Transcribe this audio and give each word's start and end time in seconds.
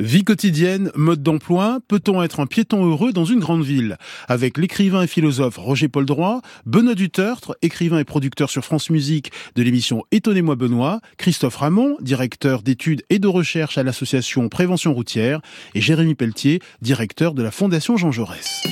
Vie 0.00 0.22
quotidienne, 0.22 0.92
mode 0.94 1.24
d'emploi, 1.24 1.80
peut-on 1.88 2.22
être 2.22 2.38
un 2.38 2.46
piéton 2.46 2.88
heureux 2.88 3.12
dans 3.12 3.24
une 3.24 3.40
grande 3.40 3.64
ville? 3.64 3.96
Avec 4.28 4.56
l'écrivain 4.56 5.02
et 5.02 5.06
philosophe 5.08 5.56
Roger 5.56 5.88
Paul 5.88 6.06
Droit, 6.06 6.40
Benoît 6.66 6.94
Dutertre, 6.94 7.56
écrivain 7.62 7.98
et 7.98 8.04
producteur 8.04 8.48
sur 8.48 8.64
France 8.64 8.90
Musique 8.90 9.32
de 9.56 9.62
l'émission 9.64 10.04
Étonnez-moi 10.12 10.54
Benoît, 10.54 11.00
Christophe 11.16 11.56
Ramon, 11.56 11.96
directeur 12.00 12.62
d'études 12.62 13.02
et 13.10 13.18
de 13.18 13.26
recherche 13.26 13.76
à 13.76 13.82
l'association 13.82 14.48
Prévention 14.48 14.94
routière, 14.94 15.40
et 15.74 15.80
Jérémy 15.80 16.14
Pelletier, 16.14 16.60
directeur 16.80 17.34
de 17.34 17.42
la 17.42 17.50
Fondation 17.50 17.96
Jean 17.96 18.12
Jaurès. 18.12 18.62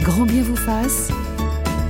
Grand 0.00 0.24
bien 0.24 0.42
vous 0.42 0.56
fasse, 0.56 1.10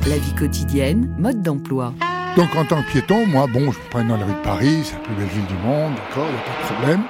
la 0.09 0.19
vie 0.19 0.35
quotidienne, 0.35 1.15
mode 1.17 1.43
d'emploi. 1.43 1.95
Donc 2.37 2.57
en 2.57 2.65
tant 2.65 2.83
que 2.83 2.91
piéton, 2.91 3.25
moi, 3.25 3.47
bon, 3.47 3.71
je 3.71 3.79
me 3.79 3.89
prends 3.89 4.05
dans 4.05 4.17
la 4.17 4.27
rue 4.27 4.33
de 4.33 4.43
Paris, 4.43 4.81
c'est 4.83 4.95
la 4.95 4.99
plus 4.99 5.15
belle 5.15 5.29
ville 5.29 5.47
du 5.47 5.63
monde, 5.65 5.95
d'accord, 5.95 6.27
il 6.29 6.33
n'y 6.33 6.41
a 6.41 6.43
pas 6.43 6.61
de 6.61 6.75
problème. 6.75 7.03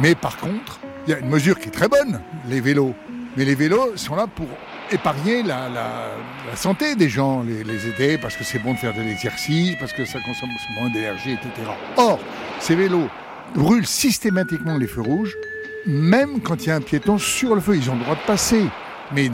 Mais 0.00 0.14
par 0.14 0.36
contre, 0.36 0.78
il 1.08 1.12
y 1.12 1.14
a 1.14 1.20
une 1.20 1.30
mesure 1.30 1.58
qui 1.58 1.68
est 1.68 1.72
très 1.72 1.88
bonne, 1.88 2.20
les 2.50 2.60
vélos. 2.60 2.94
Mais 3.34 3.46
les 3.46 3.54
vélos 3.54 3.96
sont 3.96 4.14
là 4.14 4.26
pour 4.26 4.46
épargner 4.90 5.42
la, 5.42 5.70
santé 6.54 6.96
des 6.96 7.08
gens, 7.08 7.42
les, 7.42 7.88
aider, 7.88 8.18
parce 8.18 8.36
que 8.36 8.44
c'est 8.44 8.58
bon 8.58 8.74
de 8.74 8.78
faire 8.78 8.92
de 8.92 9.00
l'exercice, 9.00 9.74
parce 9.80 9.94
que 9.94 10.04
ça 10.04 10.18
consomme 10.20 10.50
moins 10.78 10.90
d'énergie, 10.90 11.32
etc. 11.32 11.70
Or, 11.96 12.18
ces 12.60 12.74
vélos 12.74 13.08
brûlent 13.54 13.86
systématiquement 13.86 14.76
les 14.76 14.86
feux 14.86 15.00
rouges, 15.00 15.34
même 15.86 16.42
quand 16.42 16.64
il 16.64 16.68
y 16.68 16.72
a 16.72 16.76
un 16.76 16.82
piéton 16.82 17.16
sur 17.16 17.54
le 17.54 17.62
feu. 17.62 17.76
Ils 17.76 17.90
ont 17.90 17.94
le 17.94 18.02
droit 18.02 18.16
de 18.16 18.26
passer. 18.26 18.64
Mais 19.14 19.30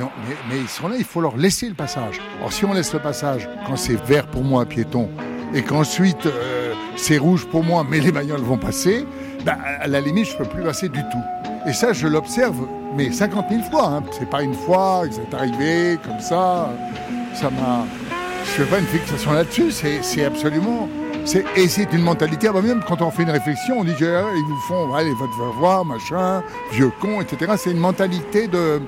ils 0.52 0.68
sont 0.68 0.86
là, 0.86 0.94
il 0.96 1.04
faut 1.04 1.20
leur 1.20 1.36
laisser 1.36 1.68
le 1.68 1.74
passage. 1.74 2.20
Or, 2.40 2.52
si 2.52 2.64
on 2.64 2.72
laisse 2.72 2.92
le 2.92 3.00
passage 3.00 3.48
quand 3.66 3.74
c'est 3.74 4.00
vert 4.04 4.28
pour 4.28 4.44
moi, 4.44 4.64
piéton, 4.64 5.10
et 5.52 5.62
qu'ensuite 5.62 6.26
euh, 6.26 6.72
c'est 6.94 7.18
rouge 7.18 7.46
pour 7.46 7.64
moi, 7.64 7.84
mais 7.88 7.98
les 7.98 8.12
bagnoles 8.12 8.42
vont 8.42 8.58
passer, 8.58 9.04
bah, 9.44 9.58
à 9.80 9.88
la 9.88 10.00
limite, 10.00 10.26
je 10.26 10.34
ne 10.34 10.38
peux 10.38 10.44
plus 10.44 10.62
passer 10.62 10.88
du 10.88 11.00
tout. 11.00 11.53
Et 11.66 11.72
ça, 11.72 11.92
je 11.92 12.06
l'observe, 12.06 12.66
mais 12.94 13.10
50 13.10 13.46
000 13.50 13.62
fois. 13.70 13.86
Hein. 13.86 14.02
C'est 14.18 14.28
pas 14.28 14.42
une 14.42 14.54
fois 14.54 15.04
que 15.08 15.14
c'est 15.14 15.34
arrivé 15.34 15.98
comme 16.04 16.20
ça. 16.20 16.70
Ça 17.34 17.50
m'a. 17.50 17.86
Je 18.44 18.62
fais 18.62 18.64
pas 18.64 18.78
une 18.78 18.86
fixation 18.86 19.32
là-dessus. 19.32 19.70
C'est 19.70 20.24
absolument. 20.24 20.88
Et 21.56 21.68
c'est 21.68 21.90
une 21.92 22.02
mentalité. 22.02 22.50
Même 22.50 22.82
quand 22.86 23.00
on 23.00 23.10
fait 23.10 23.22
une 23.22 23.30
réflexion, 23.30 23.76
on 23.78 23.84
dit 23.84 23.94
ils 23.98 24.44
vous 24.46 24.60
font, 24.68 24.92
allez, 24.94 25.12
va 25.12 25.26
te 25.26 25.58
voir, 25.58 25.84
machin, 25.86 26.42
vieux 26.70 26.92
con, 27.00 27.22
etc. 27.22 27.52
C'est 27.56 27.70
une 27.70 27.78
mentalité 27.78 28.46
de, 28.46 28.82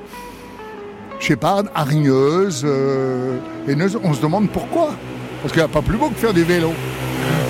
je 1.18 1.26
sais 1.26 1.36
pas, 1.36 1.62
hargneuse, 1.74 2.62
euh, 2.66 3.38
haineuse. 3.66 3.98
On 4.04 4.12
se 4.12 4.20
demande 4.20 4.50
pourquoi. 4.50 4.90
Parce 5.40 5.52
qu'il 5.52 5.62
n'y 5.62 5.64
a 5.64 5.68
pas 5.68 5.82
plus 5.82 5.96
beau 5.96 6.10
que 6.10 6.16
faire 6.16 6.34
du 6.34 6.44
vélo. 6.44 6.72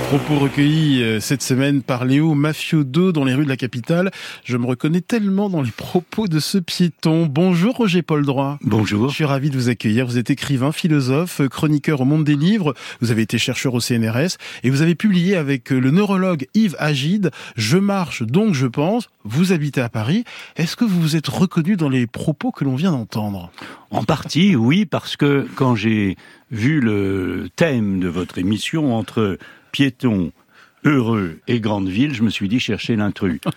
Propos 0.09 0.39
recueillis 0.39 1.03
euh, 1.03 1.19
cette 1.19 1.43
semaine 1.43 1.83
par 1.83 2.05
Léo 2.05 2.35
Mafiodo 2.35 3.11
dans 3.11 3.25
les 3.25 3.35
rues 3.35 3.43
de 3.43 3.49
la 3.49 3.57
capitale. 3.57 4.13
Je 4.45 4.57
me 4.57 4.65
reconnais 4.65 5.01
tellement 5.01 5.51
dans 5.51 5.63
les 5.63 5.73
propos 5.73 6.29
de 6.29 6.39
ce 6.39 6.59
piéton. 6.59 7.27
Bonjour 7.27 7.75
Roger 7.75 8.03
Paul 8.03 8.25
Droit. 8.25 8.57
Bonjour. 8.63 9.09
Je 9.09 9.17
suis 9.17 9.25
ravi 9.25 9.51
de 9.51 9.57
vous 9.57 9.69
accueillir. 9.69 10.07
Vous 10.07 10.17
êtes 10.17 10.31
écrivain, 10.31 10.71
philosophe, 10.71 11.41
chroniqueur 11.49 12.03
au 12.03 12.05
monde 12.05 12.23
des 12.23 12.37
livres. 12.37 12.73
Vous 13.01 13.11
avez 13.11 13.23
été 13.23 13.37
chercheur 13.37 13.75
au 13.75 13.81
CNRS 13.81 14.37
et 14.63 14.71
vous 14.71 14.81
avez 14.81 14.95
publié 14.95 15.35
avec 15.35 15.71
le 15.71 15.91
neurologue 15.91 16.47
Yves 16.55 16.77
Agide 16.79 17.33
Je 17.57 17.77
marche 17.77 18.23
donc 18.23 18.55
je 18.55 18.69
pense. 18.69 19.11
Vous 19.25 19.51
habitez 19.53 19.81
à 19.81 19.89
Paris. 19.89 20.23
Est-ce 20.55 20.77
que 20.77 20.85
vous 20.85 21.01
vous 21.01 21.17
êtes 21.17 21.27
reconnu 21.27 21.75
dans 21.75 21.89
les 21.89 22.07
propos 22.07 22.53
que 22.53 22.63
l'on 22.63 22.77
vient 22.77 22.93
d'entendre? 22.93 23.51
En 23.91 24.05
partie, 24.05 24.55
oui, 24.55 24.87
parce 24.87 25.17
que 25.17 25.49
quand 25.57 25.75
j'ai 25.75 26.17
vu 26.53 26.81
le 26.81 27.49
thème 27.57 27.99
de 27.99 28.09
votre 28.09 28.39
émission 28.39 28.95
entre 28.95 29.37
piéton 29.77 30.33
heureux 30.85 31.39
et 31.49 31.61
grande 31.61 31.89
ville, 31.89 32.15
je 32.15 32.23
me 32.23 32.31
suis 32.31 32.49
dit 32.49 32.61
chercher 32.61 32.97
l'intrus. 32.97 33.41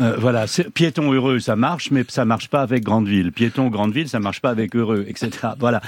Euh, 0.00 0.16
voilà, 0.18 0.46
piéton 0.74 1.12
heureux, 1.12 1.38
ça 1.38 1.56
marche, 1.56 1.90
mais 1.90 2.04
ça 2.08 2.24
marche 2.24 2.48
pas 2.48 2.62
avec 2.62 2.82
grande 2.82 3.06
ville. 3.06 3.32
Piéton 3.32 3.68
grande 3.68 3.92
ville, 3.92 4.08
ça 4.08 4.20
marche 4.20 4.40
pas 4.40 4.50
avec 4.50 4.74
heureux, 4.74 5.04
etc. 5.08 5.30
Voilà. 5.58 5.80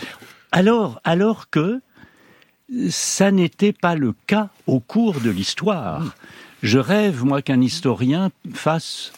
Alors, 0.50 1.00
alors 1.05 1.50
que 1.50 1.81
ça 2.89 3.31
n'était 3.31 3.72
pas 3.72 3.94
le 3.94 4.15
cas 4.27 4.50
au 4.66 4.81
cours 4.81 5.21
de 5.21 5.31
l'histoire. 5.31 6.15
Je 6.62 6.78
rêve, 6.78 7.25
moi, 7.25 7.43
qu'un 7.43 7.61
historien 7.61 8.31
fasse, 8.55 9.12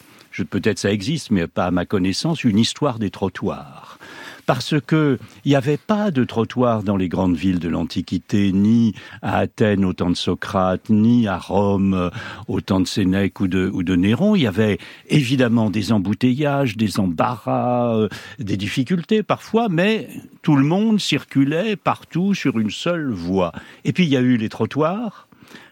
peut-être 0.50 0.78
ça 0.78 0.92
existe, 0.92 1.30
mais 1.30 1.46
pas 1.46 1.66
à 1.66 1.70
ma 1.70 1.86
connaissance, 1.86 2.44
une 2.44 2.58
histoire 2.58 2.98
des 2.98 3.10
trottoirs 3.10 3.98
parce 4.46 4.74
que 4.80 5.18
il 5.44 5.50
n'y 5.50 5.56
avait 5.56 5.76
pas 5.76 6.10
de 6.10 6.24
trottoirs 6.24 6.82
dans 6.82 6.96
les 6.96 7.08
grandes 7.08 7.36
villes 7.36 7.58
de 7.58 7.68
l'Antiquité, 7.68 8.52
ni 8.52 8.94
à 9.22 9.38
Athènes 9.38 9.84
au 9.84 9.92
temps 9.92 10.10
de 10.10 10.16
Socrate, 10.16 10.90
ni 10.90 11.26
à 11.26 11.38
Rome 11.38 12.10
au 12.48 12.60
temps 12.60 12.80
de 12.80 12.86
Sénèque 12.86 13.40
ou 13.40 13.48
de, 13.48 13.70
ou 13.72 13.82
de 13.82 13.96
Néron. 13.96 14.36
Il 14.36 14.42
y 14.42 14.46
avait 14.46 14.78
évidemment 15.08 15.70
des 15.70 15.92
embouteillages, 15.92 16.76
des 16.76 16.98
embarras, 16.98 17.96
euh, 17.96 18.08
des 18.38 18.56
difficultés 18.56 19.22
parfois, 19.22 19.68
mais 19.68 20.08
tout 20.42 20.56
le 20.56 20.64
monde 20.64 21.00
circulait 21.00 21.76
partout 21.76 22.34
sur 22.34 22.58
une 22.58 22.70
seule 22.70 23.10
voie. 23.10 23.52
Et 23.84 23.92
puis 23.92 24.04
il 24.04 24.10
y 24.10 24.16
a 24.16 24.20
eu 24.20 24.36
les 24.36 24.48
trottoirs. 24.48 25.28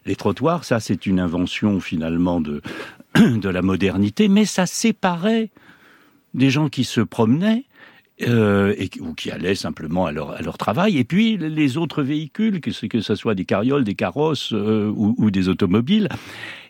Les 0.06 0.16
trottoirs, 0.16 0.64
ça 0.64 0.80
c'est 0.80 1.06
une 1.06 1.20
invention 1.20 1.80
finalement 1.80 2.40
de, 2.40 2.62
de 3.14 3.48
la 3.48 3.62
modernité, 3.62 4.28
mais 4.28 4.44
ça 4.44 4.66
séparait 4.66 5.50
des 6.34 6.50
gens 6.50 6.68
qui 6.68 6.84
se 6.84 7.00
promenaient 7.00 7.64
euh, 8.20 8.74
et, 8.78 8.90
ou 9.00 9.14
qui 9.14 9.30
allaient 9.30 9.54
simplement 9.54 10.06
à 10.06 10.12
leur, 10.12 10.32
à 10.32 10.42
leur 10.42 10.58
travail, 10.58 10.98
et 10.98 11.04
puis 11.04 11.36
les 11.36 11.76
autres 11.76 12.02
véhicules, 12.02 12.60
que 12.60 12.70
ce, 12.70 12.86
que 12.86 13.00
ce 13.00 13.14
soit 13.14 13.34
des 13.34 13.44
carrioles, 13.44 13.84
des 13.84 13.94
carrosses 13.94 14.52
euh, 14.52 14.92
ou, 14.94 15.14
ou, 15.18 15.30
des 15.30 15.48
automobiles. 15.48 16.08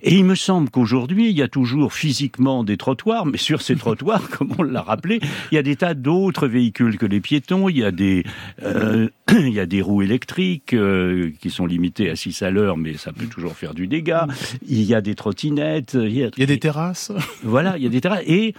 Et 0.04 0.14
il 0.14 0.24
me 0.24 0.34
semble 0.34 0.70
qu'aujourd'hui, 0.70 1.30
il 1.30 1.36
y 1.36 1.42
a 1.42 1.48
toujours 1.48 1.92
physiquement 1.92 2.64
des 2.64 2.76
trottoirs, 2.76 3.26
mais 3.26 3.38
sur 3.38 3.62
ces 3.62 3.76
trottoirs, 3.76 4.28
comme 4.38 4.52
on 4.58 4.62
l'a 4.62 4.82
rappelé, 4.82 5.20
il 5.50 5.54
y 5.54 5.58
a 5.58 5.62
des 5.62 5.76
tas 5.76 5.94
d'autres 5.94 6.48
véhicules 6.48 6.96
que 6.96 7.06
les 7.06 7.20
piétons, 7.20 7.68
il 7.68 7.78
y 7.78 7.84
a 7.84 7.92
des, 7.92 8.24
euh, 8.62 9.08
il 9.30 9.52
y 9.52 9.60
a 9.60 9.66
des 9.66 9.82
roues 9.82 10.02
électriques 10.02 10.74
euh, 10.74 11.30
qui 11.40 11.50
sont 11.50 11.66
limitées 11.66 12.10
à 12.10 12.16
6 12.16 12.42
à 12.42 12.50
l'heure, 12.50 12.76
mais 12.76 12.94
ça 12.94 13.12
peut 13.12 13.26
toujours 13.26 13.54
faire 13.54 13.74
du 13.74 13.86
dégât. 13.86 14.26
Il 14.66 14.82
y 14.82 14.94
a 14.94 15.00
des 15.00 15.14
trottinettes. 15.14 15.94
Il 15.94 16.16
y 16.16 16.24
a, 16.24 16.30
il 16.36 16.40
y 16.40 16.44
a 16.44 16.46
des 16.46 16.58
terrasses. 16.58 17.12
Voilà, 17.42 17.76
il 17.76 17.82
y 17.82 17.86
a 17.86 17.90
des 17.90 18.00
terrasses. 18.00 18.24
Et 18.26 18.54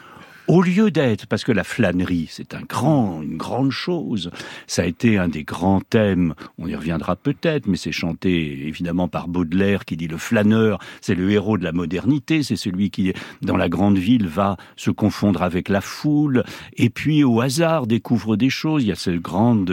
au 0.47 0.61
lieu 0.61 0.91
d'être, 0.91 1.25
parce 1.27 1.43
que 1.43 1.51
la 1.51 1.63
flânerie, 1.63 2.27
c'est 2.29 2.53
un 2.53 2.61
grand, 2.61 3.21
une 3.21 3.37
grande 3.37 3.71
chose. 3.71 4.29
Ça 4.67 4.81
a 4.81 4.85
été 4.85 5.17
un 5.17 5.29
des 5.29 5.43
grands 5.43 5.79
thèmes. 5.81 6.33
On 6.57 6.67
y 6.67 6.75
reviendra 6.75 7.15
peut-être, 7.15 7.67
mais 7.67 7.77
c'est 7.77 7.91
chanté 7.93 8.67
évidemment 8.67 9.07
par 9.07 9.27
Baudelaire 9.27 9.85
qui 9.85 9.95
dit 9.95 10.07
le 10.07 10.17
flâneur, 10.17 10.79
c'est 11.01 11.15
le 11.15 11.31
héros 11.31 11.57
de 11.57 11.63
la 11.63 11.71
modernité, 11.71 12.43
c'est 12.43 12.55
celui 12.55 12.89
qui, 12.89 13.13
dans 13.41 13.55
la 13.55 13.69
grande 13.69 13.97
ville, 13.97 14.27
va 14.27 14.57
se 14.75 14.91
confondre 14.91 15.43
avec 15.43 15.69
la 15.69 15.81
foule, 15.81 16.43
et 16.75 16.89
puis 16.89 17.23
au 17.23 17.39
hasard 17.39 17.87
découvre 17.87 18.35
des 18.35 18.49
choses. 18.49 18.83
Il 18.83 18.87
y 18.87 18.91
a 18.91 18.95
ce 18.95 19.11
grand, 19.11 19.63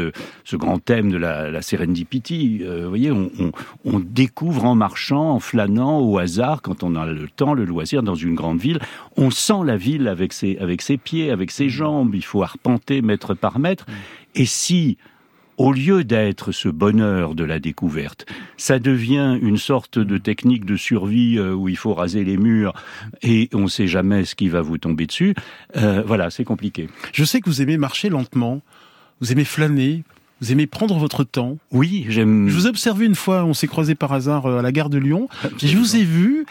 thème 0.85 1.11
de 1.11 1.17
la, 1.17 1.51
la. 1.51 1.61
Euh, 1.61 2.83
vous 2.85 2.89
voyez, 2.89 3.11
on 3.11 4.01
découvre 4.01 4.65
en 4.65 4.75
marchant, 4.75 5.31
en 5.31 5.41
flânant, 5.41 6.01
au 6.01 6.19
hasard, 6.19 6.63
quand 6.63 6.83
on 6.83 6.95
a 6.95 7.07
le 7.07 7.29
temps, 7.29 7.55
le 7.55 7.65
loisir, 7.65 8.03
dans 8.03 8.15
une 8.15 8.35
grande 8.35 8.61
ville, 8.61 8.79
on 9.17 9.31
sent 9.31 9.65
la 9.65 9.77
ville 9.77 10.07
avec 10.09 10.33
ses 10.33 10.59
avec 10.60 10.82
ses 10.82 10.97
pieds, 10.97 11.31
avec 11.31 11.50
ses 11.50 11.69
jambes, 11.69 12.15
il 12.15 12.25
faut 12.25 12.43
arpenter 12.43 13.03
mètre 13.03 13.34
par 13.34 13.59
mètre. 13.59 13.87
Et 14.34 14.44
si, 14.44 14.98
au 15.56 15.72
lieu 15.72 16.04
d'être 16.04 16.53
ce 16.53 16.69
bonheur 16.69 17.34
de 17.34 17.44
la 17.44 17.59
découverte, 17.59 18.26
ça 18.56 18.78
devient 18.78 19.38
une 19.43 19.56
sorte 19.56 19.98
de 19.98 20.19
technique 20.19 20.65
de 20.65 20.76
survie 20.76 21.38
euh, 21.38 21.53
où 21.53 21.69
il 21.69 21.76
faut 21.76 21.94
raser 21.94 22.25
les 22.25 22.37
murs 22.37 22.75
et 23.22 23.48
on 23.53 23.62
ne 23.62 23.69
sait 23.69 23.87
jamais 23.87 24.25
ce 24.25 24.34
qui 24.34 24.48
va 24.48 24.62
vous 24.62 24.78
tomber 24.78 25.06
dessus, 25.06 25.34
euh, 25.76 26.03
voilà, 26.06 26.31
c'est 26.31 26.44
compliqué. 26.44 26.88
Je 27.12 27.25
sais 27.25 27.41
que 27.41 27.50
vous 27.50 27.60
aimez 27.62 27.77
marcher 27.77 28.09
lentement, 28.09 28.62
vous 29.21 29.32
aimez 29.32 29.44
flâner, 29.44 30.03
vous 30.41 30.53
aimez 30.53 30.66
prendre 30.66 30.97
votre 30.97 31.25
temps. 31.25 31.59
Oui, 31.71 32.06
j'aime. 32.09 32.48
Je 32.48 32.54
vous 32.54 32.66
ai 32.66 32.71
observé 32.71 33.04
une 33.04 33.15
fois, 33.15 33.44
on 33.44 33.53
s'est 33.53 33.66
croisé 33.66 33.94
par 33.94 34.12
hasard 34.12 34.47
euh, 34.47 34.59
à 34.59 34.62
la 34.62 34.72
gare 34.72 34.88
de 34.88 34.98
Lyon. 34.98 35.28
Je 35.59 35.77
vous 35.77 35.97
ai 35.97 36.04
vu 36.04 36.47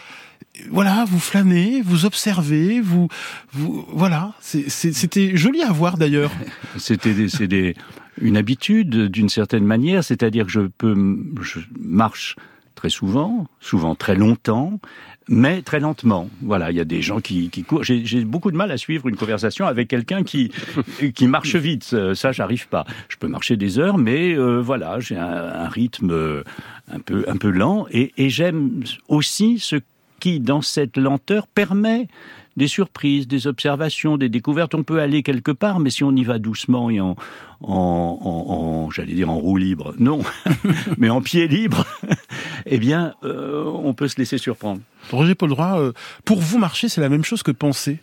voilà, 0.70 1.04
vous 1.06 1.18
flânez, 1.18 1.82
vous 1.82 2.04
observez, 2.04 2.80
vous, 2.80 3.08
vous 3.52 3.86
voilà, 3.92 4.32
c'était 4.40 5.36
joli 5.36 5.62
à 5.62 5.72
voir 5.72 5.96
d'ailleurs. 5.96 6.32
C'était 6.76 7.28
c'est 7.28 7.74
une 8.20 8.36
habitude 8.36 9.06
d'une 9.06 9.28
certaine 9.28 9.64
manière, 9.64 10.04
c'est-à-dire 10.04 10.46
que 10.46 10.52
je 10.52 10.60
peux, 10.60 10.94
je 11.42 11.60
marche 11.78 12.36
très 12.74 12.90
souvent, 12.90 13.46
souvent 13.60 13.94
très 13.94 14.14
longtemps, 14.14 14.80
mais 15.28 15.62
très 15.62 15.80
lentement. 15.80 16.28
Voilà, 16.42 16.70
il 16.70 16.76
y 16.76 16.80
a 16.80 16.84
des 16.84 17.02
gens 17.02 17.20
qui, 17.20 17.50
qui 17.50 17.62
courent. 17.62 17.84
J'ai 17.84 18.24
beaucoup 18.24 18.50
de 18.50 18.56
mal 18.56 18.70
à 18.70 18.76
suivre 18.76 19.08
une 19.08 19.16
conversation 19.16 19.66
avec 19.66 19.88
quelqu'un 19.88 20.22
qui 20.22 20.50
qui 21.14 21.26
marche 21.26 21.56
vite. 21.56 21.94
Ça, 22.14 22.32
j'arrive 22.32 22.68
pas. 22.68 22.84
Je 23.08 23.16
peux 23.16 23.28
marcher 23.28 23.56
des 23.56 23.78
heures, 23.78 23.98
mais 23.98 24.34
euh, 24.34 24.60
voilà, 24.60 24.98
j'ai 24.98 25.16
un, 25.16 25.26
un, 25.26 25.68
rythme 25.68 26.42
un 26.90 27.00
peu 27.00 27.24
un 27.28 27.36
peu 27.36 27.50
lent 27.50 27.86
et, 27.90 28.12
et 28.16 28.28
j'aime 28.28 28.82
aussi 29.08 29.58
ce 29.58 29.76
qui, 30.20 30.38
dans 30.38 30.62
cette 30.62 30.96
lenteur, 30.96 31.46
permet 31.48 32.08
des 32.56 32.68
surprises, 32.68 33.26
des 33.26 33.46
observations, 33.46 34.16
des 34.16 34.28
découvertes. 34.28 34.74
On 34.74 34.82
peut 34.82 35.00
aller 35.00 35.22
quelque 35.22 35.50
part, 35.50 35.80
mais 35.80 35.90
si 35.90 36.04
on 36.04 36.12
y 36.12 36.24
va 36.24 36.38
doucement 36.38 36.90
et 36.90 37.00
en, 37.00 37.16
en, 37.62 38.90
j'allais 38.90 39.14
dire 39.14 39.30
en 39.30 39.38
roue 39.38 39.56
libre, 39.56 39.94
non, 39.98 40.20
mais 40.98 41.10
en 41.10 41.22
pied 41.22 41.48
libre, 41.48 41.86
eh 42.66 42.78
bien, 42.78 43.14
euh, 43.24 43.64
on 43.64 43.94
peut 43.94 44.08
se 44.08 44.16
laisser 44.18 44.38
surprendre. 44.38 44.80
Roger 45.10 45.34
Paul 45.34 45.48
Droit, 45.48 45.80
euh, 45.80 45.92
pour 46.24 46.40
vous 46.40 46.58
marcher, 46.58 46.88
c'est 46.88 47.00
la 47.00 47.08
même 47.08 47.24
chose 47.24 47.42
que 47.42 47.50
penser 47.50 47.98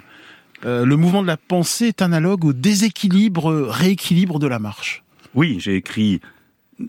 euh, 0.66 0.86
le 0.86 0.96
mouvement 0.96 1.22
de 1.22 1.28
la 1.28 1.38
pensée 1.38 1.88
est 1.88 2.02
analogue 2.02 2.46
au 2.46 2.54
déséquilibre, 2.54 3.52
rééquilibre 3.70 4.40
de 4.40 4.48
la 4.48 4.60
marche. 4.60 5.04
Oui, 5.36 5.58
j'ai 5.60 5.75
écrit 5.75 6.20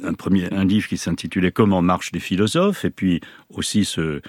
un 0.03 0.15
premier 0.15 0.53
un 0.53 0.65
livre 0.65 0.89
qui 0.89 0.97
s'intitulait 0.97 1.53
Comment 1.53 1.83
marchent 1.83 2.13
les 2.13 2.21
philosophes 2.21 2.85
et 2.85 2.91
puis 2.91 3.21
aussi 3.51 3.85
ce 3.85 4.21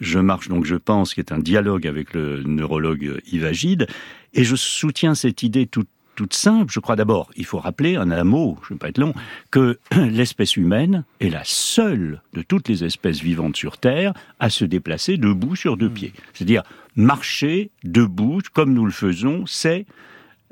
Je 0.00 0.18
marche 0.18 0.48
donc 0.48 0.64
je 0.64 0.76
pense 0.76 1.14
qui 1.14 1.20
est 1.20 1.32
un 1.32 1.38
dialogue 1.38 1.86
avec 1.86 2.14
le 2.14 2.42
neurologue 2.42 3.20
Yves 3.30 3.44
Agide 3.44 3.86
et 4.34 4.44
je 4.44 4.56
soutiens 4.56 5.14
cette 5.14 5.42
idée 5.42 5.66
toute 5.66 5.88
toute 6.16 6.34
simple. 6.34 6.72
Je 6.72 6.80
crois 6.80 6.96
d'abord, 6.96 7.30
il 7.36 7.44
faut 7.44 7.58
rappeler 7.58 7.96
en 7.96 8.10
un 8.10 8.24
mot, 8.24 8.58
je 8.62 8.72
ne 8.72 8.76
vais 8.76 8.78
pas 8.78 8.88
être 8.88 8.98
long, 8.98 9.14
que 9.52 9.78
l'espèce 9.96 10.56
humaine 10.56 11.04
est 11.20 11.28
la 11.28 11.42
seule 11.44 12.22
de 12.32 12.42
toutes 12.42 12.68
les 12.68 12.82
espèces 12.82 13.20
vivantes 13.20 13.56
sur 13.56 13.78
Terre 13.78 14.14
à 14.40 14.50
se 14.50 14.64
déplacer 14.64 15.18
debout 15.18 15.54
sur 15.54 15.76
deux 15.76 15.88
hmm. 15.88 15.94
pieds. 15.94 16.12
C'est-à-dire 16.32 16.64
marcher 16.96 17.70
debout 17.84 18.40
comme 18.52 18.72
nous 18.72 18.86
le 18.86 18.92
faisons, 18.92 19.44
c'est 19.46 19.86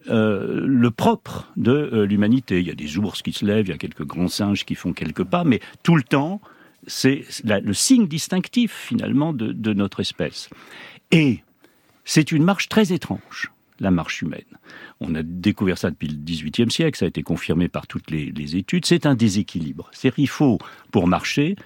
euh, 0.08 0.62
le 0.67 0.90
propre 0.90 1.50
de 1.56 1.73
euh, 1.73 2.05
l'humanité. 2.05 2.61
Il 2.61 2.67
y 2.67 2.70
a 2.70 2.75
des 2.75 2.99
ours 2.99 3.23
qui 3.23 3.32
se 3.32 3.44
lèvent, 3.44 3.67
il 3.67 3.70
y 3.70 3.75
a 3.75 3.79
quelques 3.79 4.05
grands 4.05 4.29
singes 4.29 4.67
qui 4.67 4.75
font 4.75 4.93
quelques 4.93 5.25
pas, 5.25 5.44
mais 5.44 5.61
tout 5.82 5.97
le 5.97 6.02
temps, 6.02 6.43
c'est 6.87 7.25
le 7.45 7.73
signe 7.75 8.07
distinctif 8.07 8.73
finalement 8.73 9.33
de 9.33 9.73
notre 9.73 10.01
espèce. 10.01 10.49
Et 11.11 11.43
c'est 12.05 12.33
une 12.33 12.45
marche 12.45 12.69
très 12.69 12.93
étrange 12.93 13.51
la 13.81 13.91
marche 13.91 14.23
humaine. 14.23 14.43
On 15.01 15.15
a 15.15 15.23
découvert 15.23 15.79
ça 15.79 15.91
depuis 15.91 16.09
le 16.09 16.17
XVIIIe 16.17 16.71
siècle, 16.71 16.99
ça 16.99 17.05
a 17.05 17.09
été 17.09 17.23
confirmé 17.23 17.69
par 17.69 17.87
toutes 17.87 18.11
les, 18.11 18.57
études. 18.57 18.87
C'est 18.87 19.07
un 19.07 19.15
déséquilibre. 19.15 19.91
C'est 19.93 20.15
qu'il 20.15 20.29
faut, 20.29 20.59
pour 20.93 21.07
marcher, 21.07 21.57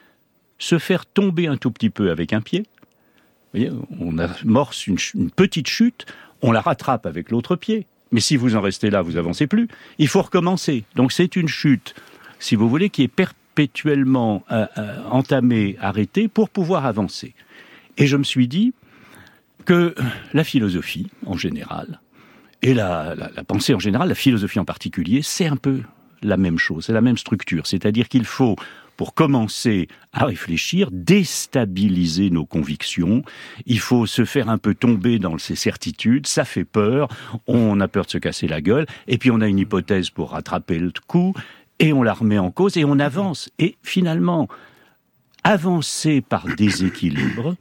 se 0.59 0.79
faire 0.79 1.07
tomber 1.07 1.47
un 1.47 1.57
tout 1.57 1.71
petit 1.71 1.91
peu 1.91 2.11
avec 2.11 2.33
un 2.33 2.41
pied. 2.41 2.61
Vous 2.61 3.61
voyez, 3.61 3.71
on 4.01 4.19
amorce 4.19 4.87
une, 4.87 4.99
une 5.15 5.31
petite 5.31 5.69
chute, 5.69 6.07
on 6.43 6.53
la 6.53 6.61
rattrape 6.61 7.07
avec 7.07 7.31
l'autre 7.31 7.57
pied. 7.57 7.87
Mais 8.11 8.21
si 8.21 8.37
vous 8.37 8.57
en 8.57 8.61
restez 8.61 8.91
là, 8.91 9.03
vous 9.03 9.17
avancez 9.17 9.47
plus. 9.47 9.69
Il 9.99 10.09
faut 10.09 10.23
recommencer. 10.23 10.85
Donc 10.97 11.13
c'est 11.13 11.37
une 11.37 11.49
chute, 11.49 11.95
si 12.39 12.57
vous 12.57 12.69
voulez, 12.69 12.91
qui 12.91 13.03
est 13.03 13.09
perpétuellement 13.59 14.45
euh, 14.53 14.67
euh, 14.79 15.03
entamée, 15.11 15.77
arrêtée, 15.81 16.29
pour 16.29 16.49
pouvoir 16.49 16.87
avancer. 16.87 17.35
Et 17.97 18.07
je 18.07 18.17
me 18.17 18.23
suis 18.23 18.47
dit, 18.47 18.73
que 19.65 19.97
la 20.33 20.45
philosophie, 20.45 21.09
en 21.27 21.37
général, 21.37 22.01
et 22.63 22.73
la, 22.73 23.17
pensée 23.49 23.75
en 23.75 23.81
général, 23.81 24.09
la 24.09 24.15
philosophie 24.15 24.61
en 24.61 24.65
particulier, 24.65 25.23
c'est 25.23 25.47
un 25.47 25.57
peu 25.57 25.81
la 26.23 26.37
même 26.37 26.57
chose, 26.57 26.87
c'est 26.87 26.93
la 26.93 27.01
même 27.01 27.19
structure. 27.19 27.67
C'est-à-dire 27.67 28.09
qu'il 28.09 28.25
faut, 28.25 28.55
pour 28.97 29.13
commencer 29.15 29.89
à 30.13 30.25
réfléchir, 30.25 30.89
déstabiliser 30.93 32.31
nos 32.31 32.47
convictions. 32.47 33.23
Il 33.67 33.81
faut 33.81 34.07
se 34.07 34.25
faire 34.25 34.49
un 34.49 34.59
peu 34.59 34.75
tomber 34.75 35.19
dans 35.19 35.37
ses 35.37 35.57
certitudes. 35.57 36.27
Ça 36.27 36.45
fait 36.45 36.65
peur. 36.65 37.09
On 37.47 37.81
a 37.81 37.89
peur 37.89 38.07
de 38.07 38.11
se 38.11 38.19
casser 38.19 38.47
la 38.49 38.61
gueule. 38.61 38.87
Et 39.07 39.19
puis 39.19 39.31
on 39.31 39.41
a 39.41 39.49
une 39.49 39.59
hypothèse 39.59 40.11
pour 40.11 40.31
rattraper 40.31 40.79
le 40.79 40.93
coup. 41.07 41.35
Et 41.79 41.93
on 41.93 42.03
la 42.03 42.13
remet 42.13 42.39
en 42.39 42.51
cause 42.51 42.77
et 42.77 42.85
on 42.85 42.99
avance. 42.99 43.51
Et 43.59 43.77
finalement, 43.83 44.49
avancer 45.45 46.21
par 46.21 46.47
déséquilibre, 46.57 47.57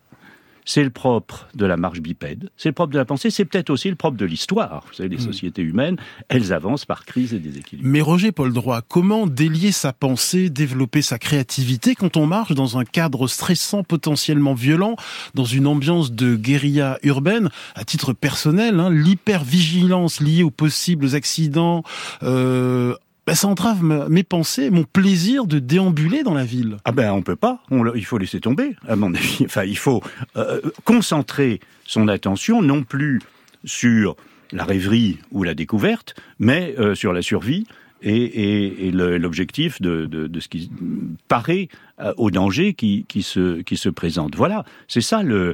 c'est 0.68 0.84
le 0.84 0.90
propre 0.90 1.48
de 1.56 1.66
la 1.66 1.78
marche 1.78 2.02
bipède, 2.02 2.50
c'est 2.58 2.70
le 2.70 2.74
propre 2.74 2.92
de 2.92 2.98
la 2.98 3.06
pensée, 3.06 3.32
c'est 3.32 3.46
peut-être 3.46 3.70
aussi 3.70 3.90
le 3.90 3.96
propre 3.96 4.18
de 4.18 4.26
l'histoire. 4.26 4.84
Vous 4.88 4.96
savez, 4.96 5.08
les 5.08 5.16
hmm. 5.16 5.22
sociétés 5.22 5.62
humaines, 5.62 5.96
elles 6.28 6.52
avancent 6.52 6.84
par 6.84 7.06
crise 7.06 7.34
et 7.34 7.40
déséquilibre. 7.40 7.88
Mais 7.88 8.02
Roger 8.02 8.34
Paul 8.34 8.52
Droit, 8.52 8.82
comment 8.82 9.28
délier 9.28 9.72
sa 9.72 9.94
pensée, 9.94 10.50
développer 10.50 11.02
sa 11.02 11.18
créativité 11.20 11.96
quand 11.96 12.18
on 12.18 12.26
marche 12.26 12.52
dans 12.52 12.78
un 12.78 12.84
cadre 12.84 13.28
stressant, 13.28 13.84
potentiellement 13.84 14.56
violent, 14.56 14.98
dans 15.36 15.46
une 15.46 15.68
ambiance 15.68 16.12
de 16.12 16.36
guérilla 16.36 17.00
urbaine? 17.02 17.50
À 17.76 17.86
titre 17.86 18.12
personnel, 18.12 18.82
hein, 18.82 18.90
l'hypervigilance 18.90 20.20
liée 20.20 20.44
aux 20.44 20.52
possibles 20.52 21.16
accidents, 21.16 21.84
euh, 22.24 22.94
ben, 23.28 23.36
ça 23.36 23.50
entrave 23.50 23.84
mes 23.84 24.24
pensées, 24.24 24.70
mon 24.70 24.86
plaisir 24.86 25.48
de 25.48 25.60
déambuler 25.60 26.24
dans 26.24 26.34
la 26.34 26.46
ville. 26.46 26.78
Ah 26.86 26.94
ben 26.94 27.12
on 27.12 27.22
peut 27.22 27.36
pas, 27.36 27.62
il 27.94 28.06
faut 28.06 28.18
laisser 28.18 28.40
tomber, 28.40 28.78
à 28.88 28.96
mon 28.96 29.14
avis. 29.14 29.44
Enfin, 29.44 29.66
il 29.66 29.78
faut 29.78 30.02
euh, 30.38 30.62
concentrer 30.86 31.60
son 31.86 32.08
attention 32.08 32.62
non 32.62 32.84
plus 32.84 33.20
sur 33.66 34.16
la 34.54 34.64
rêverie 34.64 35.20
ou 35.32 35.44
la 35.44 35.56
découverte, 35.56 36.16
mais 36.40 36.74
euh, 36.80 36.96
sur 36.96 37.12
la 37.12 37.22
survie 37.22 37.68
et, 38.02 38.92
l'objectif 38.94 39.82
de, 39.82 40.30
ce 40.40 40.48
qui 40.48 40.72
paraît 41.28 41.68
euh, 42.00 42.14
au 42.16 42.32
danger 42.32 42.76
qui, 42.76 43.06
se, 43.24 43.90
présente. 43.90 44.38
Voilà, 44.38 44.64
c'est 44.88 45.02
ça 45.02 45.22
le, 45.22 45.54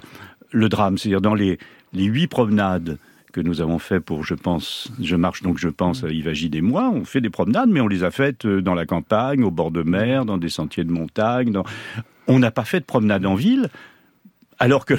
drame. 0.54 1.00
C'est-à-dire 1.00 1.22
dans 1.22 1.34
les 1.34 1.58
huit 1.92 2.28
promenades 2.28 3.00
que 3.33 3.41
nous 3.41 3.59
avons 3.59 3.80
fait 3.80 4.00
pour, 4.00 4.24
je 4.24 4.35
pense, 4.35 4.91
je 5.01 5.15
marche 5.15 5.41
donc 5.41 5.57
je 5.57 5.68
pense 5.68 6.03
à 6.03 6.09
Yves 6.09 6.56
et 6.56 6.62
moi, 6.62 6.89
on 6.94 7.03
fait 7.03 7.19
des 7.19 7.31
promenades, 7.31 7.69
mais 7.69 7.81
on 7.81 7.88
les 7.88 8.03
a 8.03 8.12
faites 8.12 8.45
euh, 8.45 8.62
dans 8.62 8.75
la 8.75 8.85
campagne, 8.85 9.44
au 9.44 9.51
bord 9.51 9.71
de 9.71 9.83
mer, 9.83 10.24
dans 10.24 10.38
des 10.38 10.50
sentiers 10.50 10.83
de 10.83 10.91
montagne. 10.91 11.51
On 12.27 12.39
n'a 12.39 12.51
pas 12.51 12.63
fait 12.63 12.80
de 12.80 12.85
promenade 12.85 13.25
en 13.25 13.35
ville, 13.35 13.69
alors 14.59 14.85
que 14.85 14.94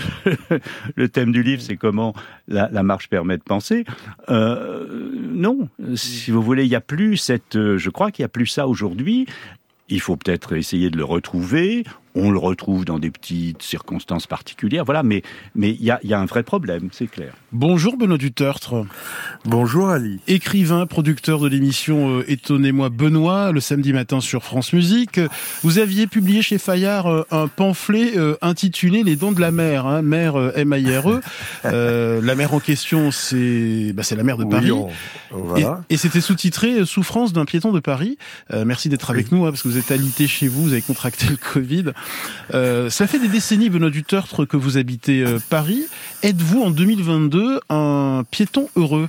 le 0.97 1.09
thème 1.09 1.33
du 1.33 1.43
livre, 1.43 1.63
c'est 1.63 1.77
comment 1.77 2.13
la, 2.49 2.69
marche 2.83 3.09
permet 3.09 3.39
de 3.39 3.43
penser. 3.43 3.85
Euh, 4.29 5.13
non, 5.15 5.69
si 5.95 6.31
vous 6.31 6.43
voulez, 6.43 6.65
il 6.65 6.69
n'y 6.69 6.75
a 6.75 6.81
plus 6.83 7.17
cette. 7.17 7.57
Euh, 7.57 7.79
je 7.79 7.89
crois 7.91 8.11
qu'il 8.11 8.25
n'y 8.25 8.27
a 8.27 8.31
plus 8.31 8.47
ça 8.47 8.67
aujourd'hui. 8.67 9.27
Il 9.89 10.01
faut 10.01 10.17
peut-être 10.17 10.55
essayer 10.55 10.91
de 10.91 10.97
le 10.97 11.05
retrouver 11.05 11.85
on 12.15 12.31
le 12.31 12.39
retrouve 12.39 12.85
dans 12.85 12.99
des 12.99 13.11
petites 13.11 13.63
circonstances 13.63 14.27
particulières, 14.27 14.85
voilà, 14.85 15.03
mais 15.03 15.23
mais 15.55 15.71
il 15.71 15.83
y 15.83 15.91
a, 15.91 15.99
y 16.05 16.15
a, 16.15 16.21
un 16.21 16.27
vrai 16.27 16.43
problème, 16.43 16.89
c'est 16.93 17.07
clair. 17.07 17.35
Bonjour 17.53 17.97
Benoît 17.97 18.19
Dutertre. 18.19 18.85
Bonjour 19.45 19.89
Ali. 19.89 20.21
Écrivain, 20.27 20.87
producteur 20.87 21.41
de 21.41 21.49
l'émission 21.49 22.19
euh, 22.19 22.25
Étonnez-moi 22.31 22.89
Benoît, 22.89 23.53
le 23.53 23.61
samedi 23.61 23.93
matin 23.93 24.21
sur 24.21 24.45
France 24.45 24.73
Musique. 24.73 25.21
Vous 25.63 25.79
aviez 25.79 26.07
publié 26.07 26.43
chez 26.43 26.59
Fayard 26.59 27.07
euh, 27.07 27.23
un 27.31 27.49
pamphlet 27.49 28.17
euh, 28.17 28.37
intitulé 28.43 29.03
Les 29.03 29.17
dons 29.17 29.33
de 29.33 29.41
la 29.41 29.51
mer, 29.51 29.87
hein, 29.87 30.03
mer 30.03 30.37
M-A-I-R-E. 30.57 31.21
la 32.25 32.35
mer 32.35 32.55
en 32.55 32.61
question, 32.61 33.11
c'est 33.11 33.93
bah, 33.95 34.03
c'est 34.03 34.17
la 34.17 34.25
mer 34.25 34.37
de 34.37 34.45
Paris. 34.45 34.71
voilà. 35.31 35.83
Et, 35.91 35.97
c'était 35.97 36.21
sous-titré 36.21 36.85
Souffrance 36.85 37.33
d'un 37.33 37.45
piéton 37.45 37.73
de 37.73 37.81
Paris. 37.81 38.19
merci 38.53 38.89
d'être 38.89 39.11
avec 39.11 39.33
nous, 39.33 39.47
hein, 39.47 39.51
parce 39.51 39.63
que 39.63 39.69
vous 39.69 39.79
êtes 39.79 39.91
alité 39.91 40.27
chez 40.27 40.49
vous, 40.49 40.65
vous 40.65 40.73
avez 40.73 40.83
contracté 40.83 41.27
le 41.29 41.37
Covid. 41.37 41.93
Euh, 42.53 42.91
ça 42.91 43.07
fait 43.07 43.19
des 43.19 43.29
décennies, 43.29 43.71
Benoît 43.71 43.91
Dutertre, 43.91 44.47
que 44.47 44.57
vous 44.57 44.77
habitez 44.77 45.25
euh, 45.25 45.39
Paris. 45.51 45.85
Êtes-vous 46.23 46.63
en 46.63 46.71
2022 46.71 47.61
un 47.71 48.23
piéton 48.31 48.69
heureux? 48.77 49.09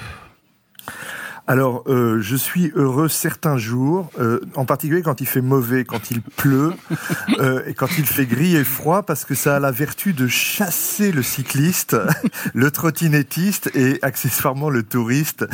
Alors, 1.47 1.83
euh, 1.87 2.19
je 2.21 2.35
suis 2.35 2.71
heureux 2.75 3.07
certains 3.07 3.57
jours, 3.57 4.09
euh, 4.19 4.39
en 4.55 4.65
particulier 4.65 5.03
quand 5.03 5.21
il 5.21 5.27
fait 5.27 5.41
mauvais, 5.41 5.85
quand 5.85 6.09
il 6.09 6.21
pleut, 6.21 6.73
euh, 7.39 7.61
et 7.67 7.75
quand 7.75 7.87
il 7.99 8.05
fait 8.05 8.25
gris 8.25 8.55
et 8.55 8.63
froid, 8.63 9.03
parce 9.03 9.25
que 9.25 9.35
ça 9.35 9.57
a 9.57 9.59
la 9.59 9.71
vertu 9.71 10.13
de 10.13 10.27
chasser 10.27 11.11
le 11.11 11.21
cycliste, 11.21 11.95
le 12.55 12.71
trottinettiste 12.71 13.69
et 13.75 13.99
accessoirement 14.01 14.71
le 14.71 14.81
touriste. 14.81 15.45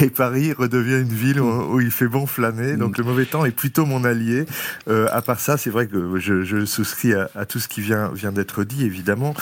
Et 0.00 0.08
Paris 0.08 0.54
redevient 0.54 1.00
une 1.02 1.12
ville 1.12 1.40
où, 1.40 1.80
il 1.80 1.90
fait 1.90 2.08
bon 2.08 2.26
flâner. 2.26 2.76
Donc 2.76 2.96
le 2.96 3.04
mauvais 3.04 3.26
temps 3.26 3.44
est 3.44 3.50
plutôt 3.50 3.84
mon 3.84 4.04
allié. 4.04 4.46
Euh, 4.88 5.08
à 5.12 5.20
part 5.20 5.40
ça, 5.40 5.58
c'est 5.58 5.70
vrai 5.70 5.86
que 5.86 6.18
je, 6.18 6.42
je 6.42 6.64
souscris 6.64 7.12
à, 7.12 7.28
à, 7.34 7.44
tout 7.44 7.58
ce 7.58 7.68
qui 7.68 7.82
vient, 7.82 8.10
vient 8.14 8.32
d'être 8.32 8.64
dit, 8.64 8.84
évidemment. 8.84 9.34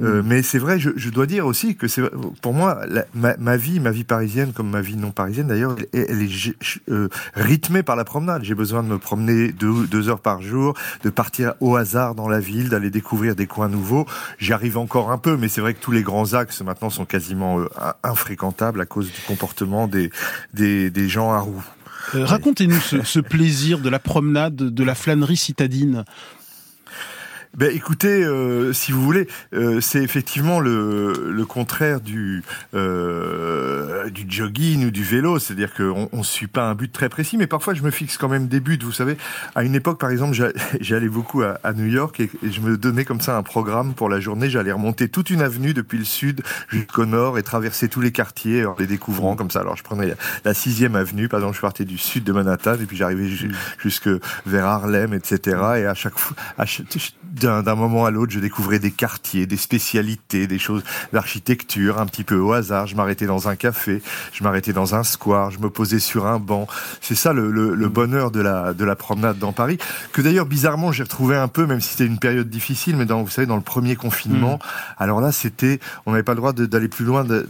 Euh, 0.00 0.22
mais 0.24 0.42
c'est 0.42 0.58
vrai, 0.58 0.78
je, 0.78 0.90
je, 0.94 1.10
dois 1.10 1.26
dire 1.26 1.46
aussi 1.46 1.74
que 1.74 1.88
c'est 1.88 2.02
pour 2.42 2.54
moi, 2.54 2.80
ma, 3.14 3.36
ma 3.38 3.56
vie, 3.56 3.80
ma 3.80 3.90
vie 3.90 4.04
parisienne 4.04 4.52
comme 4.52 4.70
ma 4.70 4.80
vie 4.80 4.96
non 4.96 5.10
parisienne, 5.10 5.47
d'ailleurs, 5.48 5.76
elle 5.92 6.22
est 6.22 6.54
euh, 6.88 7.08
rythmée 7.34 7.82
par 7.82 7.96
la 7.96 8.04
promenade. 8.04 8.44
J'ai 8.44 8.54
besoin 8.54 8.82
de 8.82 8.88
me 8.88 8.98
promener 8.98 9.52
deux, 9.52 10.08
heures 10.08 10.20
par 10.20 10.42
jour, 10.42 10.74
de 11.02 11.10
partir 11.10 11.54
au 11.60 11.76
hasard 11.76 12.14
dans 12.14 12.28
la 12.28 12.40
ville, 12.40 12.68
d'aller 12.68 12.90
découvrir 12.90 13.34
des 13.34 13.46
coins 13.46 13.68
nouveaux. 13.68 14.06
J'y 14.38 14.52
arrive 14.52 14.78
encore 14.78 15.10
un 15.10 15.18
peu, 15.18 15.36
mais 15.36 15.48
c'est 15.48 15.60
vrai 15.60 15.74
que 15.74 15.80
tous 15.80 15.92
les 15.92 16.02
grands 16.02 16.34
axes 16.34 16.62
maintenant 16.62 16.90
sont 16.90 17.04
quasiment 17.04 17.60
euh, 17.60 17.66
infréquentables 18.02 18.80
à 18.80 18.86
cause 18.86 19.06
du 19.06 19.20
comportement 19.26 19.88
des, 19.88 20.10
des, 20.54 21.08
gens 21.08 21.32
à 21.32 21.40
roues. 21.40 21.64
Euh, 22.14 22.24
racontez-nous 22.24 22.80
ce, 22.80 23.20
plaisir 23.20 23.80
de 23.80 23.88
la 23.88 23.98
promenade, 23.98 24.56
de 24.56 24.84
la 24.84 24.94
flânerie 24.94 25.36
citadine. 25.36 26.04
Ben 27.58 27.74
écoutez, 27.74 28.22
euh, 28.22 28.72
si 28.72 28.92
vous 28.92 29.02
voulez, 29.02 29.26
euh, 29.52 29.80
c'est 29.80 30.00
effectivement 30.00 30.60
le, 30.60 31.32
le 31.32 31.44
contraire 31.44 32.00
du, 32.00 32.44
euh, 32.74 34.08
du 34.10 34.26
jogging 34.28 34.86
ou 34.86 34.90
du 34.92 35.02
vélo, 35.02 35.40
c'est-à-dire 35.40 35.74
qu'on 35.74 36.08
on 36.12 36.22
suit 36.22 36.46
pas 36.46 36.68
un 36.68 36.76
but 36.76 36.92
très 36.92 37.08
précis, 37.08 37.36
mais 37.36 37.48
parfois 37.48 37.74
je 37.74 37.82
me 37.82 37.90
fixe 37.90 38.16
quand 38.16 38.28
même 38.28 38.46
des 38.46 38.60
buts. 38.60 38.78
Vous 38.80 38.92
savez, 38.92 39.16
à 39.56 39.64
une 39.64 39.74
époque, 39.74 39.98
par 39.98 40.10
exemple, 40.10 40.36
j'allais 40.80 41.08
beaucoup 41.08 41.42
à, 41.42 41.72
New 41.72 41.86
York 41.86 42.20
et, 42.20 42.30
je 42.48 42.60
me 42.60 42.76
donnais 42.76 43.04
comme 43.04 43.20
ça 43.20 43.36
un 43.36 43.42
programme 43.42 43.92
pour 43.92 44.08
la 44.08 44.20
journée. 44.20 44.48
J'allais 44.48 44.70
remonter 44.70 45.08
toute 45.08 45.30
une 45.30 45.42
avenue 45.42 45.74
depuis 45.74 45.98
le 45.98 46.04
sud 46.04 46.42
jusqu'au 46.68 47.06
nord 47.06 47.38
et 47.38 47.42
traverser 47.42 47.88
tous 47.88 48.00
les 48.00 48.12
quartiers 48.12 48.66
en 48.66 48.76
les 48.78 48.86
découvrant 48.86 49.34
comme 49.34 49.50
ça. 49.50 49.62
Alors 49.62 49.76
je 49.76 49.82
prenais 49.82 50.14
la 50.44 50.54
sixième 50.54 50.94
avenue, 50.94 51.26
par 51.26 51.40
exemple, 51.40 51.56
je 51.56 51.62
partais 51.62 51.84
du 51.84 51.98
sud 51.98 52.22
de 52.22 52.30
Manhattan 52.30 52.74
et 52.74 52.86
puis 52.86 52.96
j'arrivais 52.96 53.28
jusque 53.78 54.08
vers 54.46 54.66
Harlem, 54.66 55.12
etc. 55.12 55.56
Et 55.78 55.86
à 55.86 55.94
chaque 55.94 56.20
fois, 56.20 56.36
d'un 57.48 57.74
moment 57.74 58.04
à 58.04 58.10
l'autre, 58.10 58.32
je 58.32 58.40
découvrais 58.40 58.78
des 58.78 58.90
quartiers, 58.90 59.46
des 59.46 59.56
spécialités, 59.56 60.46
des 60.46 60.58
choses 60.58 60.82
d'architecture, 61.12 62.00
un 62.00 62.06
petit 62.06 62.24
peu 62.24 62.36
au 62.36 62.52
hasard. 62.52 62.86
Je 62.86 62.96
m'arrêtais 62.96 63.26
dans 63.26 63.48
un 63.48 63.56
café, 63.56 64.02
je 64.32 64.44
m'arrêtais 64.44 64.72
dans 64.72 64.94
un 64.94 65.02
square, 65.02 65.50
je 65.50 65.58
me 65.58 65.70
posais 65.70 65.98
sur 65.98 66.26
un 66.26 66.38
banc. 66.38 66.66
C'est 67.00 67.14
ça 67.14 67.32
le, 67.32 67.50
le, 67.50 67.74
le, 67.74 67.88
bonheur 67.88 68.30
de 68.30 68.40
la, 68.40 68.74
de 68.74 68.84
la 68.84 68.96
promenade 68.96 69.38
dans 69.38 69.52
Paris, 69.52 69.78
que 70.12 70.22
d'ailleurs 70.22 70.46
bizarrement 70.46 70.92
j'ai 70.92 71.02
retrouvé 71.02 71.36
un 71.36 71.48
peu, 71.48 71.66
même 71.66 71.80
si 71.80 71.90
c'était 71.90 72.06
une 72.06 72.18
période 72.18 72.48
difficile, 72.48 72.96
mais 72.96 73.06
dans, 73.06 73.22
vous 73.22 73.30
savez, 73.30 73.46
dans 73.46 73.56
le 73.56 73.62
premier 73.62 73.96
confinement, 73.96 74.56
mm. 74.56 75.02
alors 75.02 75.20
là 75.20 75.32
c'était, 75.32 75.80
on 76.06 76.12
n'avait 76.12 76.22
pas 76.22 76.32
le 76.32 76.38
droit 76.38 76.52
d'aller 76.52 76.88
plus 76.88 77.04
loin 77.04 77.24
de, 77.24 77.48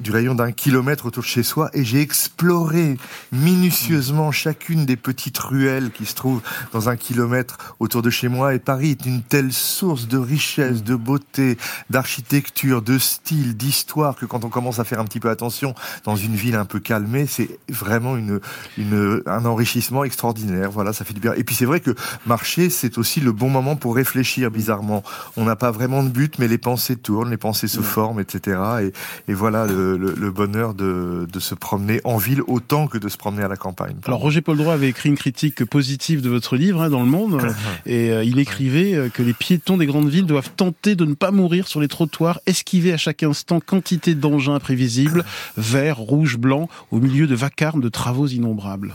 du 0.00 0.10
rayon 0.10 0.34
d'un 0.34 0.52
kilomètre 0.52 1.06
autour 1.06 1.22
de 1.22 1.28
chez 1.28 1.42
soi, 1.42 1.70
et 1.72 1.84
j'ai 1.84 2.00
exploré 2.00 2.96
minutieusement 3.32 4.32
chacune 4.32 4.86
des 4.86 4.96
petites 4.96 5.38
ruelles 5.38 5.90
qui 5.90 6.06
se 6.06 6.14
trouvent 6.14 6.42
dans 6.72 6.88
un 6.88 6.96
kilomètre 6.96 7.76
autour 7.80 8.02
de 8.02 8.10
chez 8.10 8.28
moi, 8.28 8.54
et 8.54 8.58
Paris 8.58 8.90
est 8.90 9.06
une 9.06 9.21
telle 9.28 9.52
source 9.52 10.08
de 10.08 10.18
richesse, 10.18 10.82
de 10.82 10.94
beauté, 10.94 11.56
d'architecture, 11.90 12.82
de 12.82 12.98
style, 12.98 13.56
d'histoire, 13.56 14.16
que 14.16 14.26
quand 14.26 14.44
on 14.44 14.48
commence 14.48 14.78
à 14.78 14.84
faire 14.84 15.00
un 15.00 15.04
petit 15.04 15.20
peu 15.20 15.30
attention 15.30 15.74
dans 16.04 16.16
une 16.16 16.34
ville 16.34 16.56
un 16.56 16.64
peu 16.64 16.80
calmée, 16.80 17.26
c'est 17.26 17.58
vraiment 17.68 18.16
une, 18.16 18.40
une, 18.78 19.22
un 19.26 19.44
enrichissement 19.44 20.04
extraordinaire. 20.04 20.70
Voilà, 20.70 20.92
ça 20.92 21.04
fait 21.04 21.14
du 21.14 21.20
bien. 21.20 21.34
Et 21.34 21.44
puis 21.44 21.54
c'est 21.54 21.64
vrai 21.64 21.80
que 21.80 21.94
marcher, 22.26 22.70
c'est 22.70 22.98
aussi 22.98 23.20
le 23.20 23.32
bon 23.32 23.48
moment 23.48 23.76
pour 23.76 23.94
réfléchir 23.94 24.50
bizarrement. 24.50 25.02
On 25.36 25.44
n'a 25.44 25.56
pas 25.56 25.70
vraiment 25.70 26.02
de 26.02 26.08
but, 26.08 26.38
mais 26.38 26.48
les 26.48 26.58
pensées 26.58 26.96
tournent, 26.96 27.30
les 27.30 27.36
pensées 27.36 27.68
se 27.68 27.80
forment, 27.80 28.20
etc. 28.20 28.60
Et, 28.82 29.32
et 29.32 29.34
voilà 29.34 29.66
le, 29.66 29.96
le, 29.96 30.30
bonheur 30.30 30.74
de, 30.74 31.26
de, 31.30 31.40
se 31.40 31.54
promener 31.54 32.00
en 32.04 32.16
ville 32.16 32.42
autant 32.46 32.86
que 32.86 32.98
de 32.98 33.08
se 33.08 33.16
promener 33.16 33.42
à 33.42 33.48
la 33.48 33.56
campagne. 33.56 33.96
Alors 34.04 34.20
Roger 34.20 34.40
Paul 34.40 34.56
Droit 34.56 34.74
avait 34.74 34.88
écrit 34.88 35.08
une 35.08 35.16
critique 35.16 35.64
positive 35.64 36.22
de 36.22 36.28
votre 36.28 36.56
livre 36.56 36.82
hein, 36.82 36.90
dans 36.90 37.00
Le 37.00 37.06
Monde, 37.06 37.40
et 37.86 38.10
euh, 38.10 38.24
il 38.24 38.38
écrivait 38.38 38.94
euh, 38.94 39.08
que 39.12 39.22
les 39.22 39.34
piétons 39.34 39.76
des 39.76 39.86
grandes 39.86 40.08
villes 40.08 40.26
doivent 40.26 40.50
tenter 40.56 40.96
de 40.96 41.04
ne 41.04 41.14
pas 41.14 41.30
mourir 41.30 41.68
sur 41.68 41.80
les 41.80 41.88
trottoirs, 41.88 42.40
esquiver 42.46 42.92
à 42.92 42.96
chaque 42.96 43.22
instant 43.22 43.60
quantité 43.60 44.14
d'engins 44.14 44.54
imprévisibles, 44.54 45.24
vert, 45.56 45.98
rouge, 45.98 46.36
blanc, 46.38 46.68
au 46.90 46.98
milieu 46.98 47.26
de 47.26 47.34
vacarmes 47.34 47.80
de 47.80 47.88
travaux 47.88 48.26
innombrables. 48.26 48.94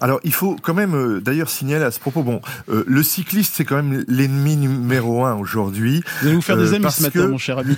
Alors, 0.00 0.20
il 0.24 0.32
faut 0.32 0.56
quand 0.60 0.74
même 0.74 0.94
euh, 0.94 1.20
d'ailleurs 1.20 1.48
signaler 1.48 1.84
à 1.84 1.90
ce 1.90 2.00
propos, 2.00 2.22
bon, 2.22 2.40
euh, 2.68 2.84
le 2.86 3.02
cycliste, 3.02 3.54
c'est 3.56 3.64
quand 3.64 3.76
même 3.76 4.04
l'ennemi 4.08 4.56
numéro 4.56 5.24
un 5.24 5.34
aujourd'hui. 5.34 6.02
Vous 6.20 6.26
allez 6.26 6.36
vous 6.36 6.42
faire 6.42 6.56
des 6.56 6.72
euh, 6.72 6.76
amis 6.76 6.90
ce 6.90 7.02
matin, 7.02 7.28
mon 7.28 7.38
cher 7.38 7.58
ami. 7.58 7.76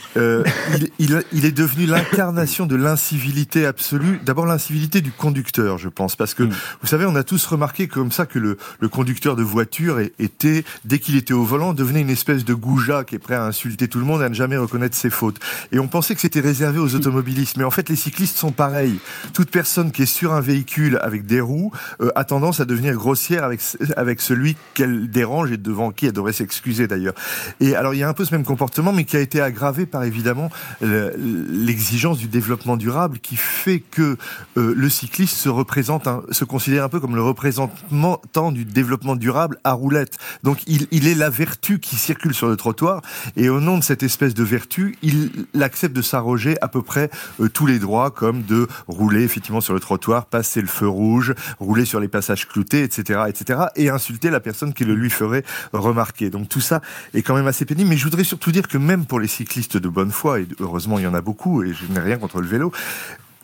il, 0.99 1.23
il, 1.33 1.45
est 1.45 1.53
devenu 1.53 1.87
l'incarnation 1.87 2.67
de 2.67 2.77
l'incivilité 2.77 3.67
absolue. 3.67 4.21
D'abord, 4.25 4.47
l'incivilité 4.47 5.01
du 5.01 5.13
conducteur, 5.13 5.79
je 5.79 5.89
pense, 5.89 6.17
parce 6.17 6.35
que, 6.35 6.45
mm. 6.45 6.53
vous 6.81 6.87
savez, 6.87 7.07
on 7.07 7.17
a 7.17 7.25
tous 7.25 7.45
remarqué 7.47 7.89
comme 7.89 8.13
ça 8.13 8.27
que 8.27 8.39
le, 8.39 8.57
le 8.81 8.89
conducteur 8.89 9.37
de 9.37 9.43
voiture 9.43 10.01
était, 10.19 10.65
dès 10.85 10.99
qu'il 10.99 11.17
était 11.17 11.35
au 11.35 11.45
volant, 11.45 11.75
devenait 11.75 12.01
une 12.01 12.11
espèce 12.11 12.45
de 12.45 12.55
goujat 12.55 13.05
qui 13.05 13.17
est 13.17 13.19
prêt 13.19 13.35
à 13.35 13.45
insulter 13.45 13.89
tout 13.89 13.99
le 13.99 14.05
monde 14.05 14.23
et 14.23 14.25
à 14.25 14.29
ne 14.29 14.35
jamais 14.35 14.57
reconnaître 14.57 14.97
ses 14.97 15.11
fautes. 15.11 15.39
Et 15.73 15.79
on 15.79 15.89
pensait 15.89 16.15
que 16.15 16.21
c'était 16.21 16.41
réservé 16.41 16.79
aux 16.79 16.95
automobilistes. 16.95 17.57
Mais 17.57 17.65
en 17.65 17.71
fait, 17.71 17.89
les 17.89 17.97
cyclistes 17.97 18.37
sont 18.37 18.53
pareils. 18.53 18.99
Toute 19.33 19.51
personne 19.51 19.93
qui 19.93 20.03
est 20.03 20.07
sur 20.07 20.33
un 20.33 20.41
véhicule 20.41 20.99
avec 21.03 21.27
des 21.27 21.41
roues, 21.41 21.73
euh, 22.01 22.11
a 22.15 22.25
tendance 22.25 22.61
à 22.61 22.65
devenir 22.65 22.95
grossière 22.95 23.45
avec 23.45 23.61
avec 23.97 24.21
celui 24.21 24.57
qu'elle 24.75 25.11
dérange 25.11 25.53
et 25.53 25.57
devant 25.57 25.91
qui 25.91 26.07
elle 26.07 26.13
devrait 26.13 26.33
s'excuser 26.33 26.87
d'ailleurs. 26.87 27.15
Et 27.61 27.75
alors 27.75 27.95
il 27.95 28.01
y 28.01 28.03
a 28.03 28.09
un 28.09 28.13
peu 28.15 28.25
ce 28.25 28.35
même 28.35 28.45
comportement, 28.45 28.93
mais 28.93 29.05
qui 29.05 29.17
a 29.17 29.21
été 29.21 29.41
aggravé 29.41 29.87
par 29.87 30.05
évidemment 30.05 30.51
l'exigence 30.81 32.19
du 32.19 32.29
développement 32.29 32.77
durable, 32.77 33.19
qui 33.19 33.37
fait 33.37 33.81
que 33.81 34.17
euh, 34.57 34.75
le 34.77 34.89
cycliste 34.89 35.37
se 35.37 35.49
représente, 35.49 36.09
se 36.31 36.45
considère 36.45 36.85
un 36.85 36.89
peu 36.89 37.01
comme 37.01 37.17
le 37.17 37.23
représentant 37.23 38.53
du 38.53 38.65
développement 38.65 39.17
durable 39.17 39.59
à 39.65 39.73
roulette. 39.73 40.19
Donc 40.43 40.59
il, 40.67 40.87
il 40.91 41.07
est 41.07 41.15
la 41.15 41.31
vertu 41.31 41.79
qui 41.79 41.97
circule 41.97 42.35
sur 42.35 42.49
le 42.49 42.57
trottoir, 42.57 43.03
et 43.37 43.49
au 43.49 43.61
nom 43.61 43.79
de 43.79 43.83
cette 43.83 44.03
espèce 44.03 44.35
de 44.35 44.45
vertu, 44.45 44.97
il 45.03 45.31
accepte 45.61 45.95
de 45.95 46.03
s'arroger 46.03 46.57
à 46.61 46.69
peu 46.69 46.83
près 46.83 47.11
euh, 47.41 47.49
tous 47.49 47.67
les 47.67 47.79
droits, 47.79 48.11
comme 48.11 48.43
de 48.43 48.69
rouler 48.87 49.23
effectivement 49.23 49.61
sur 49.61 49.75
le 49.75 49.81
trottoir, 49.81 50.27
passer 50.27 50.61
le 50.61 50.67
feu 50.67 50.89
rouge, 50.89 51.35
rouler 51.59 51.85
sur 51.85 52.01
les 52.01 52.09
passages 52.09 52.49
cloutés, 52.49 52.83
etc., 52.83 53.21
etc., 53.29 53.61
et 53.77 53.91
insulter 53.91 54.31
la 54.31 54.41
personne 54.41 54.73
qui 54.73 54.85
le 54.85 54.95
lui 54.95 55.11
ferait 55.11 55.45
remarquer. 55.73 56.31
Donc 56.31 56.49
tout 56.49 56.61
ça 56.61 56.81
est 57.15 57.23
quand 57.23 57.35
même 57.35 57.47
assez 57.47 57.65
pénible. 57.65 57.91
Mais 57.91 57.97
je 57.97 58.05
voudrais 58.05 58.25
surtout 58.25 58.53
dire 58.53 58.69
que 58.69 58.79
même 58.79 59.07
pour 59.07 59.21
les 59.21 59.29
cyclistes 59.29 59.77
de 59.77 59.89
bonne 59.89 60.11
foi, 60.11 60.41
et 60.41 60.47
heureusement 60.61 60.99
il 60.99 61.05
y 61.05 61.07
en 61.07 61.15
a 61.15 61.21
beaucoup, 61.21 61.63
et 61.63 61.73
je 61.73 61.87
n'ai 61.93 62.01
rien 62.01 62.19
contre 62.19 62.41
le 62.41 62.47
vélo, 62.47 62.73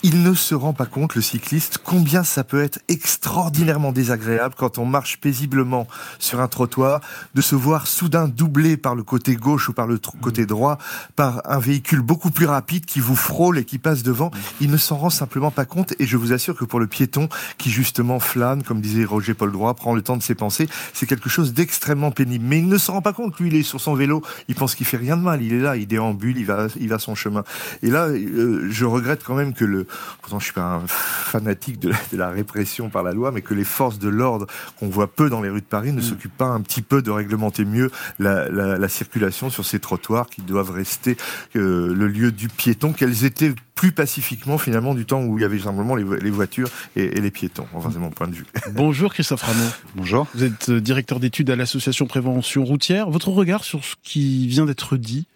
il 0.03 0.23
ne 0.23 0.33
se 0.33 0.55
rend 0.55 0.73
pas 0.73 0.87
compte, 0.87 1.15
le 1.15 1.21
cycliste, 1.21 1.79
combien 1.85 2.25
ça 2.25 2.43
peut 2.43 2.63
être 2.63 2.81
extraordinairement 2.89 3.93
désagréable 3.93 4.55
quand 4.57 4.79
on 4.79 4.87
marche 4.87 5.21
paisiblement 5.21 5.87
sur 6.19 6.41
un 6.41 6.49
trottoir, 6.49 7.01
de 7.35 7.43
se 7.43 7.55
voir 7.55 7.87
soudain 7.87 8.27
doublé 8.27 8.77
par 8.77 8.95
le 8.95 9.03
côté 9.03 9.37
gauche 9.37 9.69
ou 9.69 9.73
par 9.75 9.87
le 9.87 9.99
côté 10.23 10.47
droit, 10.47 10.79
par 11.17 11.43
un 11.51 11.59
véhicule 11.59 12.01
beaucoup 12.01 12.31
plus 12.31 12.47
rapide 12.47 12.87
qui 12.87 13.01
vous 13.01 13.17
frôle 13.17 13.59
et 13.59 13.65
qui 13.65 13.79
passe 13.79 14.03
devant. 14.03 14.31
Il 14.61 14.71
ne 14.71 14.79
s'en 14.79 14.97
rend 14.97 15.11
simplement 15.11 15.51
pas 15.51 15.67
compte 15.67 15.95
et 15.99 16.07
je 16.07 16.17
vous 16.17 16.33
assure 16.33 16.57
que 16.57 16.65
pour 16.65 16.81
le 16.81 16.87
piéton 16.87 17.29
qui 17.59 17.71
justement 17.71 18.21
flâne, 18.21 18.63
comme 18.63 18.81
disait 18.81 19.05
Roger 19.05 19.35
Paul 19.35 19.53
Droit, 19.53 19.75
prend 19.75 19.95
le 19.95 20.03
temps 20.03 20.17
de 20.17 20.23
ses 20.23 20.35
pensées, 20.35 20.69
c'est 20.95 21.07
quelque 21.07 21.29
chose 21.29 21.53
d'extrêmement 21.53 22.11
pénible. 22.11 22.45
Mais 22.47 22.59
il 22.59 22.69
ne 22.69 22.79
s'en 22.79 22.95
rend 22.95 23.03
pas 23.03 23.13
compte. 23.13 23.39
Lui, 23.39 23.49
il 23.49 23.57
est 23.57 23.63
sur 23.63 23.81
son 23.81 23.95
vélo, 23.95 24.23
il 24.49 24.55
pense 24.55 24.75
qu'il 24.75 24.87
fait 24.87 24.97
rien 24.97 25.17
de 25.19 25.23
mal. 25.23 25.43
Il 25.43 25.53
est 25.53 25.61
là, 25.61 25.77
il 25.77 25.87
déambule, 25.87 26.39
il 26.39 26.47
va, 26.47 26.69
il 26.79 26.89
va 26.89 26.99
son 26.99 27.15
chemin. 27.15 27.45
Et 27.83 27.91
là, 27.91 28.07
euh, 28.07 28.67
je 28.71 28.85
regrette 28.87 29.23
quand 29.25 29.35
même 29.35 29.53
que 29.53 29.65
le, 29.65 29.87
pourtant 30.21 30.39
je 30.39 30.45
suis 30.45 30.55
pas 30.55 30.63
un 30.63 30.87
fanatique 30.87 31.79
de 31.79 31.93
la, 32.13 32.31
répression 32.31 32.91
par 32.91 33.03
la 33.03 33.13
loi, 33.13 33.33
mais 33.33 33.43
que 33.43 33.55
les 33.55 33.65
forces 33.65 33.99
de 33.99 34.09
l'ordre 34.09 34.47
qu'on 34.79 34.89
voit 34.89 35.13
peu 35.13 35.31
dans 35.31 35.41
les 35.41 35.49
rues 35.49 35.61
de 35.61 35.67
Paris 35.67 35.93
ne 35.93 36.01
mm. 36.01 36.03
s'occupent 36.03 36.37
pas 36.37 36.47
un 36.47 36.61
petit 36.61 36.83
peu 36.83 37.03
de 37.03 37.11
réglementer 37.11 37.65
mieux 37.65 37.91
la, 38.19 38.89
circulation 38.89 39.51
sur 39.51 39.65
ces 39.65 39.79
trottoirs 39.79 40.27
qui 40.29 40.43
doivent 40.43 40.71
rester 40.71 41.17
euh, 41.55 41.95
le 41.95 42.09
lieu 42.09 42.33
du 42.33 42.49
piéton, 42.49 42.93
qu'elles 42.93 43.25
étaient 43.25 43.55
plus 43.81 43.93
pacifiquement 43.93 44.59
finalement 44.59 44.95
du 44.95 45.07
temps 45.07 45.23
où 45.23 45.39
il 45.39 45.43
y 45.43 45.45
avait 45.45 45.59
simplement 45.59 45.97
les, 45.97 46.31
voitures 46.31 46.69
et, 46.97 47.19
les 47.19 47.31
piétons. 47.31 47.67
Enfin, 47.73 47.89
c'est 47.91 47.99
mon 47.99 48.11
point 48.11 48.29
de 48.29 48.35
vue. 48.35 48.45
Bonjour 48.73 49.11
Christophe 49.15 49.41
Ramon. 49.41 49.71
Bonjour. 49.95 50.27
Vous 50.35 50.45
êtes 50.45 50.69
euh, 50.69 50.81
directeur 50.83 51.19
d'études 51.19 51.49
à 51.49 51.57
l'association 51.57 52.07
Prévention 52.07 52.63
Routière. 52.63 53.09
Votre 53.09 53.31
regard 53.31 53.65
sur 53.65 53.83
ce 53.83 53.95
qui 54.03 54.47
vient 54.49 54.67
d'être 54.67 54.99
dit 54.99 55.27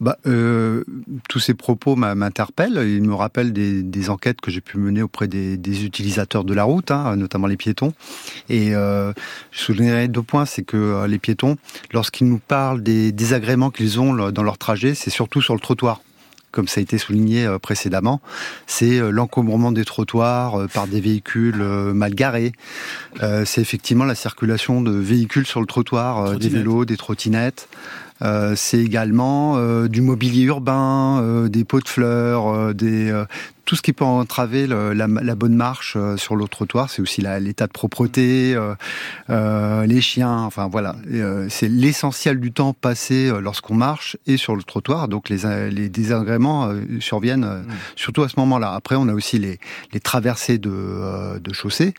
bah, 0.00 0.18
euh, 0.26 0.84
tous 1.28 1.38
ces 1.38 1.54
propos 1.54 1.96
m'interpellent. 1.96 2.82
Ils 2.86 3.02
me 3.02 3.14
rappellent 3.14 3.52
des, 3.52 4.10
enquêtes 4.10 4.40
que 4.40 4.50
j'ai 4.50 4.60
pu 4.60 4.78
mener 4.78 5.02
auprès 5.02 5.28
des, 5.28 5.84
utilisateurs 5.84 6.44
de 6.44 6.54
la 6.54 6.64
route, 6.64 6.90
hein, 6.90 7.16
notamment 7.16 7.46
les 7.46 7.56
piétons. 7.56 7.92
Et 8.48 8.74
euh, 8.74 9.12
je 9.50 9.60
soulignerai 9.60 10.08
deux 10.08 10.22
points, 10.22 10.46
c'est 10.46 10.62
que 10.62 10.76
euh, 10.76 11.06
les 11.06 11.18
piétons, 11.18 11.56
lorsqu'ils 11.92 12.28
nous 12.28 12.38
parlent 12.38 12.82
des 12.82 13.12
désagréments 13.12 13.70
qu'ils 13.70 14.00
ont 14.00 14.30
dans 14.30 14.42
leur 14.42 14.58
trajet, 14.58 14.94
c'est 14.94 15.10
surtout 15.10 15.40
sur 15.40 15.54
le 15.54 15.60
trottoir 15.60 16.00
comme 16.50 16.68
ça 16.68 16.78
a 16.78 16.82
été 16.82 16.98
souligné 16.98 17.44
euh, 17.44 17.58
précédemment, 17.58 18.20
c'est 18.68 19.00
euh, 19.00 19.10
l'encombrement 19.10 19.72
des 19.72 19.84
trottoirs 19.84 20.68
par 20.72 20.86
des 20.86 21.00
véhicules 21.00 21.56
mal 21.56 22.14
garés. 22.14 22.52
C'est 23.44 23.60
effectivement 23.60 24.04
la 24.04 24.14
circulation 24.14 24.80
de 24.80 24.92
véhicules 24.92 25.46
sur 25.46 25.60
le 25.60 25.66
trottoir, 25.66 26.38
des 26.38 26.48
vélos, 26.48 26.84
des 26.84 26.96
trottinettes. 26.96 27.68
Euh, 28.24 28.54
c'est 28.56 28.78
également 28.78 29.56
euh, 29.56 29.88
du 29.88 30.00
mobilier 30.00 30.44
urbain, 30.44 31.20
euh, 31.20 31.48
des 31.48 31.64
pots 31.64 31.80
de 31.80 31.88
fleurs, 31.88 32.74
des 32.74 33.12
tout 33.64 33.76
ce 33.76 33.82
qui 33.82 33.94
peut 33.94 34.04
entraver 34.04 34.66
la, 34.66 35.34
bonne 35.34 35.54
marche 35.54 35.96
sur 36.16 36.36
le 36.36 36.46
trottoir. 36.46 36.90
C'est 36.90 37.00
aussi 37.00 37.22
l'état 37.22 37.66
de 37.66 37.72
propreté, 37.72 38.54
les 39.28 40.00
chiens. 40.02 40.40
Enfin 40.40 40.68
voilà, 40.70 40.96
c'est 41.48 41.68
l'essentiel 41.68 42.40
du 42.40 42.52
temps 42.52 42.74
passé 42.74 43.32
lorsqu'on 43.40 43.74
marche 43.74 44.18
et 44.26 44.36
sur 44.36 44.54
le 44.54 44.62
trottoir. 44.62 45.08
Donc 45.08 45.30
les, 45.30 45.70
les 45.70 45.88
désagréments 45.88 46.74
surviennent 47.00 47.46
mmh. 47.46 47.66
surtout 47.96 48.22
à 48.22 48.28
ce 48.28 48.38
moment-là. 48.40 48.74
Après, 48.74 48.96
on 48.96 49.08
a 49.08 49.14
aussi 49.14 49.38
les, 49.38 49.58
les 49.94 50.00
traversées 50.00 50.58
de, 50.58 51.38
de 51.38 51.52
chaussées. 51.54 51.94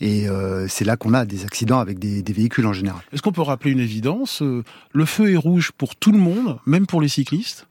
Et 0.00 0.28
euh, 0.28 0.66
c'est 0.68 0.84
là 0.84 0.96
qu'on 0.96 1.14
a 1.14 1.24
des 1.24 1.44
accidents 1.44 1.78
avec 1.78 1.98
des, 1.98 2.22
véhicules 2.32 2.66
en 2.66 2.72
général. 2.72 3.02
Est-ce 3.12 3.22
qu'on 3.22 3.32
peut 3.32 3.42
rappeler 3.42 3.70
une 3.70 3.80
évidence 3.80 4.42
euh, 4.42 4.64
Le 4.92 5.04
feu 5.04 5.32
est 5.32 5.36
rouge 5.36 5.72
pour 5.72 5.96
tout 5.96 6.12
le 6.12 6.18
monde, 6.18 6.58
même 6.66 6.86
pour 6.86 7.00
les 7.00 7.08
cyclistes? 7.08 7.66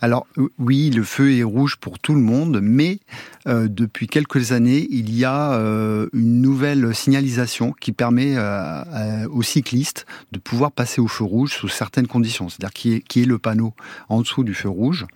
Alors 0.00 0.26
oui, 0.58 0.90
le 0.90 1.02
feu 1.02 1.32
est 1.32 1.42
rouge 1.42 1.76
pour 1.76 1.98
tout 1.98 2.14
le 2.14 2.20
monde, 2.20 2.60
mais 2.62 2.98
euh, 3.46 3.68
depuis 3.68 4.06
quelques 4.06 4.52
années, 4.52 4.86
il 4.90 5.14
y 5.14 5.24
a 5.24 5.52
euh, 5.52 6.08
une 6.12 6.40
nouvelle 6.40 6.94
signalisation 6.94 7.72
qui 7.72 7.92
permet 7.92 8.34
euh, 8.36 9.26
aux 9.30 9.42
cyclistes 9.42 10.06
de 10.32 10.38
pouvoir 10.38 10.72
passer 10.72 11.00
au 11.00 11.08
feu 11.08 11.24
rouge 11.24 11.52
sous 11.52 11.68
certaines 11.68 12.06
conditions. 12.06 12.48
C'est-à-dire 12.48 12.72
qui 12.72 12.94
est, 12.94 13.00
qui 13.00 13.22
est 13.22 13.26
le 13.26 13.38
panneau 13.38 13.74
en 14.08 14.20
dessous 14.20 14.44
du 14.44 14.54
feu 14.54 14.68
rouge. 14.68 15.06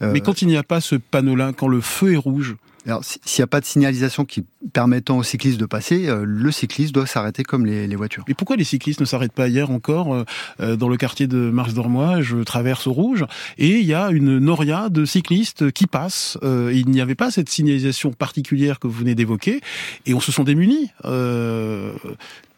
mais 0.00 0.20
quand 0.20 0.42
il 0.42 0.48
n'y 0.48 0.56
a 0.56 0.62
pas 0.62 0.80
ce 0.80 0.96
panneau-là, 0.96 1.52
quand 1.56 1.68
le 1.68 1.80
feu 1.80 2.14
est 2.14 2.18
rouge, 2.18 2.56
alors, 2.86 3.02
s'il 3.04 3.40
n'y 3.40 3.44
a 3.44 3.48
pas 3.48 3.60
de 3.60 3.64
signalisation 3.64 4.24
qui 4.24 4.44
permettant 4.72 5.18
aux 5.18 5.24
cyclistes 5.24 5.58
de 5.58 5.66
passer, 5.66 6.08
euh, 6.08 6.24
le 6.24 6.52
cycliste 6.52 6.94
doit 6.94 7.06
s'arrêter 7.06 7.42
comme 7.42 7.66
les, 7.66 7.94
voitures. 7.96 8.24
Mais 8.28 8.34
pourquoi 8.34 8.56
les 8.56 8.64
cyclistes 8.64 9.00
ne 9.00 9.04
s'arrêtent 9.04 9.32
pas 9.32 9.48
hier 9.48 9.70
encore 9.70 10.14
euh, 10.14 10.24
euh, 10.60 10.76
dans 10.76 10.88
le 10.88 10.96
quartier 10.96 11.26
de 11.26 11.36
Mars 11.50 11.74
dormois 11.74 12.20
Je 12.20 12.36
traverse 12.38 12.86
au 12.86 12.92
rouge 12.92 13.24
et 13.58 13.70
il 13.78 13.86
y 13.86 13.94
a 13.94 14.10
une 14.10 14.38
noria 14.38 14.88
de 14.88 15.04
cyclistes 15.04 15.72
qui 15.72 15.86
passent. 15.86 16.38
il 16.42 16.88
n'y 16.88 17.00
avait 17.00 17.14
pas 17.14 17.30
cette 17.30 17.48
signalisation 17.48 18.12
particulière 18.12 18.78
que 18.78 18.86
vous 18.86 18.98
venez 18.98 19.14
d'évoquer 19.14 19.60
et 20.06 20.14
on 20.14 20.20
se 20.20 20.30
sont 20.30 20.44
démunis. 20.44 20.90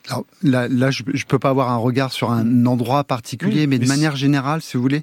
Alors 0.08 0.24
là, 0.42 0.68
là 0.68 0.90
je 0.90 1.02
ne 1.02 1.22
peux 1.28 1.38
pas 1.38 1.50
avoir 1.50 1.70
un 1.70 1.76
regard 1.76 2.12
sur 2.12 2.30
un 2.30 2.66
endroit 2.66 3.04
particulier, 3.04 3.66
mais, 3.66 3.78
de 3.78 3.86
manière 3.86 4.16
générale, 4.16 4.62
si 4.62 4.76
vous 4.76 4.82
voulez, 4.82 5.02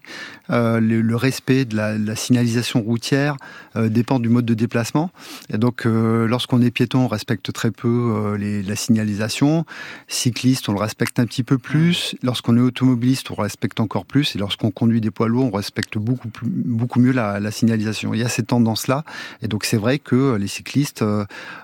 euh, 0.50 0.80
le, 0.80 1.16
respect 1.16 1.66
de 1.66 1.76
la, 1.76 1.98
la 1.98 2.16
signalisation 2.16 2.82
routière 2.82 3.38
euh, 3.76 3.90
dépend 3.90 4.20
du 4.20 4.30
mode 4.30 4.46
de 4.46 4.54
déplacement. 4.54 5.12
Et 5.54 5.58
donc, 5.58 5.86
euh, 5.86 6.28
lorsqu'on 6.28 6.62
est 6.62 6.72
piéton, 6.72 7.00
on 7.00 7.08
respecte 7.08 7.52
très 7.54 7.72
peu 7.72 7.88
euh, 7.88 8.38
les, 8.38 8.64
la 8.64 8.76
signalisation. 8.76 9.66
Cycliste, 10.08 10.70
on 10.70 10.74
le 10.74 10.80
respecte 10.80 11.20
un 11.20 11.26
petit 11.26 11.44
peu 11.44 11.58
plus. 11.58 12.16
Lorsqu'on 12.24 12.58
est 12.58 12.62
automobiliste, 12.62 13.32
on 13.32 13.36
respecte 13.36 13.80
encore 13.80 14.06
plus. 14.06 14.36
Et 14.36 14.40
lorsqu'on 14.40 14.72
conduit 14.72 15.02
des 15.02 15.12
poids 15.12 15.28
lourds, 15.28 15.46
on 15.54 15.56
respecte 15.56 15.98
beaucoup, 15.98 16.30
plus, 16.30 16.48
beaucoup 16.48 17.00
mieux 17.00 17.12
la, 17.12 17.40
la 17.40 17.52
signalisation. 17.52 18.14
Il 18.14 18.20
y 18.20 18.24
a 18.24 18.30
cette 18.30 18.48
tendance-là. 18.48 19.04
Et 19.42 19.48
donc, 19.48 19.66
c'est 19.66 19.78
vrai 19.78 20.00
que 20.00 20.36
les 20.36 20.48
cyclistes 20.48 21.04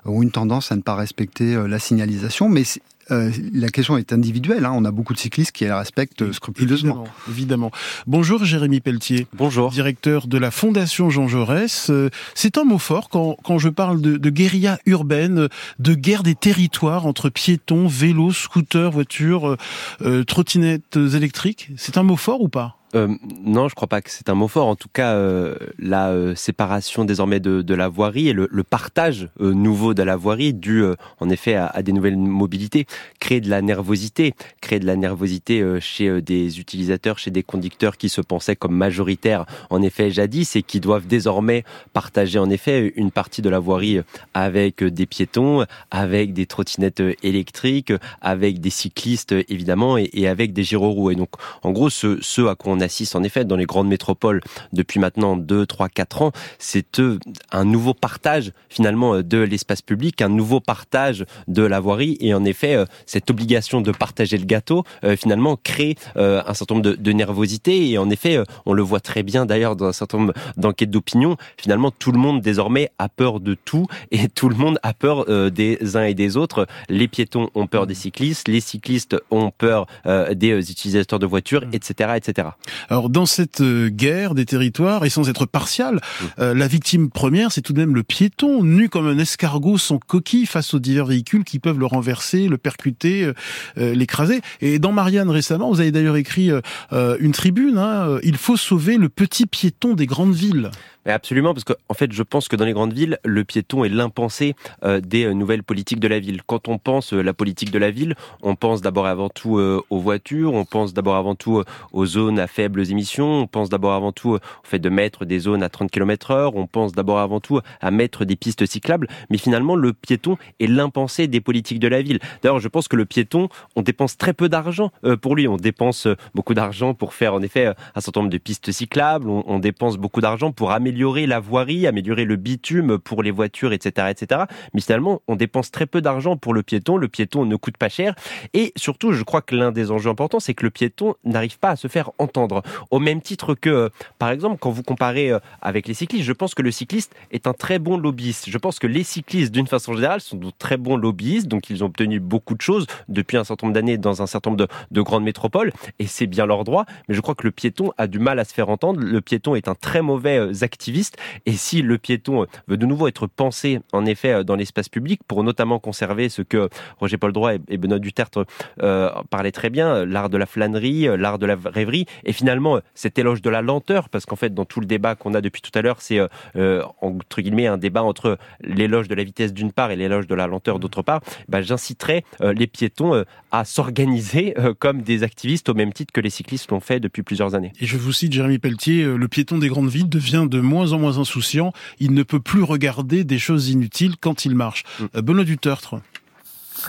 ont 0.06 0.22
une 0.22 0.32
tendance 0.32 0.72
à 0.72 0.76
ne 0.76 0.82
pas 0.82 0.96
respecter 0.96 1.56
la 1.68 1.80
signalisation, 1.80 2.50
mais 2.50 2.64
euh, 3.12 3.32
la 3.54 3.70
question 3.70 3.98
est 3.98 4.14
individuelle. 4.14 4.66
Hein. 4.66 4.74
On 4.74 4.86
a 4.86 4.92
beaucoup 4.92 5.14
de 5.14 5.20
cyclistes 5.20 5.52
qui 5.52 5.66
la 5.66 5.78
respectent 5.78 6.32
scrupuleusement. 6.32 7.06
Évidemment, 7.30 7.72
Bonjour 8.08 8.44
Jérémy 8.44 8.80
Pelletier. 8.80 9.28
Bonjour. 9.34 9.72
Directeur 9.72 10.28
de 10.28 10.38
la 10.38 10.52
Fondation 10.52 11.10
Jean 11.10 11.28
Jaurès. 11.28 11.90
Euh, 11.90 12.10
c'est 12.36 12.58
un 12.58 12.64
mot 12.64 12.78
fort 12.78 13.10
quand, 13.10 13.38
quand 13.44 13.58
je 13.58 13.70
parle 13.70 14.02
de, 14.02 14.18
de, 14.18 14.30
guérilla 14.30 14.80
urbaine, 14.86 15.48
de 15.80 15.94
guerre 15.94 16.24
des 16.24 16.36
territoires 16.36 17.06
entre 17.06 17.30
piétons, 17.30 17.88
vélos, 17.88 18.32
scooters, 18.32 18.92
voitures, 18.92 19.58
euh, 20.02 20.24
trottinettes 20.24 20.98
électriques. 20.98 21.70
C'est 21.78 21.98
un 21.98 22.04
mot 22.04 22.18
fort 22.18 22.42
ou 22.42 22.50
pas? 22.50 22.81
Euh, 22.96 23.08
non, 23.44 23.70
je 23.70 23.76
crois 23.76 23.88
pas 23.88 24.02
que 24.02 24.10
c'est 24.10 24.30
un 24.30 24.34
mot 24.34 24.48
fort. 24.48 24.68
En 24.68 24.76
tout 24.76 24.90
cas, 24.92 25.14
euh, 25.14 25.56
la 25.80 26.10
euh, 26.10 26.36
séparation 26.36 27.06
désormais 27.06 27.40
de, 27.40 27.62
de, 27.62 27.74
la 27.74 27.88
voirie 27.88 28.28
et 28.28 28.34
le, 28.34 28.48
le 28.52 28.64
partage 28.64 29.30
euh, 29.40 29.54
nouveau 29.54 29.94
de 29.94 30.04
la 30.04 30.16
voirie, 30.16 30.54
dû 30.54 30.84
en 31.20 31.30
effet 31.30 31.56
à, 31.56 31.68
à, 31.68 31.82
des 31.84 31.94
nouvelles 31.94 32.18
mobilités, 32.18 32.86
crée 33.20 33.40
de 33.40 33.50
la 33.50 33.62
nervosité, 33.62 34.34
crée 34.60 34.80
de 34.80 34.86
la 34.86 34.96
nervosité 34.96 35.64
chez 35.80 36.22
des 36.22 36.60
utilisateurs, 36.60 37.18
chez 37.18 37.32
des 37.32 37.44
conducteurs 37.44 37.98
qui 37.98 38.10
se 38.10 38.22
pensaient 38.22 38.56
comme 38.56 38.76
majoritaires, 38.76 39.46
en 39.70 39.82
effet 39.82 40.12
jadis, 40.12 40.56
et 40.56 40.64
qui 40.64 40.80
doivent 40.80 41.08
désormais 41.08 41.64
partager 41.94 42.40
en 42.40 42.50
effet 42.50 42.94
une 42.96 43.12
partie 43.12 43.42
de 43.42 43.50
la 43.50 43.60
voirie 43.60 44.00
avec 44.34 44.84
des 44.84 45.06
piétons, 45.06 45.66
avec 45.92 46.34
des 46.34 46.46
trottinettes 46.46 47.04
électriques, 47.24 47.94
avec 48.22 48.60
des 48.60 48.70
cyclistes 48.70 49.34
évidemment, 49.48 49.98
et, 49.98 50.10
et 50.14 50.28
avec 50.28 50.54
des 50.54 50.64
gyroroues. 50.64 51.12
Et 51.12 51.16
donc, 51.16 51.30
en 51.64 51.72
gros, 51.72 51.90
ce, 51.90 52.18
ce 52.22 52.42
à 52.48 52.56
quoi 52.56 52.74
on 52.74 52.81
assiste 52.82 53.16
en 53.16 53.24
effet 53.24 53.46
dans 53.46 53.56
les 53.56 53.66
grandes 53.66 53.88
métropoles 53.88 54.42
depuis 54.74 55.00
maintenant 55.00 55.36
2, 55.38 55.66
3, 55.66 55.90
4 55.90 56.22
ans, 56.22 56.32
c'est 56.60 57.00
euh, 57.00 57.20
un 57.52 57.66
nouveau 57.66 57.94
partage 57.94 58.52
finalement 58.70 59.16
euh, 59.16 59.24
de 59.24 59.38
l'espace 59.38 59.82
public, 59.82 60.22
un 60.22 60.30
nouveau 60.30 60.60
partage 60.60 61.26
de 61.48 61.64
la 61.64 61.80
voirie 61.80 62.18
et 62.20 62.34
en 62.34 62.46
effet 62.46 62.76
euh, 62.76 62.86
cette 63.06 63.30
obligation 63.30 63.82
de 63.82 63.92
partager 63.92 64.38
le 64.38 64.46
gâteau 64.46 64.84
finalement 65.18 65.58
crée 65.62 65.96
un 66.16 66.54
certain 66.54 66.76
nombre 66.76 66.90
de, 66.90 66.96
de 66.96 67.12
nervosité 67.12 67.90
et 67.90 67.98
en 67.98 68.10
effet 68.10 68.40
on 68.66 68.74
le 68.74 68.82
voit 68.82 69.00
très 69.00 69.24
bien 69.24 69.46
d'ailleurs 69.46 69.76
dans 69.76 69.86
un 69.86 69.94
certain 69.94 70.20
nombre 70.20 70.34
d'enquêtes 70.58 70.90
d'opinion, 70.90 71.38
finalement 71.58 71.92
tout 71.92 72.12
le 72.12 72.20
monde 72.20 72.42
désormais 72.42 72.90
a 73.00 73.10
peur 73.10 73.40
de 73.40 73.54
tout 73.54 73.88
et 74.12 74.28
tout 74.36 74.50
le 74.50 74.56
monde 74.56 74.80
a 74.84 74.94
peur 74.94 75.26
des 75.52 75.96
uns 75.96 76.04
et 76.04 76.14
des 76.14 76.38
autres. 76.38 76.68
Les 76.90 77.08
piétons 77.08 77.50
ont 77.56 77.68
peur 77.68 77.88
des 77.88 77.96
cyclistes, 77.96 78.48
les 78.48 78.62
cyclistes 78.62 79.16
ont 79.32 79.52
peur 79.52 79.88
des 80.06 80.72
utilisateurs 80.72 81.20
de 81.20 81.26
voitures, 81.26 81.64
etc., 81.74 82.14
etc. 82.16 82.50
Alors 82.90 83.10
dans 83.10 83.26
cette 83.26 83.62
euh, 83.62 83.90
guerre 83.90 84.36
des 84.36 84.46
territoires, 84.46 85.06
et 85.06 85.10
sans 85.10 85.30
être 85.30 85.46
partial, 85.46 86.02
euh, 86.40 86.54
la 86.54 86.68
victime 86.68 87.10
première, 87.10 87.52
c'est 87.52 87.62
tout 87.62 87.74
de 87.74 87.80
même 87.80 87.96
le 87.96 88.04
piéton, 88.04 88.64
nu 88.64 88.90
comme 88.90 89.08
un 89.08 89.18
escargot 89.18 89.78
sans 89.78 89.98
coquille 89.98 90.46
face 90.46 90.74
aux 90.74 90.80
divers 90.80 91.06
véhicules 91.06 91.44
qui 91.44 91.60
peuvent 91.60 91.80
le 91.80 91.86
renverser, 91.86 92.48
le 92.48 92.58
percuter, 92.58 93.32
euh, 93.78 93.94
l'écraser. 93.94 94.42
Et 94.62 94.80
dans 94.80 94.92
Marianne 94.92 95.30
récemment, 95.30 95.70
vous 95.72 95.82
avez 95.82 95.92
d'ailleurs 95.92 96.16
écrit 96.16 96.52
une 96.92 97.32
tribune, 97.32 97.78
hein, 97.78 98.20
il 98.24 98.38
faut 98.38 98.58
sauver 98.58 98.98
le 98.98 99.10
petit 99.10 99.46
piéton 99.46 99.94
des 99.94 100.06
grandes 100.06 100.34
villes. 100.34 100.72
Mais 101.06 101.12
absolument, 101.12 101.54
parce 101.54 101.64
qu'en 101.64 101.74
en 101.90 101.94
fait, 101.96 102.12
je 102.12 102.22
pense 102.22 102.48
que 102.48 102.56
dans 102.56 102.66
les 102.66 102.74
grandes 102.74 102.94
villes, 102.94 103.18
le 103.26 103.44
piéton 103.44 103.84
est 103.84 103.90
l'impensé 103.90 104.56
des 104.84 105.34
nouvelles 105.34 105.64
politiques 105.64 106.00
de 106.00 106.08
la 106.08 106.20
ville. 106.20 106.42
Quand 106.46 106.68
on 106.68 106.78
pense 106.78 107.14
la 107.14 107.34
politique 107.34 107.72
de 107.72 107.80
la 107.80 107.90
ville, 107.90 108.16
on 108.44 108.56
pense 108.56 108.82
d'abord 108.82 109.08
avant 109.08 109.30
tout 109.30 109.60
aux 109.90 110.00
voitures, 110.00 110.54
on 110.54 110.66
pense 110.66 110.94
d'abord 110.94 111.16
avant 111.16 111.34
tout 111.34 111.64
aux 111.92 112.06
zones 112.06 112.40
à 112.40 112.48
faibles 112.62 112.90
émissions, 112.92 113.42
on 113.42 113.48
pense 113.48 113.70
d'abord 113.70 113.94
avant 113.94 114.12
tout 114.12 114.36
au 114.36 114.40
fait 114.64 114.80
de 114.80 114.90
mettre 114.90 115.26
des 115.26 115.40
zones 115.40 115.64
à 115.64 115.70
30 115.70 115.90
km 115.90 116.32
heure, 116.32 116.56
on 116.56 116.68
pense 116.68 116.92
d'abord 116.92 117.20
avant 117.20 117.40
tout 117.40 117.60
à 117.82 117.92
mettre 117.92 118.24
des 118.24 118.36
pistes 118.36 118.66
cyclables, 118.66 119.08
mais 119.30 119.38
finalement, 119.38 119.76
le 119.76 119.94
piéton 119.94 120.38
est 120.60 120.68
l'impensé 120.68 121.28
des 121.28 121.42
politiques 121.42 121.80
de 121.80 121.88
la 121.88 122.02
ville. 122.02 122.20
D'ailleurs, 122.44 122.60
je 122.60 122.68
pense 122.68 122.88
que 122.88 122.96
le 122.96 123.06
piéton, 123.06 123.50
on 123.76 123.82
dépense 123.82 124.18
très 124.18 124.34
peu 124.34 124.50
d'argent 124.50 124.92
pour 125.22 125.36
lui. 125.36 125.48
On 125.48 125.58
dépense 125.58 126.08
beaucoup 126.36 126.54
d'argent 126.54 126.94
pour 126.94 127.14
faire, 127.14 127.34
en 127.34 127.42
effet, 127.42 127.74
un 127.96 128.02
certain 128.02 128.22
nombre 128.22 128.32
de 128.32 128.38
pistes 128.38 128.72
cyclables, 128.72 129.30
on, 129.30 129.44
on 129.48 129.60
dépense 129.60 129.98
beaucoup 129.98 130.22
d'argent 130.22 130.52
pour 130.52 130.72
améliorer 130.72 130.92
améliorer 130.92 131.26
la 131.26 131.40
voirie, 131.40 131.88
améliorer 131.88 132.26
le 132.26 132.36
bitume 132.36 133.00
pour 133.00 133.24
les 133.24 133.32
voitures, 133.32 133.72
etc., 133.72 134.10
etc. 134.12 134.42
Mais 134.74 134.82
finalement, 134.82 135.22
on 135.28 135.36
dépense 135.36 135.72
très 135.72 135.86
peu 135.86 136.02
d'argent 136.02 136.36
pour 136.38 136.54
le 136.54 136.64
piéton. 136.64 136.98
Le 136.98 137.08
piéton 137.08 137.46
ne 137.46 137.56
coûte 137.56 137.78
pas 137.78 137.88
cher. 137.90 138.14
Et 138.54 138.74
surtout, 138.76 139.14
je 139.14 139.24
crois 139.24 139.42
que 139.42 139.56
l'un 139.56 139.72
des 139.72 139.90
enjeux 139.90 140.10
importants, 140.10 140.40
c'est 140.40 140.54
que 140.54 140.66
le 140.66 140.70
piéton 140.70 141.16
n'arrive 141.24 141.60
pas 141.60 141.70
à 141.70 141.76
se 141.76 141.88
faire 141.88 142.12
entendre. 142.20 142.51
Au 142.90 143.00
même 143.00 143.22
titre 143.22 143.56
que, 143.56 143.90
par 144.20 144.30
exemple, 144.30 144.58
quand 144.60 144.72
vous 144.72 144.84
comparez 144.84 145.32
euh, 145.32 145.40
avec 145.62 145.88
les 145.88 145.94
cyclistes, 145.94 146.26
je 146.26 146.34
pense 146.34 146.54
que 146.56 146.62
le 146.62 146.72
cycliste 146.72 147.16
est 147.32 147.48
un 147.48 147.54
très 147.54 147.80
bon 147.80 147.98
lobbyiste. 147.98 148.50
Je 148.50 148.58
pense 148.58 148.80
que 148.80 148.88
les 148.88 149.04
cyclistes, 149.04 149.52
d'une 149.52 149.68
façon 149.68 149.94
générale, 149.94 150.22
sont 150.22 150.38
de 150.38 150.52
très 150.58 150.78
bons 150.78 150.98
lobbyistes. 150.98 151.48
Donc, 151.48 151.70
ils 151.70 151.84
ont 151.84 151.88
obtenu 151.88 152.20
beaucoup 152.20 152.56
de 152.56 152.62
choses 152.62 152.86
depuis 153.08 153.38
un 153.38 153.44
certain 153.44 153.68
nombre 153.68 153.76
d'années 153.76 153.98
dans 153.98 154.22
un 154.22 154.28
certain 154.28 154.52
nombre 154.52 154.66
de, 154.66 154.68
de 154.92 155.02
grandes 155.02 155.24
métropoles. 155.24 155.72
Et 156.00 156.08
c'est 156.08 156.28
bien 156.28 156.46
leur 156.46 156.64
droit. 156.64 156.86
Mais 157.08 157.16
je 157.16 157.22
crois 157.22 157.36
que 157.36 157.44
le 157.44 157.52
piéton 157.52 157.92
a 157.98 158.08
du 158.08 158.20
mal 158.20 158.40
à 158.40 158.46
se 158.46 158.54
faire 158.54 158.70
entendre. 158.70 159.00
Le 159.00 159.22
piéton 159.22 159.56
est 159.56 159.68
un 159.68 159.76
très 159.76 160.02
mauvais 160.02 160.38
euh, 160.38 160.54
activiste 160.62 161.18
et 161.46 161.54
si 161.54 161.82
le 161.82 161.98
piéton 161.98 162.46
veut 162.68 162.78
de 162.78 162.86
nouveau 162.86 163.08
être 163.08 163.28
pensé, 163.28 163.80
en 163.94 164.06
effet, 164.06 164.44
dans 164.44 164.56
l'espace 164.56 164.90
public, 164.90 165.22
pour 165.28 165.44
notamment 165.44 165.80
conserver 165.80 166.30
ce 166.30 166.42
que 166.42 166.70
Roger 167.00 167.18
Paul 167.18 167.34
Droit 167.34 167.54
et 167.54 167.78
Benoît 167.78 168.00
Dutertre 168.00 168.46
euh, 168.82 169.10
parlaient 169.30 169.52
très 169.52 169.70
bien, 169.70 170.06
l'art 170.06 170.30
de 170.30 170.38
la 170.38 170.46
flânerie, 170.46 171.08
l'art 171.18 171.40
de 171.40 171.46
la 171.46 171.58
rêverie, 171.66 172.06
finalement 172.34 172.80
cet 172.96 173.20
éloge 173.20 173.42
de 173.42 173.50
la 173.50 173.62
lenteur, 173.62 174.10
parce 174.10 174.26
qu'en 174.26 174.36
fait, 174.36 174.54
dans 174.54 174.66
tout 174.66 174.80
le 174.80 174.86
débat 174.86 175.16
qu'on 175.16 175.34
a 175.34 175.42
depuis 175.42 175.62
tout 175.62 175.72
à 175.78 175.82
l'heure, 175.82 176.02
c'est 176.02 176.20
euh, 176.56 176.84
entre 177.02 177.42
guillemets 177.42 177.68
un 177.68 177.78
débat 177.78 178.04
entre 178.04 178.38
l'éloge 178.62 179.08
de 179.08 179.16
la 179.16 179.24
vitesse 179.24 179.54
d'une 179.54 179.72
part 179.72 179.92
et 179.92 179.96
l'éloge 179.96 180.28
de 180.28 180.36
la 180.36 180.48
lenteur 180.48 180.80
d'autre 180.80 181.02
part. 181.02 181.22
Bah, 181.48 181.62
J'inciterai 181.62 182.24
euh, 182.42 182.54
les 182.54 182.68
piétons 182.68 183.14
euh, 183.14 183.24
à 183.52 183.66
s'organiser 183.66 184.54
euh, 184.60 184.74
comme 184.78 185.02
des 185.02 185.24
activistes 185.24 185.70
au 185.70 185.74
même 185.74 185.94
titre 185.94 186.12
que 186.14 186.22
les 186.22 186.30
cyclistes 186.30 186.70
l'ont 186.72 186.80
fait 186.80 187.00
depuis 187.00 187.24
plusieurs 187.24 187.56
années. 187.56 187.74
Et 187.80 187.86
je 187.86 187.98
vous 187.98 188.14
cite 188.14 188.34
Jérémy 188.34 188.60
Pelletier, 188.60 189.04
le 189.04 189.28
piéton 189.28 189.58
des 189.58 189.70
grandes 189.70 189.90
villes 189.90 190.10
devient 190.10 190.48
de 190.50 190.60
moins 190.60 190.94
en 190.94 191.00
moins 191.00 191.18
insouciant. 191.18 191.74
Il 192.00 192.14
ne 192.14 192.24
peut 192.24 192.40
plus 192.40 192.64
regarder 192.64 193.24
des 193.24 193.40
choses 193.40 193.70
inutiles 193.70 194.16
quand 194.20 194.46
il 194.46 194.56
marche. 194.56 194.84
Mm. 195.00 195.22
Benoît 195.22 195.44
Dutertre. 195.44 195.96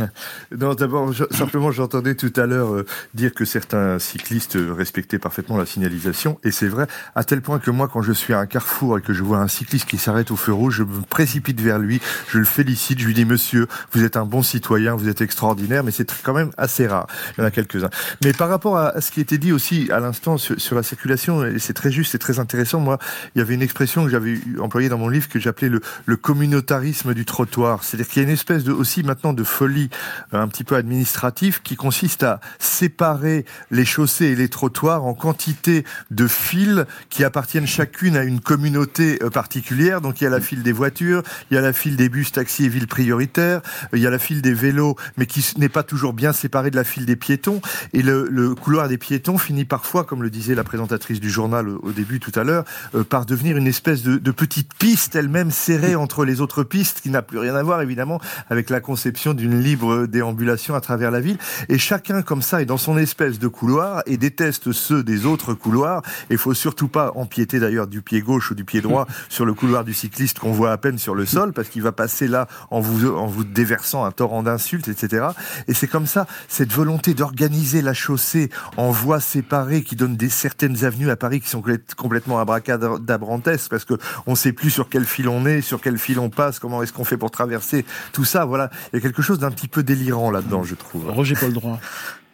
Non, 0.58 0.74
d'abord, 0.74 1.12
simplement, 1.30 1.70
j'entendais 1.70 2.14
tout 2.14 2.32
à 2.36 2.46
l'heure 2.46 2.74
euh, 2.74 2.86
dire 3.14 3.32
que 3.34 3.44
certains 3.44 3.98
cyclistes 3.98 4.56
respectaient 4.56 5.18
parfaitement 5.18 5.56
la 5.56 5.66
signalisation, 5.66 6.38
et 6.44 6.50
c'est 6.50 6.68
vrai, 6.68 6.86
à 7.14 7.24
tel 7.24 7.40
point 7.40 7.58
que 7.58 7.70
moi, 7.70 7.88
quand 7.88 8.02
je 8.02 8.12
suis 8.12 8.32
à 8.32 8.38
un 8.38 8.46
carrefour 8.46 8.98
et 8.98 9.02
que 9.02 9.12
je 9.12 9.22
vois 9.22 9.38
un 9.38 9.48
cycliste 9.48 9.88
qui 9.88 9.98
s'arrête 9.98 10.30
au 10.30 10.36
feu 10.36 10.52
rouge, 10.52 10.76
je 10.76 10.82
me 10.82 11.02
précipite 11.02 11.60
vers 11.60 11.78
lui, 11.78 12.00
je 12.28 12.38
le 12.38 12.44
félicite, 12.44 12.98
je 12.98 13.06
lui 13.06 13.14
dis, 13.14 13.24
monsieur, 13.24 13.66
vous 13.92 14.04
êtes 14.04 14.16
un 14.16 14.24
bon 14.24 14.42
citoyen, 14.42 14.94
vous 14.94 15.08
êtes 15.08 15.20
extraordinaire, 15.20 15.84
mais 15.84 15.90
c'est 15.90 16.10
quand 16.22 16.34
même 16.34 16.50
assez 16.56 16.86
rare. 16.86 17.06
Il 17.36 17.40
y 17.40 17.44
en 17.44 17.46
a 17.46 17.50
quelques-uns. 17.50 17.90
Mais 18.24 18.32
par 18.32 18.48
rapport 18.48 18.76
à 18.76 19.00
ce 19.00 19.10
qui 19.10 19.20
était 19.20 19.38
dit 19.38 19.52
aussi 19.52 19.90
à 19.90 20.00
l'instant 20.00 20.38
sur, 20.38 20.74
la 20.74 20.82
circulation, 20.82 21.44
et 21.44 21.58
c'est 21.58 21.74
très 21.74 21.90
juste, 21.90 22.12
c'est 22.12 22.18
très 22.18 22.38
intéressant, 22.38 22.80
moi, 22.80 22.98
il 23.34 23.38
y 23.38 23.42
avait 23.42 23.54
une 23.54 23.62
expression 23.62 24.04
que 24.04 24.10
j'avais 24.10 24.38
employée 24.58 24.88
dans 24.88 24.98
mon 24.98 25.08
livre 25.08 25.28
que 25.28 25.38
j'appelais 25.38 25.68
le, 25.68 25.80
le 26.06 26.16
communautarisme 26.16 27.14
du 27.14 27.24
trottoir. 27.24 27.84
C'est-à-dire 27.84 28.08
qu'il 28.08 28.22
y 28.22 28.24
a 28.24 28.28
une 28.28 28.34
espèce 28.34 28.64
de, 28.64 28.72
aussi 28.72 29.02
maintenant 29.02 29.32
de 29.32 29.44
folie 29.44 29.81
circuit 29.82 29.90
un 30.32 30.48
petit 30.48 30.64
peu 30.64 30.76
administratif 30.76 31.62
qui 31.62 31.76
consiste 31.76 32.22
à 32.22 32.40
séparer 32.58 33.44
les 33.70 33.84
chaussées 33.84 34.26
et 34.26 34.34
les 34.34 34.48
trottoirs 34.48 35.04
en 35.04 35.14
quantité 35.14 35.84
de 36.10 36.26
files 36.26 36.86
qui 37.10 37.24
appartiennent 37.24 37.66
chacune 37.66 38.16
à 38.16 38.24
une 38.24 38.40
communauté 38.40 39.18
particulière. 39.32 40.00
Donc 40.00 40.20
il 40.20 40.24
y 40.24 40.26
a 40.26 40.30
la 40.30 40.40
file 40.40 40.62
des 40.62 40.72
voitures, 40.72 41.22
il 41.50 41.54
y 41.54 41.58
a 41.58 41.60
la 41.60 41.72
file 41.72 41.96
des 41.96 42.08
bus, 42.08 42.32
taxis 42.32 42.64
et 42.64 42.68
villes 42.68 42.86
prioritaires, 42.86 43.60
il 43.92 44.00
y 44.00 44.06
a 44.06 44.10
la 44.10 44.18
file 44.18 44.42
des 44.42 44.54
vélos, 44.54 44.96
mais 45.16 45.26
qui 45.26 45.44
n'est 45.58 45.68
pas 45.68 45.82
toujours 45.82 46.12
bien 46.12 46.32
séparée 46.32 46.70
de 46.70 46.76
la 46.76 46.84
file 46.84 47.06
des 47.06 47.16
piétons. 47.16 47.60
Et 47.92 48.02
le, 48.02 48.54
couloir 48.54 48.88
des 48.88 48.98
piétons 48.98 49.38
finit 49.38 49.64
parfois, 49.64 50.04
comme 50.04 50.22
le 50.22 50.30
disait 50.30 50.54
la 50.54 50.64
présentatrice 50.64 51.20
du 51.20 51.30
journal 51.30 51.68
au 51.68 51.92
début 51.92 52.20
tout 52.20 52.32
à 52.34 52.44
l'heure, 52.44 52.64
euh, 52.94 53.04
par 53.04 53.26
devenir 53.26 53.56
une 53.56 53.66
espèce 53.66 54.02
de, 54.02 54.16
de 54.16 54.30
petite 54.30 54.72
piste 54.74 55.16
elle-même 55.16 55.50
serrée 55.50 55.94
entre 55.94 56.24
les 56.24 56.40
autres 56.40 56.62
pistes, 56.62 57.00
qui 57.02 57.10
n'a 57.10 57.22
plus 57.22 57.38
rien 57.38 57.54
à 57.54 57.62
voir 57.62 57.82
évidemment 57.82 58.20
avec 58.50 58.70
la 58.70 58.80
conception 58.80 59.34
d'une 59.34 59.60
libre 59.72 60.06
déambulation 60.06 60.74
à 60.74 60.82
travers 60.82 61.10
la 61.10 61.20
ville. 61.20 61.38
Et 61.70 61.78
chacun 61.78 62.20
comme 62.20 62.42
ça 62.42 62.60
est 62.60 62.66
dans 62.66 62.76
son 62.76 62.98
espèce 62.98 63.38
de 63.38 63.48
couloir 63.48 64.02
et 64.04 64.18
déteste 64.18 64.72
ceux 64.72 65.02
des 65.02 65.24
autres 65.24 65.54
couloirs. 65.54 66.02
Et 66.28 66.34
il 66.34 66.38
faut 66.38 66.52
surtout 66.52 66.88
pas 66.88 67.12
empiéter 67.14 67.58
d'ailleurs 67.58 67.86
du 67.86 68.02
pied 68.02 68.20
gauche 68.20 68.50
ou 68.50 68.54
du 68.54 68.64
pied 68.64 68.82
droit 68.82 69.06
sur 69.30 69.46
le 69.46 69.54
couloir 69.54 69.84
du 69.84 69.94
cycliste 69.94 70.38
qu'on 70.38 70.52
voit 70.52 70.72
à 70.72 70.76
peine 70.76 70.98
sur 70.98 71.14
le 71.14 71.24
sol, 71.24 71.54
parce 71.54 71.68
qu'il 71.68 71.80
va 71.80 71.92
passer 71.92 72.28
là 72.28 72.48
en 72.70 72.80
vous, 72.80 73.08
en 73.08 73.26
vous 73.26 73.44
déversant 73.44 74.04
un 74.04 74.10
torrent 74.10 74.42
d'insultes, 74.42 74.88
etc. 74.88 75.28
Et 75.68 75.74
c'est 75.74 75.88
comme 75.88 76.06
ça, 76.06 76.26
cette 76.48 76.72
volonté 76.72 77.14
d'organiser 77.14 77.80
la 77.80 77.94
chaussée 77.94 78.50
en 78.76 78.90
voies 78.90 79.20
séparées 79.20 79.82
qui 79.82 79.96
donne 79.96 80.16
des 80.16 80.28
certaines 80.28 80.84
avenues 80.84 81.10
à 81.10 81.16
Paris 81.16 81.40
qui 81.40 81.48
sont 81.48 81.62
complètement 81.96 82.38
abracadabrantesques, 82.40 83.70
parce 83.70 83.86
que 83.86 83.94
on 84.26 84.34
sait 84.34 84.52
plus 84.52 84.70
sur 84.70 84.90
quel 84.90 85.06
fil 85.06 85.28
on 85.28 85.46
est, 85.46 85.62
sur 85.62 85.80
quel 85.80 85.96
fil 85.96 86.18
on 86.18 86.28
passe, 86.28 86.58
comment 86.58 86.82
est-ce 86.82 86.92
qu'on 86.92 87.04
fait 87.04 87.16
pour 87.16 87.30
traverser 87.30 87.86
tout 88.12 88.24
ça. 88.24 88.44
Voilà, 88.44 88.68
il 88.92 88.96
y 88.96 88.98
a 88.98 89.00
quelque 89.00 89.22
chose 89.22 89.38
d'un 89.38 89.50
petit 89.50 89.61
peu 89.68 89.82
délirant 89.82 90.30
là-dedans, 90.30 90.62
je 90.62 90.74
trouve. 90.74 91.10
Roger 91.10 91.34
Paul 91.38 91.52
Droit. 91.52 91.80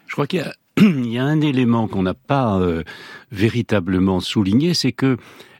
Je 0.06 0.12
crois 0.12 0.26
qu'il 0.26 0.40
y 0.40 0.42
a 0.42 0.52
il 0.80 1.12
y 1.12 1.18
a 1.18 1.24
un 1.24 1.40
élément 1.40 1.88
qu'on 1.88 2.02
n'a 2.02 2.14
pas 2.14 2.58
euh, 2.58 2.82
véritablement 3.32 4.20
souligné, 4.20 4.74
c'est 4.74 4.92
que 4.92 5.16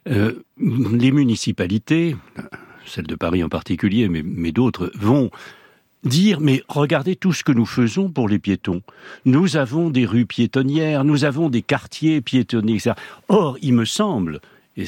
euh, 0.09 0.43
les 0.57 1.11
municipalités, 1.11 2.15
celle 2.85 3.07
de 3.07 3.15
Paris 3.15 3.43
en 3.43 3.49
particulier, 3.49 4.07
mais, 4.07 4.23
mais 4.23 4.51
d'autres, 4.51 4.91
vont 4.95 5.29
dire 6.03 6.39
mais 6.39 6.63
regardez 6.69 7.17
tout 7.17 7.33
ce 7.33 7.43
que 7.43 7.51
nous 7.51 7.65
faisons 7.65 8.09
pour 8.09 8.29
les 8.29 8.39
piétons. 8.39 8.81
Nous 9.25 9.57
avons 9.57 9.89
des 9.89 10.05
rues 10.05 10.25
piétonnières, 10.25 11.03
nous 11.03 11.25
avens 11.25 11.49
des 11.49 11.61
quartiers 11.61 12.21
piétonniers, 12.21 12.75
etc. 12.75 12.93
Or, 13.27 13.57
il 13.61 13.73
me 13.73 13.85
semble 13.85 14.39
et 14.77 14.85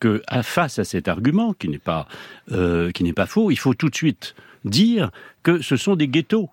que 0.00 0.22
face 0.42 0.78
à 0.78 0.84
cet 0.84 1.06
argument 1.08 1.52
qui 1.52 1.68
n'est 1.68 1.78
pas 1.78 2.08
euh, 2.50 2.90
qui 2.92 3.04
n'est 3.04 3.12
pas 3.12 3.26
faux, 3.26 3.50
il 3.50 3.58
faut 3.58 3.74
tout 3.74 3.90
de 3.90 3.94
suite 3.94 4.34
dire 4.64 5.10
que 5.42 5.60
ce 5.62 5.76
sont 5.76 5.96
des 5.96 6.08
ghettos 6.08 6.50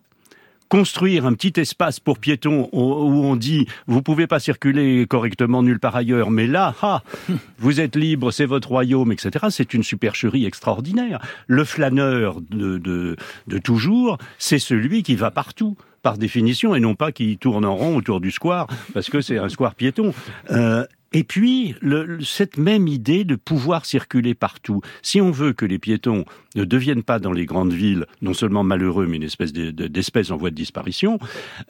construire 0.72 1.26
un 1.26 1.34
petit 1.34 1.60
espace 1.60 2.00
pour 2.00 2.18
piétons 2.18 2.70
où 2.72 3.26
on 3.26 3.36
dit 3.36 3.68
vous 3.88 4.02
pouvez 4.02 4.26
pas 4.26 4.40
circuler 4.40 5.06
correctement 5.06 5.64
nulle 5.64 5.82
part 5.82 5.98
ailleurs, 5.98 6.32
mais 6.32 6.48
là, 6.48 6.74
ah, 6.82 7.04
vous 7.60 7.82
êtes 7.82 7.98
libre, 7.98 8.32
c'est 8.32 8.46
votre 8.46 8.70
royaume, 8.70 9.12
etc. 9.12 9.48
C'est 9.50 9.74
une 9.74 9.84
supercherie 9.84 10.46
extraordinaire. 10.46 11.20
Le 11.48 11.66
flâneur 11.66 12.40
de, 12.40 12.78
de, 12.78 13.18
de 13.48 13.58
toujours, 13.58 14.18
c'est 14.38 14.60
celui 14.60 15.04
qui 15.04 15.16
va 15.16 15.30
partout 15.30 15.76
par 16.04 16.18
définition, 16.18 16.74
et 16.74 16.80
non 16.80 16.96
pas 16.96 17.12
qui 17.12 17.38
tourne 17.38 17.66
en 17.66 17.76
rond 17.76 17.98
autour 17.98 18.22
du 18.22 18.32
square, 18.32 18.68
parce 18.94 19.10
que 19.10 19.20
c'est 19.20 19.38
un 19.38 19.50
square 19.50 19.76
piéton. 19.76 20.14
Euh, 20.52 20.86
et 21.14 21.24
puis, 21.24 21.76
le, 21.82 22.22
cette 22.24 22.58
même 22.58 22.88
idée 22.88 23.26
de 23.26 23.36
pouvoir 23.36 23.86
circuler 23.86 24.34
partout. 24.34 24.82
Si 25.02 25.20
on 25.20 25.32
veut 25.32 25.52
que 25.52 25.66
les 25.66 25.78
piétons 25.78 26.26
ne 26.56 26.64
deviennent 26.64 27.04
pas 27.04 27.20
dans 27.20 27.34
les 27.34 27.46
grandes 27.46 27.74
villes, 27.74 28.06
non 28.22 28.34
seulement 28.34 28.64
malheureux, 28.64 29.08
mais 29.08 29.18
une 29.18 29.24
espèce 29.24 29.52
d'espèce 29.52 30.32
en 30.32 30.38
voie 30.38 30.52
de 30.52 30.56
disparition, 30.56 31.20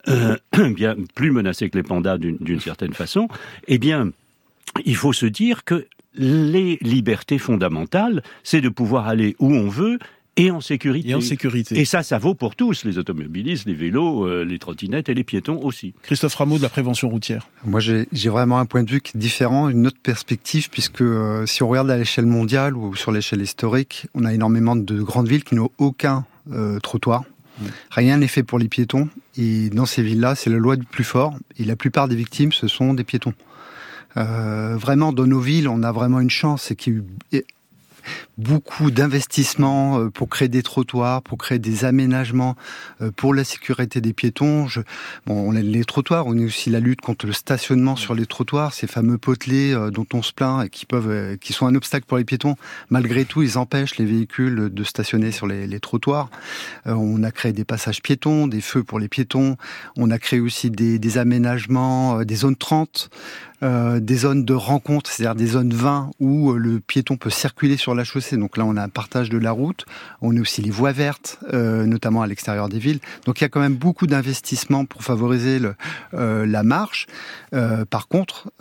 euh, 0.08 0.38
bien 0.76 0.96
plus 1.16 1.32
menacés 1.32 1.70
que 1.70 1.78
les 1.78 1.84
pandas 1.84 2.20
d'une 2.20 2.60
certaine 2.60 2.94
façon, 2.94 3.30
eh 3.68 3.80
bien, 3.80 4.12
il 4.86 4.96
faut 4.96 5.14
se 5.14 5.26
dire 5.26 5.64
que 5.64 5.88
les 6.14 6.78
libertés 6.82 7.38
fondamentales, 7.38 8.22
c'est 8.44 8.62
de 8.62 8.70
pouvoir 8.70 9.08
aller 9.08 9.36
où 9.40 9.52
on 9.54 9.70
veut 9.70 9.98
et 10.38 10.52
en 10.52 10.62
sécurité. 10.62 11.10
Et 11.10 11.16
en 11.16 11.22
sécurité. 11.22 11.80
Et 11.80 11.86
ça, 11.86 12.04
ça 12.04 12.18
vaut 12.18 12.36
pour 12.36 12.56
tous, 12.56 12.86
les 12.86 12.98
automobilistes, 12.98 13.66
les 13.66 13.74
vélos, 13.74 14.26
euh, 14.26 14.44
les 14.44 14.60
trottinettes 14.60 15.10
et 15.10 15.14
les 15.14 15.24
piétons 15.24 15.60
aussi. 15.62 15.94
Christophe 16.04 16.36
Rameau 16.36 16.58
de 16.58 16.64
la 16.64 16.70
prévention 16.70 17.10
routière. 17.10 17.48
Moi, 17.66 17.80
j'ai 17.80 18.30
vraiment 18.30 18.60
un 18.60 18.66
point 18.66 18.84
de 18.84 18.90
vue 18.90 19.02
qui 19.02 19.18
est 19.18 19.20
différent, 19.20 19.70
une 19.70 19.88
autre 19.88 20.00
perspective, 20.02 20.70
puisque 20.70 21.02
euh, 21.02 21.46
si 21.46 21.64
on 21.64 21.68
regarde 21.68 21.90
à 21.92 21.98
l'échelle 21.98 22.26
mondiale 22.26 22.78
ou 22.78 22.96
sur 22.96 23.12
l'échelle 23.12 23.42
historique, 23.42 24.08
on 24.14 24.24
a 24.24 24.34
énormément 24.34 24.76
de 24.76 25.02
grandes 25.02 25.28
villes 25.28 25.44
qui 25.44 25.56
n'ont 25.56 25.72
aucun 25.78 26.26
euh, 26.52 26.80
trottoir. 26.80 27.24
Mmh. 27.60 27.66
Rien 27.92 28.18
n'est 28.18 28.28
fait 28.28 28.44
pour 28.44 28.58
les 28.58 28.70
piétons. 28.70 29.10
Et 29.38 29.70
dans 29.70 29.86
ces 29.86 30.02
villes-là, 30.02 30.36
c'est 30.36 30.50
la 30.50 30.58
loi 30.58 30.78
du 30.78 30.86
plus 30.86 31.04
fort. 31.04 31.36
Et 31.58 31.66
la 31.66 31.76
plupart 31.76 32.08
des 32.08 32.16
victimes, 32.16 32.52
ce 32.52 32.68
sont 32.68 32.94
des 32.94 33.04
piétons. 33.04 33.34
Euh, 34.18 34.76
vraiment, 34.78 35.14
dans 35.14 35.26
nos 35.26 35.40
villes, 35.40 35.68
on 35.68 35.84
a 35.84 35.92
vraiment 35.92 36.20
une 36.20 36.30
chance, 36.30 36.64
c'est 36.64 36.76
qu'il 36.76 37.04
y 37.32 37.38
a 37.38 37.42
beaucoup 38.38 38.92
d'investissements 38.92 40.00
euh, 40.00 40.10
pour 40.10 40.30
créer 40.30 40.48
des 40.48 40.64
trottoirs, 40.64 41.22
pour 41.22 41.38
créer 41.38 41.60
des 41.60 41.86
aménagements 41.86 42.56
euh, 43.02 43.12
pour 43.12 43.34
la 43.34 43.44
sécurité 43.44 44.02
des 44.02 44.14
piétons. 44.14 44.68
Bon, 45.26 45.36
on 45.36 45.56
a 45.56 45.62
les 45.62 45.86
trottoirs, 45.86 46.28
on 46.28 46.38
a 46.38 46.44
aussi 46.44 46.70
la 46.70 46.80
lutte 46.80 47.02
contre 47.02 47.26
le 47.26 47.34
stationnement 47.34 47.96
sur 47.96 48.16
les 48.16 48.26
trottoirs, 48.26 48.74
ces 48.74 48.88
fameux 48.88 49.18
potelets 49.18 49.74
euh, 49.74 49.92
dont 49.92 50.08
on 50.14 50.22
se 50.22 50.34
plaint 50.34 50.66
et 50.66 50.70
qui 50.70 50.86
peuvent, 50.86 51.38
qui 51.38 51.54
sont 51.54 51.68
un 51.68 51.76
obstacle 51.76 52.06
pour 52.06 52.18
les 52.18 52.26
piétons. 52.26 52.56
Malgré 52.90 53.26
tout, 53.26 53.42
ils 53.42 53.58
empêchent 53.58 53.98
les 53.98 54.06
véhicules 54.06 54.70
de 54.74 54.84
stationner 54.84 55.32
sur 55.32 55.48
les, 55.48 55.68
les 55.68 55.80
trottoirs. 55.80 56.30
on 56.86 57.24
a 57.24 57.32
créé 57.32 57.54
des 57.54 57.66
passages 57.66 58.02
piétons, 58.02 58.48
des 58.48 58.62
feux 58.62 58.84
pour 58.84 59.00
les 59.00 59.08
piétons. 59.08 59.58
On 59.98 60.10
a 60.12 60.20
créé 60.20 60.40
aussi 60.40 60.72
des, 60.72 61.00
des 61.00 61.18
aménagements, 61.18 62.24
des 62.24 62.36
zones 62.36 62.56
30. 62.56 63.10
Euh, 63.64 64.00
des 64.00 64.16
zones 64.16 64.44
de 64.44 64.54
rencontre, 64.54 65.12
c'est-à-dire 65.12 65.36
des 65.36 65.46
zones 65.46 65.74
20 65.74 66.12
où 66.20 66.52
euh, 66.52 66.58
le 66.58 66.80
piéton 66.80 67.16
peut 67.16 67.30
circuler 67.30 67.78
sur 67.78 67.94
la 67.94 68.04
chaussée. 68.04 68.36
Donc 68.36 68.58
là, 68.58 68.66
on 68.66 68.76
a 68.76 68.82
un 68.82 68.90
partage 68.90 69.30
de 69.30 69.38
la 69.38 69.52
route. 69.52 69.86
On 70.22 70.36
a 70.36 70.40
aussi 70.40 70.64
les 70.64 70.72
voies 70.72 70.94
vertes, 70.94 71.40
euh, 71.54 71.86
notamment 71.86 72.24
à 72.24 72.28
l'extérieur 72.28 72.70
des 72.70 72.80
villes. 72.80 73.00
Donc 73.26 73.40
il 73.40 73.44
y 73.44 73.46
a 73.46 73.50
quand 73.50 73.60
même 73.60 73.76
beaucoup 73.76 74.08
d'investissements 74.08 74.86
pour 74.86 75.04
favoriser 75.04 75.60
la 76.12 76.64
marche. 76.64 77.08
par 77.90 78.08
contre, 78.08 78.52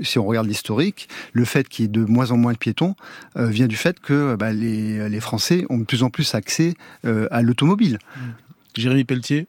si 0.00 0.18
on 0.18 0.24
regarde 0.24 0.46
l'historique, 0.46 1.08
le 1.32 1.44
fait 1.44 1.68
qu'il 1.68 1.84
y 1.84 1.86
ait 1.86 1.88
de 1.88 2.04
moins 2.04 2.30
en 2.30 2.36
moins 2.36 2.52
de 2.52 2.58
piétons 2.58 2.94
vient 3.36 3.66
du 3.66 3.76
fait 3.76 4.00
que 4.00 4.36
bah, 4.36 4.52
les, 4.52 5.08
les, 5.08 5.20
Français 5.20 5.64
ont 5.68 5.78
de 5.78 5.84
plus 5.84 6.02
en 6.02 6.10
plus 6.10 6.34
accès 6.34 6.74
à 7.04 7.42
l'automobile. 7.42 7.98
Jérémy 8.76 9.04
Pelletier 9.04 9.46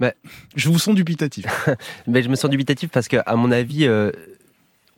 bah, 0.00 0.12
Je 0.54 0.68
vous 0.68 0.78
sens 0.78 0.94
dubitatif. 0.94 1.46
mais 2.06 2.22
je 2.22 2.28
me 2.28 2.36
sens 2.36 2.50
dubitatif 2.50 2.90
parce 2.90 3.08
que, 3.08 3.16
à 3.26 3.36
mon 3.36 3.50
avis, 3.50 3.86
euh, 3.86 4.10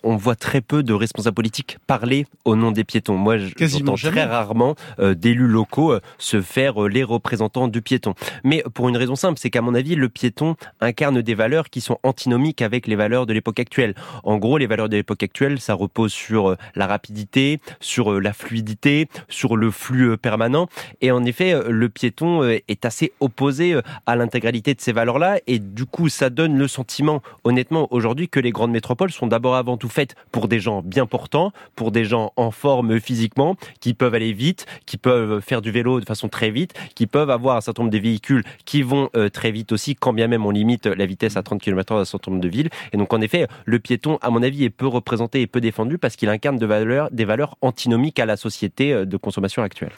on 0.09 0.17
voit 0.17 0.37
très 0.37 0.63
peu 0.63 0.83
de 0.83 0.95
responsables 0.95 1.35
politiques 1.35 1.77
parler 1.87 2.25
au 2.47 2.57
nom 2.57 2.71
des 2.71 2.83
piétons. 2.83 3.19
Moi, 3.19 3.37
j'entends 3.37 3.95
très 3.95 4.25
rarement 4.25 4.75
euh, 5.01 5.15
d'élus 5.15 5.47
locaux 5.47 5.93
euh, 5.93 6.01
se 6.17 6.41
faire 6.41 6.83
euh, 6.83 6.89
les 6.89 7.05
représentants 7.05 7.69
du 7.69 7.83
piéton. 7.83 8.15
Mais 8.43 8.65
pour 8.73 8.89
une 8.89 8.97
raison 8.97 9.17
simple, 9.17 9.39
c'est 9.39 9.51
qu'à 9.51 9.61
mon 9.61 9.75
avis, 9.75 9.97
le 9.97 10.09
piéton 10.09 10.57
incarne 10.81 11.21
des 11.21 11.35
valeurs 11.35 11.69
qui 11.69 11.83
sont 11.83 11.99
antinomiques 12.05 12.63
avec 12.63 12.87
les 12.87 12.97
valeurs 12.97 13.27
de 13.27 13.35
l'époque 13.35 13.61
actuelle. 13.61 13.95
En 14.25 14.39
gros, 14.39 14.57
les 14.57 14.67
valeurs 14.67 14.89
de 14.89 14.97
l'époque 14.97 15.23
actuelle, 15.23 15.61
ça 15.61 15.75
repose 15.75 16.11
sur 16.11 16.57
la 16.75 16.87
rapidité, 16.87 17.61
sur 17.81 18.19
la 18.19 18.33
fluidité, 18.33 19.09
sur 19.29 19.59
le 19.59 19.71
flux 19.71 20.17
permanent. 20.17 20.69
Et 21.03 21.11
en 21.11 21.23
effet, 21.25 21.55
le 21.69 21.89
piéton 21.91 22.45
est 22.45 22.85
assez 22.87 23.13
opposé 23.21 23.79
à 24.07 24.17
l'intégralité 24.17 24.75
de 24.75 24.81
ces 24.81 24.93
valeurs-là. 24.93 25.39
Et 25.47 25.59
du 25.59 25.85
coup, 25.85 26.09
ça 26.09 26.31
donne 26.31 26.57
le 26.57 26.67
sentiment, 26.67 27.23
honnêtement, 27.45 27.89
aujourd'hui, 27.91 28.29
que 28.31 28.41
les 28.41 28.53
grandes 28.53 28.73
métropoles 28.73 29.13
sont 29.13 29.27
d'abord 29.27 29.55
avant 29.55 29.77
tout 29.77 29.89
faite 29.99 30.15
pour 30.31 30.47
des 30.47 30.61
gens 30.61 30.81
bien 30.81 31.07
portants, 31.07 31.51
pour 31.75 31.91
des 31.91 32.05
gens 32.05 32.33
en 32.37 32.53
forme 32.53 33.01
physiquement, 33.01 33.57
qui 33.81 33.95
peuvent 33.95 34.15
aller 34.15 34.33
vite, 34.33 34.65
qui 34.87 34.97
peuvent 34.97 35.41
faire 35.41 35.61
du 35.61 35.73
vélo 35.73 35.99
de 35.99 36.05
façon 36.05 36.29
très 36.29 36.53
vite, 36.53 36.73
qui 36.95 37.09
peuvent 37.09 37.31
avoir 37.31 37.57
un 37.57 37.61
certain 37.61 37.83
nombre 37.83 37.93
de 37.93 37.99
véhicules 37.99 38.45
qui 38.65 38.83
vont 38.83 39.11
euh, 39.17 39.29
très 39.29 39.51
vite 39.51 39.73
aussi, 39.73 39.97
quand 39.97 40.13
bien 40.13 40.29
même 40.29 40.47
on 40.47 40.53
limite 40.53 40.87
la 40.87 41.05
vitesse 41.05 41.37
à 41.37 41.43
30 41.43 41.61
km/h 41.61 41.97
dans 41.97 42.03
un 42.03 42.05
certain 42.05 42.31
nombre 42.31 42.45
de 42.45 42.49
villes. 42.49 42.71
Et 42.93 42.97
donc 42.97 43.13
en 43.13 43.21
effet, 43.21 43.49
le 43.65 43.81
piéton, 43.81 44.19
à 44.23 44.31
mon 44.31 44.45
avis, 44.45 44.63
est 44.63 44.71
peu 44.71 44.87
représenté 44.87 45.41
et 45.41 45.49
peu 45.49 45.61
défendu 45.61 45.99
parce 45.99 46.15
qu'il 46.15 46.29
incarne 46.29 46.59
des 46.59 47.25
valeurs 47.25 47.57
antinomiques 47.61 48.21
à 48.21 48.27
la 48.27 48.37
société 48.37 48.93
euh, 48.93 49.05
de 49.05 49.17
consommation 49.17 49.65
actuelle. 49.65 49.93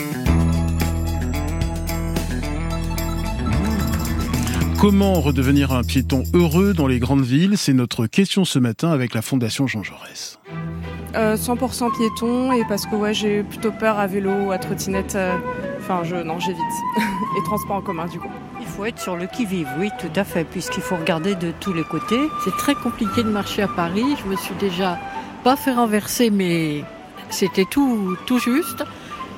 Comment 4.81 5.21
redevenir 5.21 5.73
un 5.73 5.83
piéton 5.83 6.23
heureux 6.33 6.73
dans 6.73 6.87
les 6.87 6.99
grandes 6.99 7.21
villes 7.21 7.59
C'est 7.59 7.75
notre 7.75 8.07
question 8.07 8.47
ce 8.47 8.59
matin 8.59 8.91
avec 8.91 9.13
la 9.13 9.21
Fondation 9.21 9.67
Jean 9.67 9.83
Jaurès. 9.83 10.39
100% 11.13 11.85
euh, 11.85 11.89
piéton 11.91 12.53
et 12.53 12.65
parce 12.65 12.87
que 12.87 12.97
ouais, 12.97 13.13
j'ai 13.13 13.43
plutôt 13.43 13.73
peur 13.73 13.99
à 13.99 14.07
vélo 14.07 14.31
ou 14.47 14.53
à 14.53 14.59
trottinette. 14.59 15.17
Euh, 15.17 15.37
enfin, 15.81 16.01
je 16.05 16.17
non, 16.17 16.41
j'évite. 16.41 16.63
et 16.97 17.43
transport 17.45 17.77
en 17.77 17.83
commun 17.83 18.07
du 18.07 18.19
coup. 18.19 18.31
Il 18.59 18.67
faut 18.67 18.87
être 18.87 18.99
sur 18.99 19.19
le 19.19 19.27
qui-vive, 19.27 19.69
oui, 19.79 19.91
tout 20.01 20.19
à 20.19 20.25
fait, 20.25 20.45
puisqu'il 20.45 20.83
faut 20.83 20.97
regarder 20.97 21.35
de 21.35 21.53
tous 21.61 21.75
les 21.75 21.85
côtés. 21.85 22.29
C'est 22.45 22.57
très 22.57 22.75
compliqué 22.75 23.23
de 23.23 23.29
marcher 23.29 23.61
à 23.61 23.69
Paris. 23.69 24.17
Je 24.25 24.31
me 24.31 24.37
suis 24.37 24.55
déjà 24.55 24.99
pas 25.45 25.57
fait 25.57 25.73
renverser, 25.73 26.31
mais 26.31 26.85
c'était 27.29 27.67
tout, 27.71 28.17
tout 28.25 28.39
juste. 28.39 28.83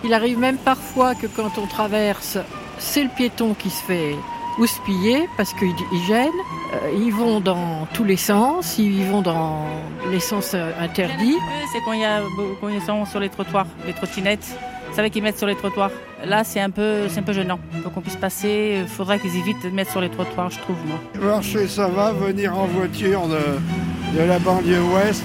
Il 0.04 0.14
arrive 0.14 0.38
même 0.38 0.58
parfois 0.58 1.16
que 1.16 1.26
quand 1.26 1.58
on 1.58 1.66
traverse 1.66 2.38
c'est 2.78 3.04
le 3.04 3.10
piéton 3.10 3.54
qui 3.54 3.70
se 3.70 3.82
fait 3.84 4.16
houspiller 4.58 5.28
parce 5.36 5.52
qu'ils 5.54 5.74
gênent. 6.06 6.28
Euh, 6.74 6.90
ils 6.96 7.12
vont 7.12 7.40
dans 7.40 7.86
tous 7.92 8.04
les 8.04 8.16
sens, 8.16 8.78
ils 8.78 9.04
vont 9.04 9.22
dans 9.22 9.66
les 10.10 10.20
sens 10.20 10.52
euh, 10.54 10.70
interdits. 10.80 11.36
C'est 11.72 11.80
quand 11.84 11.92
il 11.92 12.00
y 12.00 12.04
a 12.04 12.20
quand 12.60 12.68
ils 12.68 12.80
sont 12.82 13.04
sur 13.04 13.20
les 13.20 13.28
trottoirs, 13.28 13.66
les 13.86 13.92
trottinettes. 13.92 14.56
C'est 14.92 15.00
vrai 15.00 15.10
qu'ils 15.10 15.22
mettent 15.22 15.38
sur 15.38 15.46
les 15.46 15.56
trottoirs. 15.56 15.90
Là, 16.24 16.44
c'est 16.44 16.60
un 16.60 16.70
peu, 16.70 17.08
c'est 17.08 17.20
un 17.20 17.22
peu 17.22 17.32
gênant. 17.32 17.58
Pour 17.82 17.92
qu'on 17.92 18.02
puisse 18.02 18.16
passer, 18.16 18.80
il 18.82 18.88
faudrait 18.88 19.18
qu'ils 19.18 19.36
évitent 19.36 19.64
de 19.64 19.70
mettre 19.70 19.90
sur 19.90 20.02
les 20.02 20.10
trottoirs, 20.10 20.50
je 20.50 20.58
trouve, 20.58 20.76
moi. 20.86 20.98
Marcher, 21.18 21.66
ça 21.66 21.88
va. 21.88 22.12
Venir 22.12 22.56
en 22.56 22.66
voiture 22.66 23.22
de, 23.26 24.18
de 24.18 24.22
la 24.22 24.38
banlieue 24.38 24.82
ouest, 24.94 25.24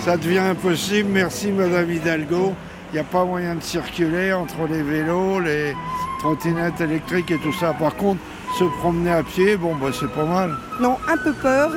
ça 0.00 0.16
devient 0.18 0.38
impossible. 0.40 1.08
Merci, 1.10 1.50
Madame 1.52 1.90
Hidalgo. 1.90 2.52
Il 2.90 2.94
n'y 2.94 3.00
a 3.00 3.04
pas 3.04 3.24
moyen 3.24 3.54
de 3.54 3.62
circuler 3.62 4.32
entre 4.32 4.66
les 4.70 4.82
vélos, 4.82 5.40
les 5.40 5.74
trottinettes 6.20 6.80
électriques 6.80 7.30
et 7.30 7.38
tout 7.38 7.52
ça. 7.52 7.72
Par 7.72 7.96
contre, 7.96 8.20
se 8.56 8.64
promener 8.80 9.10
à 9.10 9.22
pied, 9.22 9.56
bon, 9.56 9.74
bah, 9.76 9.88
c'est 9.92 10.10
pas 10.10 10.24
mal. 10.24 10.56
Non, 10.80 10.96
un 11.08 11.16
peu 11.16 11.32
peur 11.32 11.72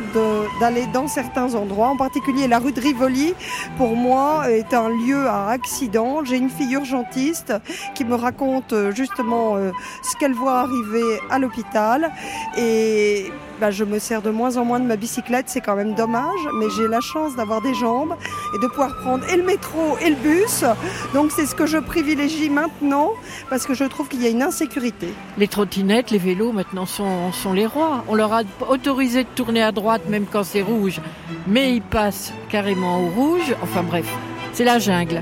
d'aller 0.59 0.85
dans 0.93 1.07
certains 1.07 1.53
endroits, 1.55 1.89
en 1.89 1.97
particulier 1.97 2.47
la 2.47 2.59
rue 2.59 2.71
de 2.71 2.79
Rivoli, 2.79 3.33
pour 3.77 3.95
moi, 3.95 4.49
est 4.49 4.73
un 4.73 4.89
lieu 4.89 5.27
à 5.27 5.49
accident. 5.49 6.23
J'ai 6.23 6.37
une 6.37 6.49
fille 6.49 6.73
urgentiste 6.73 7.53
qui 7.95 8.05
me 8.05 8.15
raconte 8.15 8.73
euh, 8.73 8.91
justement 8.91 9.57
euh, 9.57 9.71
ce 10.03 10.15
qu'elle 10.17 10.33
voit 10.33 10.59
arriver 10.59 11.19
à 11.29 11.39
l'hôpital. 11.39 12.11
Et 12.57 13.31
bah, 13.61 13.69
je 13.69 13.83
me 13.83 13.99
sers 13.99 14.23
de 14.23 14.31
moins 14.31 14.57
en 14.57 14.65
moins 14.65 14.79
de 14.79 14.85
ma 14.85 14.95
bicyclette, 14.95 15.45
c'est 15.47 15.61
quand 15.61 15.75
même 15.75 15.93
dommage, 15.93 16.39
mais 16.59 16.65
j'ai 16.75 16.87
la 16.87 16.99
chance 16.99 17.35
d'avoir 17.35 17.61
des 17.61 17.75
jambes 17.75 18.15
et 18.55 18.59
de 18.59 18.65
pouvoir 18.65 18.97
prendre 18.97 19.23
et 19.31 19.37
le 19.37 19.43
métro 19.43 19.99
et 20.03 20.09
le 20.09 20.15
bus. 20.15 20.65
Donc 21.13 21.31
c'est 21.31 21.45
ce 21.45 21.53
que 21.53 21.67
je 21.67 21.77
privilégie 21.77 22.49
maintenant 22.49 23.11
parce 23.51 23.67
que 23.67 23.75
je 23.75 23.83
trouve 23.83 24.07
qu'il 24.07 24.23
y 24.23 24.25
a 24.25 24.29
une 24.29 24.41
insécurité. 24.41 25.09
Les 25.37 25.47
trottinettes, 25.47 26.09
les 26.09 26.17
vélos 26.17 26.51
maintenant 26.51 26.87
sont, 26.87 27.31
sont 27.33 27.53
les 27.53 27.67
rois. 27.67 28.03
On 28.07 28.15
leur 28.15 28.33
a 28.33 28.41
autorisé 28.67 29.25
de 29.25 29.29
tourner 29.35 29.61
à 29.61 29.71
droite 29.71 30.09
même 30.09 30.25
quand 30.25 30.43
c'est 30.43 30.63
rouge, 30.63 30.99
mais 31.45 31.75
ils 31.75 31.83
passent 31.83 32.33
carrément 32.49 32.99
au 33.03 33.09
rouge. 33.09 33.55
Enfin 33.61 33.83
bref, 33.83 34.11
c'est 34.53 34.63
la 34.63 34.79
jungle. 34.79 35.21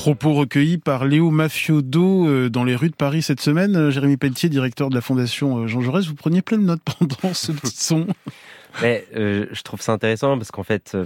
Propos 0.00 0.32
recueillis 0.32 0.78
par 0.78 1.04
Léo 1.04 1.30
Mafiodo 1.30 2.26
euh, 2.26 2.48
dans 2.48 2.64
les 2.64 2.74
rues 2.74 2.88
de 2.88 2.94
Paris 2.94 3.20
cette 3.20 3.42
semaine. 3.42 3.76
Euh, 3.76 3.90
Jérémy 3.90 4.16
Pelletier, 4.16 4.48
directeur 4.48 4.88
de 4.88 4.94
la 4.94 5.02
Fondation 5.02 5.58
euh, 5.58 5.66
Jean 5.66 5.82
Jaurès, 5.82 6.06
vous 6.06 6.14
preniez 6.14 6.40
plein 6.40 6.56
de 6.56 6.62
notes 6.62 6.80
pendant 6.80 7.34
ce 7.34 7.52
petit 7.52 7.76
son. 7.84 8.06
Mais, 8.80 9.06
je 9.12 9.62
trouve 9.62 9.82
ça 9.82 9.92
intéressant 9.92 10.38
parce 10.38 10.50
qu'en 10.50 10.62
fait, 10.62 10.96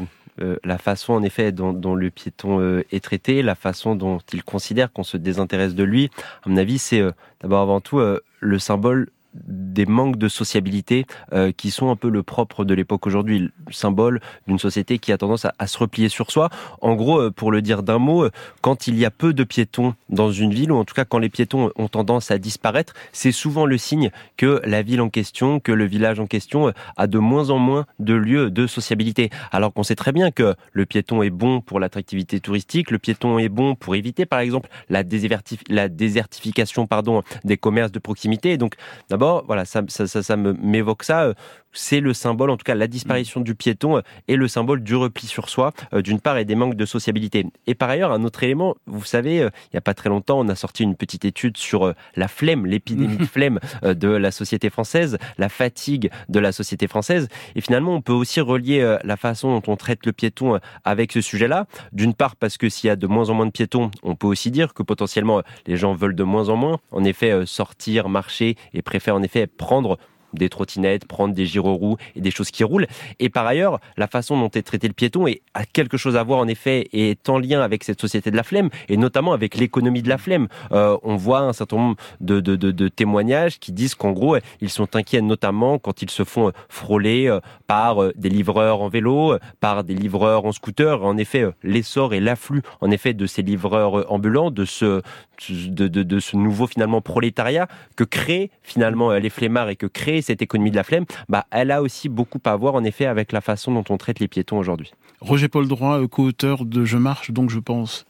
la 0.62 0.78
façon 0.78 1.14
en 1.14 1.24
effet 1.24 1.50
dont, 1.50 1.96
le 1.96 2.10
piéton 2.10 2.84
est 2.92 3.02
traité, 3.02 3.42
la 3.42 3.56
façon 3.56 3.96
dont 3.96 4.20
il 4.32 4.44
considère 4.44 4.92
qu'on 4.92 5.02
se 5.02 5.16
désintéresse 5.16 5.74
de 5.74 5.82
lui, 5.82 6.08
à 6.44 6.48
mon 6.48 6.56
avis, 6.56 6.78
c'est 6.78 7.02
d'abord 7.40 7.62
avant 7.62 7.80
tout 7.80 8.00
le 8.38 8.58
symbole 8.60 9.08
des 9.34 9.86
manques 9.86 10.16
de 10.16 10.28
sociabilité 10.28 11.06
euh, 11.32 11.52
qui 11.52 11.70
sont 11.70 11.90
un 11.90 11.96
peu 11.96 12.08
le 12.08 12.22
propre 12.22 12.64
de 12.64 12.74
l'époque 12.74 13.06
aujourd'hui, 13.06 13.40
le 13.40 13.72
symbole 13.72 14.20
d'une 14.46 14.58
société 14.58 14.98
qui 14.98 15.12
a 15.12 15.18
tendance 15.18 15.46
à, 15.58 15.66
se 15.66 15.78
replier 15.78 16.08
sur 16.08 16.30
soi. 16.30 16.50
En 16.80 16.94
gros, 16.94 17.20
euh, 17.20 17.30
pour 17.30 17.50
le 17.50 17.60
dire 17.60 17.82
d'un 17.82 17.98
mot, 17.98 18.24
euh, 18.24 18.30
quand 18.60 18.86
il 18.86 18.96
y 18.96 19.04
a 19.04 19.10
peu 19.10 19.32
de 19.32 19.44
piétons 19.44 19.94
dans 20.08 20.30
une 20.30 20.54
ville, 20.54 20.70
ou 20.70 20.76
en 20.76 20.84
tout 20.84 20.94
cas 20.94 21.04
quand 21.04 21.18
les 21.18 21.28
piétons 21.28 21.72
ont 21.76 21.88
tendance 21.88 22.30
à 22.30 22.38
disparaître, 22.38 22.94
c'est 23.12 23.32
souvent 23.32 23.66
le 23.66 23.76
signe 23.76 24.10
que 24.36 24.60
la 24.64 24.82
ville 24.82 25.00
en 25.00 25.10
question, 25.10 25.58
que 25.60 25.72
le 25.72 25.84
village 25.84 26.20
en 26.20 26.26
question 26.26 26.72
a 26.96 27.06
de 27.06 27.18
moins 27.18 27.50
en 27.50 27.58
moins 27.58 27.86
de 27.98 28.14
lieux 28.14 28.50
de 28.50 28.66
sociabilité. 28.66 29.30
Alors 29.50 29.72
qu'on 29.72 29.82
sait 29.82 29.96
très 29.96 30.12
bien 30.12 30.30
que 30.30 30.54
le 30.72 30.86
piéton 30.86 31.22
est 31.22 31.30
bon 31.30 31.60
pour 31.60 31.80
l'attractivité 31.80 32.40
touristique, 32.40 32.90
le 32.90 32.98
piéton 32.98 33.38
est 33.38 33.48
bon 33.48 33.74
pour 33.74 33.94
éviter 33.96 34.26
par 34.26 34.38
exemple 34.38 34.68
la, 34.88 35.02
désertification 35.02 36.86
pardon, 36.86 37.22
des 37.44 37.56
commerces 37.56 37.92
de 37.92 37.98
proximité. 37.98 38.56
donc 38.56 38.74
d'abord 39.08 39.23
voilà, 39.46 39.64
ça, 39.64 39.82
ça, 39.88 40.06
ça, 40.06 40.36
m'évoque 40.36 41.02
ça. 41.04 41.34
Euh, 41.74 41.84
c'est 41.84 42.00
le 42.00 42.14
symbole, 42.14 42.50
en 42.50 42.56
tout 42.56 42.64
cas 42.64 42.74
la 42.74 42.86
disparition 42.86 43.40
du 43.40 43.54
piéton 43.54 44.00
est 44.28 44.36
le 44.36 44.48
symbole 44.48 44.82
du 44.82 44.94
repli 44.94 45.26
sur 45.26 45.48
soi, 45.48 45.72
euh, 45.92 46.02
d'une 46.02 46.20
part, 46.20 46.38
et 46.38 46.44
des 46.44 46.54
manques 46.54 46.76
de 46.76 46.86
sociabilité. 46.86 47.46
Et 47.66 47.74
par 47.74 47.90
ailleurs, 47.90 48.12
un 48.12 48.24
autre 48.24 48.42
élément, 48.42 48.76
vous 48.86 49.04
savez, 49.04 49.42
euh, 49.42 49.50
il 49.66 49.74
n'y 49.74 49.78
a 49.78 49.80
pas 49.80 49.94
très 49.94 50.08
longtemps, 50.08 50.38
on 50.40 50.48
a 50.48 50.54
sorti 50.54 50.82
une 50.82 50.96
petite 50.96 51.24
étude 51.24 51.56
sur 51.56 51.92
la 52.16 52.28
flemme, 52.28 52.66
l'épidémie 52.66 53.16
de 53.16 53.24
flemme 53.34 53.60
de 53.82 54.08
la 54.08 54.30
société 54.30 54.70
française, 54.70 55.18
la 55.38 55.48
fatigue 55.48 56.10
de 56.28 56.38
la 56.38 56.52
société 56.52 56.86
française. 56.86 57.28
Et 57.54 57.60
finalement, 57.60 57.94
on 57.94 58.00
peut 58.00 58.12
aussi 58.12 58.40
relier 58.40 58.98
la 59.04 59.16
façon 59.16 59.58
dont 59.58 59.72
on 59.72 59.76
traite 59.76 60.06
le 60.06 60.12
piéton 60.12 60.58
avec 60.84 61.12
ce 61.12 61.20
sujet-là. 61.20 61.66
D'une 61.92 62.14
part, 62.14 62.36
parce 62.36 62.56
que 62.56 62.68
s'il 62.68 62.88
y 62.88 62.90
a 62.90 62.96
de 62.96 63.06
moins 63.06 63.30
en 63.30 63.34
moins 63.34 63.46
de 63.46 63.50
piétons, 63.50 63.90
on 64.02 64.14
peut 64.14 64.26
aussi 64.26 64.50
dire 64.50 64.74
que 64.74 64.82
potentiellement 64.82 65.42
les 65.66 65.76
gens 65.76 65.94
veulent 65.94 66.16
de 66.16 66.24
moins 66.24 66.48
en 66.48 66.56
moins, 66.56 66.80
en 66.90 67.04
effet, 67.04 67.46
sortir, 67.46 68.08
marcher 68.08 68.56
et 68.72 68.82
préfèrent 68.82 69.16
en 69.16 69.22
effet 69.22 69.46
prendre 69.46 69.98
des 70.34 70.48
trottinettes, 70.48 71.06
prendre 71.06 71.34
des 71.34 71.46
gyroroues 71.46 71.96
et 72.16 72.20
des 72.20 72.30
choses 72.30 72.50
qui 72.50 72.64
roulent. 72.64 72.86
Et 73.18 73.28
par 73.28 73.46
ailleurs, 73.46 73.80
la 73.96 74.06
façon 74.06 74.38
dont 74.38 74.50
est 74.50 74.62
traité 74.62 74.88
le 74.88 74.94
piéton 74.94 75.26
est, 75.26 75.42
a 75.54 75.64
quelque 75.64 75.96
chose 75.96 76.16
à 76.16 76.22
voir 76.22 76.38
en 76.38 76.48
effet 76.48 76.88
et 76.92 77.10
est 77.10 77.28
en 77.28 77.38
lien 77.38 77.60
avec 77.60 77.84
cette 77.84 78.00
société 78.00 78.30
de 78.30 78.36
la 78.36 78.42
flemme 78.42 78.70
et 78.88 78.96
notamment 78.96 79.32
avec 79.32 79.56
l'économie 79.56 80.02
de 80.02 80.08
la 80.08 80.18
flemme. 80.18 80.48
Euh, 80.72 80.96
on 81.02 81.16
voit 81.16 81.40
un 81.40 81.52
certain 81.52 81.76
nombre 81.76 81.96
de, 82.20 82.40
de, 82.40 82.88
témoignages 82.88 83.58
qui 83.58 83.72
disent 83.72 83.94
qu'en 83.94 84.12
gros, 84.12 84.36
ils 84.60 84.70
sont 84.70 84.96
inquiets 84.96 85.20
notamment 85.20 85.78
quand 85.78 86.02
ils 86.02 86.10
se 86.10 86.24
font 86.24 86.52
frôler 86.68 87.26
euh, 87.28 87.40
par 87.66 88.02
euh, 88.02 88.12
des 88.16 88.28
livreurs 88.28 88.80
en 88.80 88.88
vélo, 88.88 89.36
par 89.60 89.84
des 89.84 89.94
livreurs 89.94 90.44
en 90.44 90.52
scooter. 90.52 91.02
En 91.02 91.16
effet, 91.16 91.46
l'essor 91.62 92.14
et 92.14 92.20
l'afflux 92.20 92.62
en 92.80 92.90
effet 92.90 93.14
de 93.14 93.26
ces 93.26 93.42
livreurs 93.42 94.10
ambulants, 94.12 94.50
de 94.50 94.64
ce, 94.64 95.02
de, 95.48 95.88
de 95.88 96.18
ce 96.18 96.36
nouveau 96.36 96.66
finalement 96.66 97.00
prolétariat 97.00 97.68
que 97.96 98.04
créent 98.04 98.50
finalement 98.62 99.12
les 99.12 99.30
flemmards 99.30 99.68
et 99.68 99.76
que 99.76 99.86
créent 99.86 100.22
cette 100.24 100.42
économie 100.42 100.70
de 100.70 100.76
la 100.76 100.84
flemme, 100.84 101.04
bah, 101.28 101.46
elle 101.50 101.70
a 101.70 101.82
aussi 101.82 102.08
beaucoup 102.08 102.40
à 102.44 102.56
voir 102.56 102.74
en 102.74 102.84
effet 102.84 103.06
avec 103.06 103.32
la 103.32 103.40
façon 103.40 103.72
dont 103.72 103.84
on 103.88 103.96
traite 103.96 104.20
les 104.20 104.28
piétons 104.28 104.58
aujourd'hui. 104.58 104.92
Roger 105.20 105.48
Paul 105.48 105.68
Droit, 105.68 106.00
euh, 106.00 106.08
co-auteur 106.08 106.64
de 106.64 106.84
Je 106.84 106.98
marche, 106.98 107.30
donc 107.30 107.50
je 107.50 107.58
pense. 107.58 108.06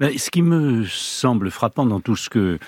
Ben, 0.00 0.16
ce 0.18 0.30
qui 0.30 0.42
me 0.42 0.84
semble 0.84 1.50
frappant 1.50 1.86
dans 1.86 2.00
tout 2.00 2.16
ce 2.16 2.28
que 2.28 2.58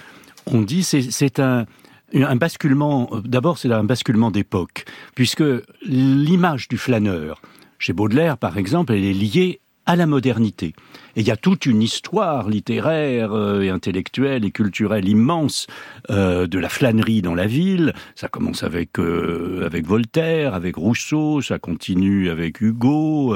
on 0.46 0.62
dit, 0.62 0.82
c'est 0.82 1.40
un, 1.40 1.66
un 2.14 2.36
basculement. 2.36 3.08
Euh, 3.12 3.20
d'abord, 3.20 3.58
c'est 3.58 3.70
un 3.70 3.84
basculement 3.84 4.30
d'époque, 4.30 4.84
puisque 5.14 5.44
l'image 5.82 6.68
du 6.68 6.78
flâneur, 6.78 7.42
chez 7.78 7.92
Baudelaire 7.92 8.38
par 8.38 8.56
exemple, 8.58 8.92
elle 8.92 9.04
est 9.04 9.12
liée 9.12 9.60
à 9.88 9.96
la 9.96 10.06
modernité. 10.06 10.74
Et 11.16 11.22
il 11.22 11.26
y 11.26 11.30
a 11.30 11.36
toute 11.36 11.64
une 11.64 11.80
histoire 11.80 12.50
littéraire 12.50 13.32
euh, 13.32 13.62
et 13.62 13.70
intellectuelle 13.70 14.44
et 14.44 14.50
culturelle 14.50 15.08
immense 15.08 15.66
euh, 16.10 16.46
de 16.46 16.58
la 16.58 16.68
flânerie 16.68 17.22
dans 17.22 17.34
la 17.34 17.46
ville. 17.46 17.94
Ça 18.14 18.28
commence 18.28 18.62
avec 18.62 18.98
euh, 18.98 19.64
avec 19.64 19.86
Voltaire, 19.86 20.54
avec 20.54 20.76
Rousseau, 20.76 21.40
ça 21.40 21.58
continue 21.58 22.28
avec 22.28 22.60
Hugo, 22.60 23.34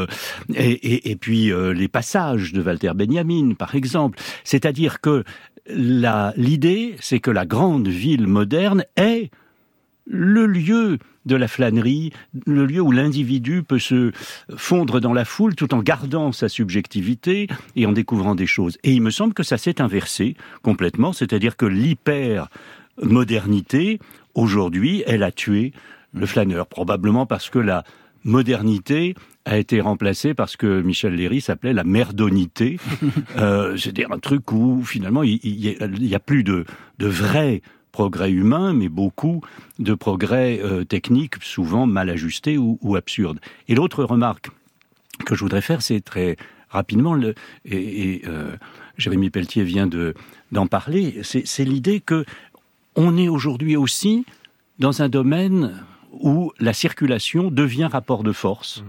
et, 0.54 1.10
et, 1.10 1.16
puis 1.16 1.50
les 1.74 1.88
passages 1.88 2.52
de 2.52 2.62
Walter 2.62 2.92
Benjamin, 2.94 3.54
par 3.54 3.74
exemple. 3.74 4.18
C'est-à-dire 4.44 5.00
que 5.00 5.24
l'idée, 5.66 6.96
c'est 7.00 7.20
que 7.20 7.30
la 7.30 7.46
grande 7.46 7.88
ville 7.88 8.26
moderne 8.26 8.84
est 8.96 9.30
le 10.06 10.46
lieu 10.46 10.98
de 11.26 11.36
la 11.36 11.46
flânerie, 11.48 12.12
le 12.46 12.64
lieu 12.66 12.80
où 12.80 12.90
l'individu 12.90 13.62
peut 13.62 13.78
se 13.78 14.10
fondre 14.56 15.00
dans 15.00 15.12
la 15.12 15.24
foule 15.24 15.54
tout 15.54 15.72
en 15.74 15.82
gardant 15.82 16.32
sa 16.32 16.48
subjectivité 16.48 17.46
et 17.76 17.86
en 17.86 17.92
découvrant 17.92 18.34
des 18.34 18.46
choses. 18.46 18.76
Et 18.82 18.92
il 18.92 19.02
me 19.02 19.10
semble 19.10 19.34
que 19.34 19.44
ça 19.44 19.58
s'est 19.58 19.80
inversé 19.80 20.34
complètement, 20.62 21.12
c'est-à-dire 21.12 21.56
que 21.56 21.66
l'hyper-modernité, 21.66 24.00
aujourd'hui, 24.34 25.04
elle 25.06 25.22
a 25.22 25.30
tué 25.30 25.72
le 26.12 26.26
flâneur, 26.26 26.66
probablement 26.66 27.24
parce 27.24 27.48
que 27.48 27.60
la 27.60 27.84
modernité 28.24 29.14
a 29.44 29.58
été 29.58 29.80
remplacée 29.80 30.34
par 30.34 30.48
ce 30.48 30.56
que 30.56 30.82
Michel 30.82 31.14
Léry 31.14 31.40
s'appelait 31.40 31.72
la 31.72 31.84
merdonité, 31.84 32.78
euh, 33.38 33.76
c'est-à-dire 33.76 34.12
un 34.12 34.18
truc 34.18 34.52
où 34.52 34.82
finalement 34.84 35.22
il 35.22 35.40
n'y 35.42 36.14
a, 36.14 36.20
plus 36.20 36.44
de, 36.44 36.64
de 36.98 37.06
vrai 37.06 37.62
progrès 37.92 38.30
humain, 38.30 38.72
mais 38.72 38.88
beaucoup 38.88 39.42
de 39.78 39.94
progrès 39.94 40.60
euh, 40.62 40.84
techniques, 40.84 41.34
souvent 41.42 41.86
mal 41.86 42.10
ajustés 42.10 42.58
ou, 42.58 42.96
absurdes. 42.96 43.40
Et 43.68 43.74
l'autre 43.74 44.02
remarque 44.02 44.50
que 45.26 45.34
je 45.34 45.40
voudrais 45.40 45.60
faire, 45.60 45.82
c'est 45.82 46.00
très 46.00 46.36
rapidement, 46.70 47.14
le, 47.14 47.34
et, 47.64 48.22
euh, 48.26 48.56
Jérémy 48.96 49.30
Pelletier 49.30 49.62
vient 49.62 49.86
de 49.86 50.14
d'en 50.50 50.66
parler, 50.66 51.20
c'est 51.22 51.64
l'idée 51.64 52.00
que 52.00 52.26
on 52.94 53.16
est 53.16 53.28
aujourd'hui 53.28 53.74
aussi 53.74 54.26
dans 54.78 55.00
un 55.00 55.08
domaine 55.08 55.82
où 56.12 56.52
la 56.58 56.74
circulation 56.74 57.50
devient 57.50 57.88
rapport 57.90 58.22
de 58.22 58.32
force, 58.32 58.84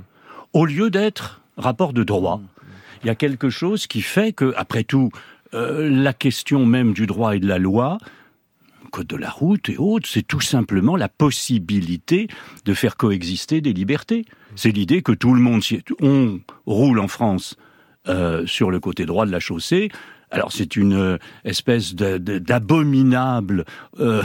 au 0.51 0.65
lieu 0.65 0.89
d'être 0.89 1.41
rapport 1.55 1.93
de 1.93 2.03
droit. 2.03 2.41
Il 3.03 3.07
y 3.07 3.09
a 3.09 3.15
quelque 3.15 3.49
chose 3.49 3.87
qui 3.87 4.01
fait 4.01 4.33
que, 4.33 4.53
après 4.57 4.83
tout, 4.83 5.09
euh, 5.53 5.89
la 5.89 6.13
question 6.13 6.65
même 6.65 6.93
du 6.93 7.05
droit 7.05 7.35
et 7.35 7.39
de 7.39 7.47
la 7.47 7.59
loi 7.59 7.97
code 8.93 9.08
de 9.08 9.17
la 9.17 9.32
route 9.32 9.69
et 9.69 9.77
autres, 9.77 10.08
c'est 10.08 10.21
tout 10.21 10.39
simplement 10.39 10.95
la 10.95 11.10
possibilité 11.10 12.27
de 12.63 12.73
faire 12.75 12.95
coexister 12.95 13.60
des 13.60 13.73
libertés. 13.73 14.23
C'est 14.56 14.71
l'idée 14.71 15.01
que 15.01 15.12
tout 15.12 15.34
le 15.34 15.41
monde, 15.41 15.63
on 15.99 16.39
roule 16.67 16.99
en 16.99 17.08
France 17.08 17.58
euh, 18.08 18.45
sur 18.45 18.69
le 18.69 18.79
côté 18.79 19.06
droit 19.06 19.25
de 19.25 19.32
la 19.32 19.39
chaussée, 19.39 19.89
Alors 20.29 20.51
c'est 20.51 20.75
une 20.75 20.93
euh, 20.93 21.17
espèce 21.43 21.95
d'abominable 21.95 23.65
euh, 23.99 24.21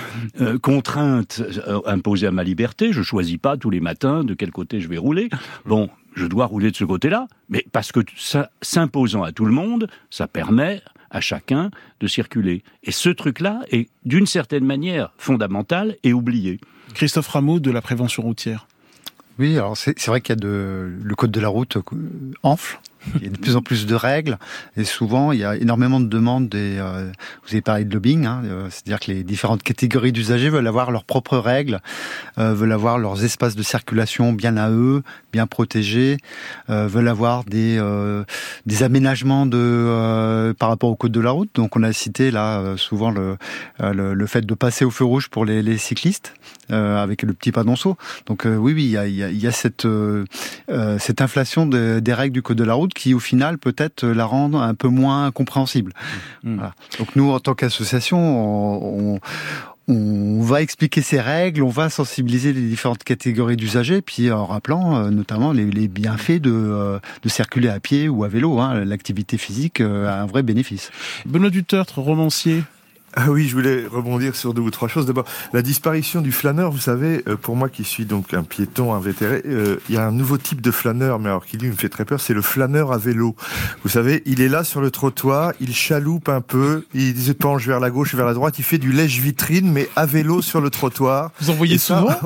contrainte 0.62 1.42
imposée 1.84 2.28
à 2.28 2.30
ma 2.30 2.44
liberté. 2.44 2.92
Je 2.92 3.02
choisis 3.02 3.38
pas 3.38 3.56
tous 3.56 3.70
les 3.70 3.80
matins 3.80 4.22
de 4.22 4.34
quel 4.34 4.52
côté 4.52 4.80
je 4.80 4.88
vais 4.88 4.98
rouler. 4.98 5.28
Bon, 5.64 5.90
je 6.14 6.26
dois 6.26 6.46
rouler 6.46 6.70
de 6.70 6.76
ce 6.76 6.84
côté-là, 6.84 7.26
mais 7.48 7.64
parce 7.72 7.90
que 7.90 8.00
s'imposant 8.62 9.22
à 9.24 9.32
tout 9.32 9.44
le 9.44 9.52
monde, 9.52 9.88
ça 10.10 10.28
permet 10.28 10.82
à 11.14 11.20
chacun 11.20 11.70
de 12.00 12.06
circuler. 12.06 12.62
Et 12.82 12.92
ce 12.92 13.08
truc-là 13.08 13.60
est 13.70 13.88
d'une 14.04 14.26
certaine 14.26 14.64
manière 14.64 15.12
fondamental 15.16 15.96
et 16.02 16.12
oublié. 16.12 16.60
Christophe 16.92 17.28
Rameau 17.28 17.60
de 17.60 17.70
la 17.70 17.80
prévention 17.80 18.22
routière. 18.22 18.66
Oui, 19.38 19.56
alors 19.56 19.76
c'est 19.76 20.06
vrai 20.06 20.20
qu'il 20.20 20.34
y 20.34 20.38
a 20.38 20.40
de, 20.40 20.92
le 21.02 21.14
code 21.14 21.30
de 21.30 21.40
la 21.40 21.48
route 21.48 21.78
enfle 22.42 22.78
il 23.16 23.24
y 23.24 23.26
a 23.26 23.30
de 23.30 23.38
plus 23.38 23.56
en 23.56 23.62
plus 23.62 23.86
de 23.86 23.94
règles 23.94 24.38
et 24.76 24.84
souvent 24.84 25.32
il 25.32 25.40
y 25.40 25.44
a 25.44 25.56
énormément 25.56 26.00
de 26.00 26.06
demandes. 26.06 26.48
Des, 26.48 26.78
euh, 26.78 27.10
vous 27.44 27.50
avez 27.50 27.60
parlé 27.60 27.84
de 27.84 27.92
lobbying, 27.92 28.26
hein, 28.26 28.42
euh, 28.44 28.68
c'est-à-dire 28.70 29.00
que 29.00 29.10
les 29.10 29.22
différentes 29.22 29.62
catégories 29.62 30.12
d'usagers 30.12 30.48
veulent 30.48 30.66
avoir 30.66 30.90
leurs 30.90 31.04
propres 31.04 31.38
règles, 31.38 31.80
euh, 32.38 32.54
veulent 32.54 32.72
avoir 32.72 32.98
leurs 32.98 33.24
espaces 33.24 33.56
de 33.56 33.62
circulation 33.62 34.32
bien 34.32 34.56
à 34.56 34.70
eux, 34.70 35.02
bien 35.32 35.46
protégés, 35.46 36.18
veulent 36.68 37.08
avoir 37.08 37.44
des 37.44 37.78
aménagements 38.82 39.46
de 39.46 40.54
par 40.58 40.68
rapport 40.68 40.90
au 40.90 40.96
code 40.96 41.12
de 41.12 41.20
la 41.20 41.30
route. 41.30 41.50
Donc 41.54 41.76
on 41.76 41.82
a 41.82 41.92
cité 41.92 42.30
là 42.30 42.76
souvent 42.76 43.10
le, 43.10 43.36
fait 44.26 44.46
de 44.46 44.54
passer 44.54 44.84
au 44.84 44.90
feu 44.90 45.04
rouge 45.04 45.28
pour 45.28 45.44
les, 45.44 45.78
cyclistes 45.78 46.34
avec 46.70 47.22
le 47.22 47.32
petit 47.32 47.52
panonceau. 47.52 47.96
Donc 48.26 48.44
oui 48.46 48.72
oui 48.72 48.84
il 48.84 49.38
y 49.40 49.46
a, 49.46 49.52
cette 49.52 49.86
inflation 51.20 51.66
des 51.66 52.14
règles 52.14 52.34
du 52.34 52.42
code 52.42 52.58
de 52.58 52.64
la 52.64 52.74
route 52.74 52.93
qui 52.94 53.14
au 53.14 53.20
final 53.20 53.58
peut-être 53.58 54.06
la 54.06 54.24
rendre 54.24 54.60
un 54.60 54.74
peu 54.74 54.88
moins 54.88 55.30
compréhensible. 55.30 55.92
Mmh. 56.42 56.62
Donc 56.98 57.16
nous, 57.16 57.30
en 57.30 57.40
tant 57.40 57.54
qu'association, 57.54 58.18
on, 58.18 59.20
on, 59.88 60.40
va 60.42 60.62
expliquer 60.62 61.02
ces 61.02 61.20
règles, 61.20 61.62
on 61.62 61.68
va 61.68 61.90
sensibiliser 61.90 62.52
les 62.52 62.62
différentes 62.62 63.04
catégories 63.04 63.56
d'usagers, 63.56 64.02
puis 64.02 64.30
en 64.30 64.46
rappelant 64.46 64.96
euh, 64.96 65.10
notamment 65.10 65.52
les, 65.52 65.88
bienfaits 65.88 66.40
de, 66.40 66.52
euh, 66.52 66.98
de, 67.22 67.28
circuler 67.28 67.68
à 67.68 67.80
pied 67.80 68.08
ou 68.08 68.24
à 68.24 68.28
vélo. 68.28 68.60
Hein. 68.60 68.84
L'activité 68.84 69.36
physique 69.36 69.80
euh, 69.80 70.08
a 70.08 70.22
un 70.22 70.26
vrai 70.26 70.42
bénéfice. 70.42 70.90
Benoît 71.26 71.50
Dutertre, 71.50 71.98
romancier, 71.98 72.62
ah 73.16 73.30
oui, 73.30 73.46
je 73.48 73.54
voulais 73.54 73.86
rebondir 73.86 74.34
sur 74.34 74.54
deux 74.54 74.62
ou 74.62 74.70
trois 74.70 74.88
choses. 74.88 75.06
D'abord, 75.06 75.24
la 75.52 75.62
disparition 75.62 76.20
du 76.20 76.32
flâneur, 76.32 76.72
vous 76.72 76.78
savez, 76.78 77.22
euh, 77.28 77.36
pour 77.36 77.54
moi 77.54 77.68
qui 77.68 77.84
suis 77.84 78.06
donc 78.06 78.34
un 78.34 78.42
piéton 78.42 78.92
invétéré, 78.92 79.42
euh, 79.46 79.76
il 79.88 79.94
y 79.94 79.98
a 79.98 80.06
un 80.06 80.10
nouveau 80.10 80.36
type 80.36 80.60
de 80.60 80.72
flâneur, 80.72 81.20
mais 81.20 81.28
alors 81.28 81.46
qui 81.46 81.56
lui 81.56 81.68
me 81.68 81.74
fait 81.74 81.88
très 81.88 82.04
peur, 82.04 82.20
c'est 82.20 82.34
le 82.34 82.42
flâneur 82.42 82.92
à 82.92 82.98
vélo. 82.98 83.36
Vous 83.84 83.88
savez, 83.88 84.22
il 84.26 84.40
est 84.40 84.48
là 84.48 84.64
sur 84.64 84.80
le 84.80 84.90
trottoir, 84.90 85.52
il 85.60 85.74
chaloupe 85.74 86.28
un 86.28 86.40
peu, 86.40 86.86
il 86.92 87.16
se 87.20 87.32
penche 87.32 87.66
vers 87.66 87.78
la 87.78 87.90
gauche, 87.90 88.14
vers 88.14 88.26
la 88.26 88.34
droite, 88.34 88.58
il 88.58 88.64
fait 88.64 88.78
du 88.78 88.90
lèche-vitrine, 88.90 89.70
mais 89.70 89.88
à 89.94 90.06
vélo 90.06 90.42
sur 90.42 90.60
le 90.60 90.70
trottoir. 90.70 91.30
Vous 91.40 91.50
en 91.50 91.54
voyez 91.54 91.78
souvent? 91.78 92.08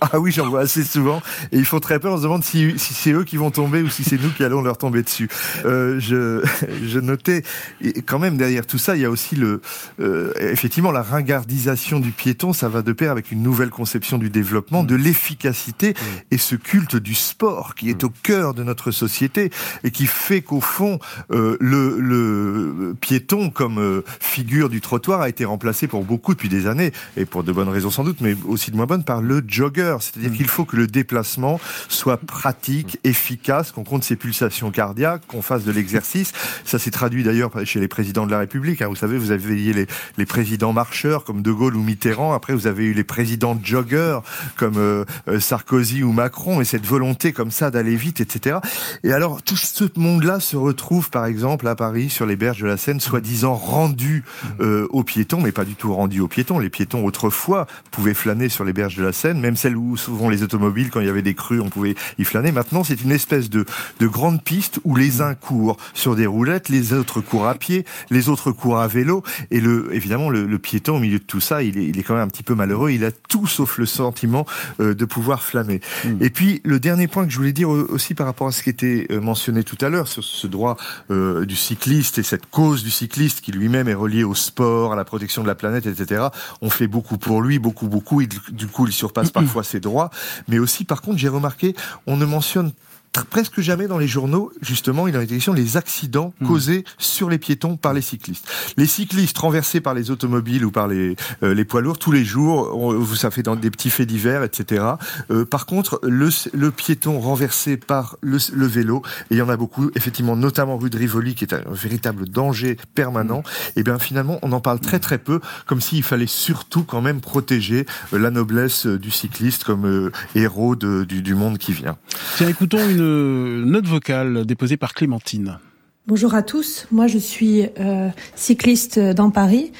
Ah 0.00 0.18
oui, 0.18 0.32
j'en 0.32 0.48
vois 0.48 0.60
assez 0.60 0.82
souvent. 0.82 1.22
Et 1.52 1.58
ils 1.58 1.64
font 1.64 1.78
très 1.78 1.98
peur, 1.98 2.14
on 2.14 2.16
se 2.16 2.22
demande 2.22 2.42
si, 2.42 2.78
si 2.78 2.94
c'est 2.94 3.12
eux 3.12 3.24
qui 3.24 3.36
vont 3.36 3.50
tomber 3.50 3.82
ou 3.82 3.88
si 3.88 4.02
c'est 4.02 4.20
nous 4.20 4.30
qui 4.30 4.42
allons 4.42 4.62
leur 4.62 4.78
tomber 4.78 5.02
dessus. 5.02 5.28
Euh, 5.64 6.00
je, 6.00 6.42
je 6.84 6.98
notais, 6.98 7.42
et 7.82 8.02
quand 8.02 8.18
même 8.18 8.36
derrière 8.36 8.66
tout 8.66 8.78
ça, 8.78 8.96
il 8.96 9.02
y 9.02 9.04
a 9.04 9.10
aussi 9.10 9.36
le... 9.36 9.60
Euh, 10.00 10.23
euh, 10.24 10.52
effectivement, 10.52 10.92
la 10.92 11.02
ringardisation 11.02 12.00
du 12.00 12.10
piéton, 12.10 12.52
ça 12.52 12.68
va 12.68 12.82
de 12.82 12.92
pair 12.92 13.10
avec 13.10 13.30
une 13.32 13.42
nouvelle 13.42 13.70
conception 13.70 14.18
du 14.18 14.30
développement, 14.30 14.82
mm. 14.82 14.86
de 14.86 14.94
l'efficacité 14.94 15.90
mm. 15.90 15.94
et 16.30 16.38
ce 16.38 16.56
culte 16.56 16.96
du 16.96 17.14
sport 17.14 17.74
qui 17.74 17.90
est 17.90 18.02
mm. 18.02 18.06
au 18.06 18.12
cœur 18.22 18.54
de 18.54 18.62
notre 18.62 18.90
société 18.90 19.50
et 19.82 19.90
qui 19.90 20.06
fait 20.06 20.42
qu'au 20.42 20.60
fond, 20.60 20.98
euh, 21.30 21.56
le, 21.60 21.98
le, 21.98 22.94
piéton 23.00 23.50
comme 23.50 23.78
euh, 23.78 24.02
figure 24.20 24.68
du 24.68 24.80
trottoir 24.80 25.20
a 25.20 25.28
été 25.28 25.44
remplacé 25.44 25.86
pour 25.86 26.04
beaucoup 26.04 26.34
depuis 26.34 26.48
des 26.48 26.66
années, 26.66 26.92
et 27.16 27.24
pour 27.24 27.44
de 27.44 27.52
bonnes 27.52 27.68
raisons 27.68 27.90
sans 27.90 28.04
doute, 28.04 28.20
mais 28.20 28.36
aussi 28.46 28.70
de 28.70 28.76
moins 28.76 28.86
bonnes, 28.86 29.04
par 29.04 29.20
le 29.20 29.42
jogger. 29.46 29.96
C'est-à-dire 30.00 30.32
qu'il 30.32 30.48
faut 30.48 30.64
que 30.64 30.76
le 30.76 30.86
déplacement 30.86 31.60
soit 31.88 32.16
pratique, 32.16 32.98
efficace, 33.04 33.72
qu'on 33.72 33.84
compte 33.84 34.04
ses 34.04 34.16
pulsations 34.16 34.70
cardiaques, 34.70 35.26
qu'on 35.26 35.42
fasse 35.42 35.64
de 35.64 35.72
l'exercice. 35.72 36.32
Ça 36.64 36.78
s'est 36.78 36.90
traduit 36.90 37.24
d'ailleurs 37.24 37.50
chez 37.64 37.80
les 37.80 37.88
présidents 37.88 38.26
de 38.26 38.30
la 38.30 38.38
République. 38.38 38.82
Hein. 38.82 38.88
Vous 38.88 38.96
savez, 38.96 39.18
vous 39.18 39.30
avez 39.30 39.54
les, 39.54 39.86
les 40.16 40.26
présidents 40.26 40.72
marcheurs 40.72 41.24
comme 41.24 41.42
De 41.42 41.52
Gaulle 41.52 41.76
ou 41.76 41.82
Mitterrand. 41.82 42.32
Après, 42.32 42.54
vous 42.54 42.66
avez 42.66 42.84
eu 42.84 42.92
les 42.92 43.04
présidents 43.04 43.58
joggeurs 43.62 44.22
comme 44.56 44.76
euh, 44.76 45.04
euh, 45.28 45.40
Sarkozy 45.40 46.02
ou 46.02 46.12
Macron, 46.12 46.60
et 46.60 46.64
cette 46.64 46.86
volonté 46.86 47.32
comme 47.32 47.50
ça 47.50 47.70
d'aller 47.70 47.96
vite, 47.96 48.20
etc. 48.20 48.58
Et 49.02 49.12
alors, 49.12 49.42
tout 49.42 49.56
ce 49.56 49.84
monde-là 49.96 50.40
se 50.40 50.56
retrouve, 50.56 51.10
par 51.10 51.26
exemple, 51.26 51.66
à 51.68 51.74
Paris, 51.74 52.10
sur 52.10 52.26
les 52.26 52.36
berges 52.36 52.60
de 52.60 52.66
la 52.66 52.76
Seine, 52.76 53.00
soi-disant 53.00 53.54
rendu 53.54 54.24
euh, 54.60 54.86
aux 54.90 55.04
piétons, 55.04 55.40
mais 55.40 55.52
pas 55.52 55.64
du 55.64 55.74
tout 55.74 55.94
rendu 55.94 56.20
aux 56.20 56.28
piétons. 56.28 56.58
Les 56.58 56.70
piétons, 56.70 57.04
autrefois, 57.04 57.66
pouvaient 57.90 58.14
flâner 58.14 58.48
sur 58.48 58.64
les 58.64 58.72
berges 58.72 58.96
de 58.96 59.02
la 59.02 59.12
Seine, 59.12 59.40
même 59.40 59.56
celles 59.56 59.76
où 59.76 59.96
souvent 59.96 60.28
les 60.28 60.42
automobiles, 60.42 60.90
quand 60.90 61.00
il 61.00 61.06
y 61.06 61.10
avait 61.10 61.22
des 61.22 61.34
crues, 61.34 61.60
on 61.60 61.68
pouvait 61.68 61.94
y 62.18 62.24
flâner. 62.24 62.52
Maintenant, 62.52 62.84
c'est 62.84 63.02
une 63.02 63.12
espèce 63.12 63.50
de, 63.50 63.64
de 64.00 64.06
grande 64.06 64.42
piste 64.42 64.80
où 64.84 64.96
les 64.96 65.20
uns 65.20 65.34
courent 65.34 65.76
sur 65.92 66.16
des 66.16 66.26
roulettes, 66.26 66.68
les 66.68 66.92
autres 66.92 67.20
courent 67.20 67.48
à 67.48 67.54
pied, 67.54 67.84
les 68.10 68.28
autres 68.28 68.52
courent 68.52 68.80
à 68.80 68.88
vélo, 68.88 69.22
et 69.50 69.60
le, 69.60 69.88
évidemment, 70.04 70.28
le, 70.28 70.58
piéton 70.58 70.96
au 70.96 71.00
milieu 71.00 71.18
de 71.18 71.24
tout 71.24 71.40
ça, 71.40 71.62
il 71.62 71.78
est, 71.78 71.86
il 71.86 71.98
est, 71.98 72.02
quand 72.02 72.14
même 72.14 72.24
un 72.24 72.28
petit 72.28 72.42
peu 72.42 72.54
malheureux. 72.54 72.90
Il 72.90 73.04
a 73.04 73.10
tout 73.10 73.46
sauf 73.46 73.78
le 73.78 73.86
sentiment 73.86 74.44
euh, 74.80 74.94
de 74.94 75.04
pouvoir 75.06 75.42
flâner. 75.42 75.80
Hmm. 76.04 76.18
Et 76.20 76.28
puis 76.28 76.60
le 76.64 76.78
dernier 76.78 77.08
point 77.08 77.24
que 77.24 77.32
je 77.32 77.38
voulais 77.38 77.52
dire 77.52 77.70
aussi 77.70 78.14
par 78.14 78.26
rapport 78.26 78.46
à 78.46 78.52
ce 78.52 78.62
qui 78.62 78.68
était 78.68 79.06
euh, 79.10 79.20
mentionné 79.20 79.64
tout 79.64 79.78
à 79.80 79.88
l'heure 79.88 80.06
sur 80.06 80.22
ce 80.22 80.46
droit 80.46 80.76
euh, 81.10 81.46
du 81.46 81.56
cycliste 81.56 82.18
et 82.18 82.22
cette 82.22 82.46
cause 82.46 82.84
du 82.84 82.90
cycliste 82.90 83.40
qui 83.40 83.52
lui-même 83.52 83.88
est 83.88 83.94
relié 83.94 84.24
au 84.24 84.34
sport, 84.34 84.92
à 84.92 84.96
la 84.96 85.04
protection 85.04 85.42
de 85.42 85.46
la 85.46 85.54
planète, 85.54 85.86
etc. 85.86 86.26
On 86.60 86.68
fait 86.68 86.86
beaucoup 86.86 87.16
pour 87.16 87.40
lui, 87.40 87.58
beaucoup, 87.58 87.88
beaucoup. 87.88 88.20
Et 88.20 88.28
du 88.50 88.66
coup, 88.66 88.86
il 88.86 88.92
surpasse 88.92 89.30
parfois 89.30 89.64
ses 89.64 89.80
droits. 89.80 90.10
Mais 90.48 90.58
aussi, 90.58 90.84
par 90.84 91.00
contre, 91.00 91.16
j'ai 91.18 91.28
remarqué, 91.28 91.74
on 92.06 92.18
ne 92.18 92.26
mentionne 92.26 92.72
presque 93.22 93.60
jamais 93.60 93.86
dans 93.86 93.98
les 93.98 94.08
journaux, 94.08 94.52
justement, 94.60 95.06
il 95.06 95.16
en 95.16 95.20
été 95.20 95.34
question 95.34 95.52
les 95.52 95.76
accidents 95.76 96.34
hmm. 96.40 96.46
causés 96.46 96.84
sur 96.98 97.30
les 97.30 97.38
piétons 97.38 97.76
par 97.76 97.92
les 97.92 98.02
cyclistes. 98.02 98.48
Les 98.76 98.86
cyclistes 98.86 99.38
renversés 99.38 99.80
par 99.80 99.94
les 99.94 100.10
automobiles 100.10 100.64
ou 100.64 100.70
par 100.70 100.88
les, 100.88 101.14
euh, 101.42 101.54
les 101.54 101.64
poids 101.64 101.80
lourds 101.80 101.98
tous 101.98 102.10
les 102.10 102.24
jours, 102.24 102.76
on, 102.76 103.04
ça 103.14 103.30
fait 103.30 103.42
dans 103.42 103.56
des 103.56 103.70
petits 103.70 103.90
faits 103.90 104.08
divers, 104.08 104.42
etc. 104.42 104.84
Euh, 105.30 105.44
par 105.44 105.66
contre, 105.66 106.00
le, 106.02 106.28
le, 106.52 106.70
piéton 106.70 107.20
renversé 107.20 107.76
par 107.76 108.16
le, 108.20 108.38
le, 108.52 108.66
vélo, 108.66 109.02
et 109.30 109.34
il 109.34 109.38
y 109.38 109.42
en 109.42 109.48
a 109.48 109.56
beaucoup, 109.56 109.90
effectivement, 109.94 110.36
notamment 110.36 110.76
rue 110.76 110.90
de 110.90 110.98
Rivoli, 110.98 111.34
qui 111.34 111.44
est 111.44 111.54
un 111.54 111.62
véritable 111.70 112.28
danger 112.28 112.76
permanent, 112.94 113.40
hmm. 113.40 113.78
et 113.78 113.82
bien 113.84 113.98
finalement, 113.98 114.38
on 114.42 114.52
en 114.52 114.60
parle 114.60 114.80
très 114.80 114.98
très 114.98 115.18
peu, 115.18 115.40
comme 115.66 115.80
s'il 115.80 116.02
fallait 116.02 116.26
surtout 116.26 116.82
quand 116.82 117.00
même 117.00 117.20
protéger 117.20 117.86
euh, 118.12 118.18
la 118.18 118.30
noblesse 118.30 118.86
du 118.86 119.10
cycliste 119.10 119.64
comme 119.64 120.10
héros 120.34 120.74
de, 120.74 121.04
du, 121.04 121.22
du 121.22 121.34
monde 121.34 121.58
qui 121.58 121.72
vient. 121.72 121.96
Tiens, 122.36 122.48
écoutons 122.48 122.88
une 122.88 123.03
note 123.04 123.86
vocale 123.86 124.44
déposée 124.46 124.76
par 124.76 124.94
Clémentine. 124.94 125.58
Bonjour 126.06 126.34
à 126.34 126.42
tous, 126.42 126.86
moi 126.92 127.06
je 127.06 127.16
suis 127.16 127.66
euh, 127.80 128.10
cycliste 128.36 128.98
dans 128.98 129.30
Paris 129.30 129.72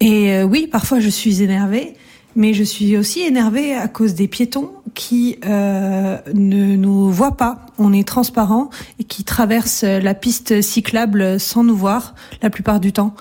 et 0.00 0.32
euh, 0.32 0.44
oui, 0.44 0.66
parfois 0.66 1.00
je 1.00 1.10
suis 1.10 1.42
énervée, 1.42 1.92
mais 2.34 2.54
je 2.54 2.64
suis 2.64 2.96
aussi 2.96 3.20
énervée 3.20 3.74
à 3.74 3.86
cause 3.86 4.14
des 4.14 4.26
piétons 4.26 4.70
qui 4.94 5.38
euh, 5.44 6.16
ne 6.32 6.76
nous 6.76 7.10
voient 7.10 7.36
pas. 7.36 7.66
On 7.76 7.92
est 7.92 8.08
transparent 8.08 8.70
et 8.98 9.04
qui 9.04 9.22
traversent 9.22 9.84
la 9.84 10.14
piste 10.14 10.62
cyclable 10.62 11.38
sans 11.38 11.62
nous 11.62 11.76
voir 11.76 12.14
la 12.40 12.48
plupart 12.48 12.80
du 12.80 12.92
temps. 12.92 13.14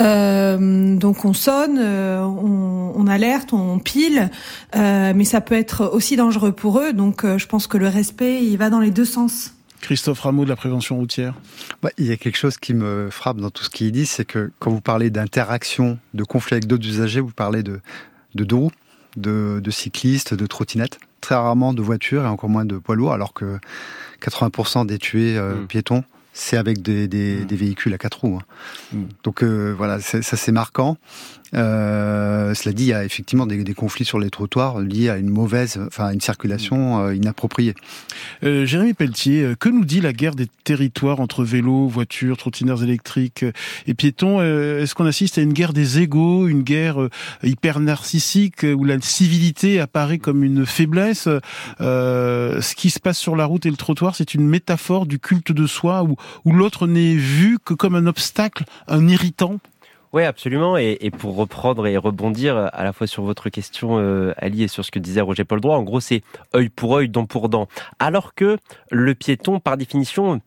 Euh, 0.00 0.96
donc 0.96 1.24
on 1.24 1.32
sonne, 1.32 1.78
euh, 1.78 2.22
on, 2.22 2.92
on, 2.96 3.06
alerte, 3.06 3.52
on 3.52 3.78
pile, 3.78 4.30
euh, 4.74 5.12
mais 5.14 5.24
ça 5.24 5.40
peut 5.40 5.54
être 5.54 5.86
aussi 5.86 6.16
dangereux 6.16 6.52
pour 6.52 6.80
eux. 6.80 6.92
Donc 6.92 7.24
je 7.24 7.46
pense 7.46 7.66
que 7.66 7.78
le 7.78 7.88
respect, 7.88 8.44
il 8.44 8.56
va 8.56 8.70
dans 8.70 8.80
les 8.80 8.90
deux 8.90 9.04
sens. 9.04 9.54
Christophe 9.80 10.20
Rameau 10.20 10.44
de 10.44 10.48
la 10.48 10.56
prévention 10.56 10.96
routière. 10.96 11.34
Bah, 11.82 11.90
il 11.98 12.06
y 12.06 12.12
a 12.12 12.16
quelque 12.16 12.38
chose 12.38 12.56
qui 12.56 12.72
me 12.72 13.10
frappe 13.10 13.36
dans 13.36 13.50
tout 13.50 13.64
ce 13.64 13.70
qu'il 13.70 13.92
dit, 13.92 14.06
c'est 14.06 14.24
que 14.24 14.50
quand 14.58 14.70
vous 14.70 14.80
parlez 14.80 15.10
d'interaction, 15.10 15.98
de 16.14 16.24
conflit 16.24 16.54
avec 16.54 16.66
d'autres 16.66 16.86
usagers, 16.86 17.20
vous 17.20 17.32
parlez 17.32 17.62
de, 17.62 17.80
de 18.34 18.44
deux 18.44 18.56
roues, 18.56 18.72
de, 19.18 19.60
de 19.62 19.70
cyclistes, 19.70 20.32
de 20.32 20.46
trottinettes, 20.46 20.98
très 21.20 21.34
rarement 21.34 21.74
de 21.74 21.82
voitures 21.82 22.24
et 22.24 22.28
encore 22.28 22.48
moins 22.48 22.64
de 22.64 22.78
poids 22.78 22.96
lourds, 22.96 23.12
alors 23.12 23.34
que 23.34 23.58
80% 24.22 24.86
des 24.86 24.96
tués 24.96 25.38
mmh. 25.38 25.66
piétons 25.66 26.02
c'est 26.34 26.56
avec 26.58 26.82
des, 26.82 27.08
des, 27.08 27.36
mmh. 27.36 27.44
des, 27.46 27.56
véhicules 27.56 27.94
à 27.94 27.98
quatre 27.98 28.20
roues. 28.20 28.38
Hein. 28.38 28.44
Mmh. 28.92 29.02
Donc 29.22 29.42
euh, 29.42 29.72
voilà, 29.76 30.00
ça 30.00 30.22
c'est 30.22 30.52
marquant. 30.52 30.98
Euh, 31.54 32.54
cela 32.54 32.72
dit, 32.72 32.84
il 32.84 32.88
y 32.88 32.92
a 32.92 33.04
effectivement 33.04 33.46
des, 33.46 33.62
des, 33.62 33.74
conflits 33.74 34.04
sur 34.04 34.18
les 34.18 34.30
trottoirs 34.30 34.80
liés 34.80 35.08
à 35.08 35.16
une 35.16 35.30
mauvaise, 35.30 35.80
enfin 35.86 36.10
une 36.10 36.20
circulation 36.20 37.04
euh, 37.04 37.14
inappropriée. 37.14 37.74
Euh, 38.42 38.66
Jérémy 38.66 38.94
Pelletier, 38.94 39.42
euh, 39.42 39.54
que 39.54 39.68
nous 39.68 39.84
dit 39.84 40.00
la 40.00 40.12
guerre 40.12 40.34
des 40.34 40.46
territoires 40.64 41.20
entre 41.20 41.44
vélos, 41.44 41.88
voitures, 41.88 42.36
trottineurs 42.36 42.82
électriques 42.82 43.44
et 43.86 43.94
piétons? 43.94 44.40
Est-ce 44.42 44.94
qu'on 44.94 45.06
assiste 45.06 45.38
à 45.38 45.42
une 45.42 45.52
guerre 45.52 45.72
des 45.72 46.00
égaux, 46.00 46.48
une 46.48 46.62
guerre 46.62 47.08
hyper 47.42 47.80
narcissique 47.80 48.64
où 48.64 48.84
la 48.84 49.00
civilité 49.00 49.80
apparaît 49.80 50.18
comme 50.18 50.42
une 50.44 50.66
faiblesse? 50.66 51.28
Ce 51.78 52.74
qui 52.74 52.90
se 52.90 53.00
passe 53.00 53.18
sur 53.18 53.36
la 53.36 53.44
route 53.44 53.66
et 53.66 53.70
le 53.70 53.76
trottoir, 53.76 54.16
c'est 54.16 54.34
une 54.34 54.46
métaphore 54.46 55.06
du 55.06 55.18
culte 55.18 55.52
de 55.52 55.66
soi 55.66 56.02
où 56.02 56.16
où 56.44 56.52
l'autre 56.52 56.86
n'est 56.86 57.14
vu 57.14 57.58
que 57.64 57.74
comme 57.74 57.94
un 57.94 58.06
obstacle, 58.06 58.64
un 58.88 59.08
irritant? 59.08 59.58
Oui, 60.14 60.22
absolument. 60.22 60.76
Et, 60.76 61.10
pour 61.10 61.34
reprendre 61.34 61.88
et 61.88 61.96
rebondir 61.96 62.70
à 62.72 62.84
la 62.84 62.92
fois 62.92 63.08
sur 63.08 63.24
votre 63.24 63.48
question, 63.48 63.98
euh, 63.98 64.32
Ali, 64.38 64.62
et 64.62 64.68
sur 64.68 64.84
ce 64.84 64.92
que 64.92 65.00
disait 65.00 65.20
Roger 65.20 65.42
Paul 65.42 65.60
Droit, 65.60 65.76
en 65.76 65.82
gros, 65.82 65.98
c'est 65.98 66.22
œil 66.54 66.68
pour 66.68 66.96
œil, 66.96 67.08
dent 67.08 67.26
pour 67.26 67.48
dent. 67.48 67.66
Alors 67.98 68.32
que 68.34 68.56
le 68.92 69.14
piéton, 69.16 69.58
par 69.58 69.76
définition, 69.76 70.40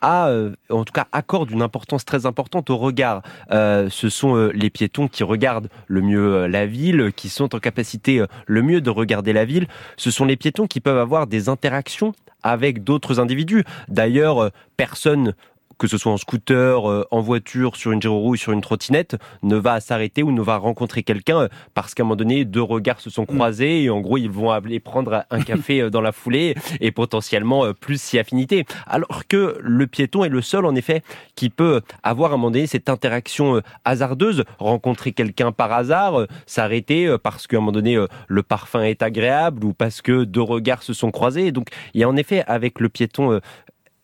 a, 0.00 0.30
euh, 0.30 0.56
en 0.68 0.84
tout 0.84 0.92
cas, 0.92 1.06
accorde 1.12 1.52
une 1.52 1.62
importance 1.62 2.04
très 2.04 2.26
importante 2.26 2.70
au 2.70 2.76
regard. 2.76 3.22
Euh, 3.52 3.88
ce 3.88 4.08
sont 4.08 4.34
les 4.52 4.68
piétons 4.68 5.06
qui 5.06 5.22
regardent 5.22 5.68
le 5.86 6.02
mieux 6.02 6.48
la 6.48 6.66
ville, 6.66 7.12
qui 7.14 7.28
sont 7.28 7.54
en 7.54 7.60
capacité 7.60 8.24
le 8.46 8.62
mieux 8.62 8.80
de 8.80 8.90
regarder 8.90 9.32
la 9.32 9.44
ville. 9.44 9.68
Ce 9.96 10.10
sont 10.10 10.24
les 10.24 10.36
piétons 10.36 10.66
qui 10.66 10.80
peuvent 10.80 10.98
avoir 10.98 11.28
des 11.28 11.48
interactions 11.48 12.14
avec 12.42 12.82
d'autres 12.82 13.20
individus. 13.20 13.62
D'ailleurs, 13.86 14.50
personne 14.76 15.34
que 15.78 15.86
ce 15.86 15.98
soit 15.98 16.12
en 16.12 16.16
scooter, 16.16 16.88
euh, 16.90 17.04
en 17.10 17.20
voiture, 17.20 17.76
sur 17.76 17.92
une 17.92 18.00
gyro 18.00 18.30
ou 18.30 18.36
sur 18.36 18.52
une 18.52 18.60
trottinette, 18.60 19.16
ne 19.42 19.56
va 19.56 19.80
s'arrêter 19.80 20.22
ou 20.22 20.32
ne 20.32 20.42
va 20.42 20.56
rencontrer 20.56 21.02
quelqu'un 21.02 21.42
euh, 21.42 21.48
parce 21.74 21.94
qu'à 21.94 22.02
un 22.02 22.06
moment 22.06 22.16
donné, 22.16 22.44
deux 22.44 22.62
regards 22.62 23.00
se 23.00 23.10
sont 23.10 23.26
croisés 23.26 23.82
et 23.82 23.90
en 23.90 24.00
gros, 24.00 24.18
ils 24.18 24.30
vont 24.30 24.50
aller 24.50 24.80
prendre 24.80 25.24
un 25.30 25.40
café 25.42 25.82
euh, 25.82 25.90
dans 25.90 26.00
la 26.00 26.12
foulée 26.12 26.54
et 26.80 26.90
potentiellement 26.90 27.72
plus 27.72 28.00
si 28.00 28.18
affinité. 28.18 28.64
Alors 28.86 29.26
que 29.26 29.58
le 29.60 29.86
piéton 29.86 30.24
est 30.24 30.28
le 30.28 30.42
seul, 30.42 30.66
en 30.66 30.74
effet, 30.74 31.02
qui 31.34 31.50
peut 31.50 31.80
avoir 32.02 32.32
à 32.32 32.34
un 32.34 32.36
moment 32.36 32.50
donné 32.50 32.66
cette 32.66 32.88
interaction 32.88 33.60
hasardeuse, 33.84 34.44
rencontrer 34.58 35.12
quelqu'un 35.12 35.52
par 35.52 35.72
hasard, 35.72 36.26
s'arrêter 36.46 37.14
parce 37.22 37.46
qu'à 37.46 37.56
un 37.56 37.60
moment 37.60 37.72
donné, 37.72 38.02
le 38.28 38.42
parfum 38.42 38.82
est 38.82 39.02
agréable 39.02 39.64
ou 39.64 39.72
parce 39.72 40.02
que 40.02 40.24
deux 40.24 40.42
regards 40.42 40.82
se 40.82 40.92
sont 40.92 41.10
croisés. 41.10 41.52
Donc, 41.52 41.68
il 41.94 42.00
y 42.00 42.04
a 42.04 42.08
en 42.08 42.16
effet, 42.16 42.44
avec 42.46 42.80
le 42.80 42.88
piéton, 42.88 43.40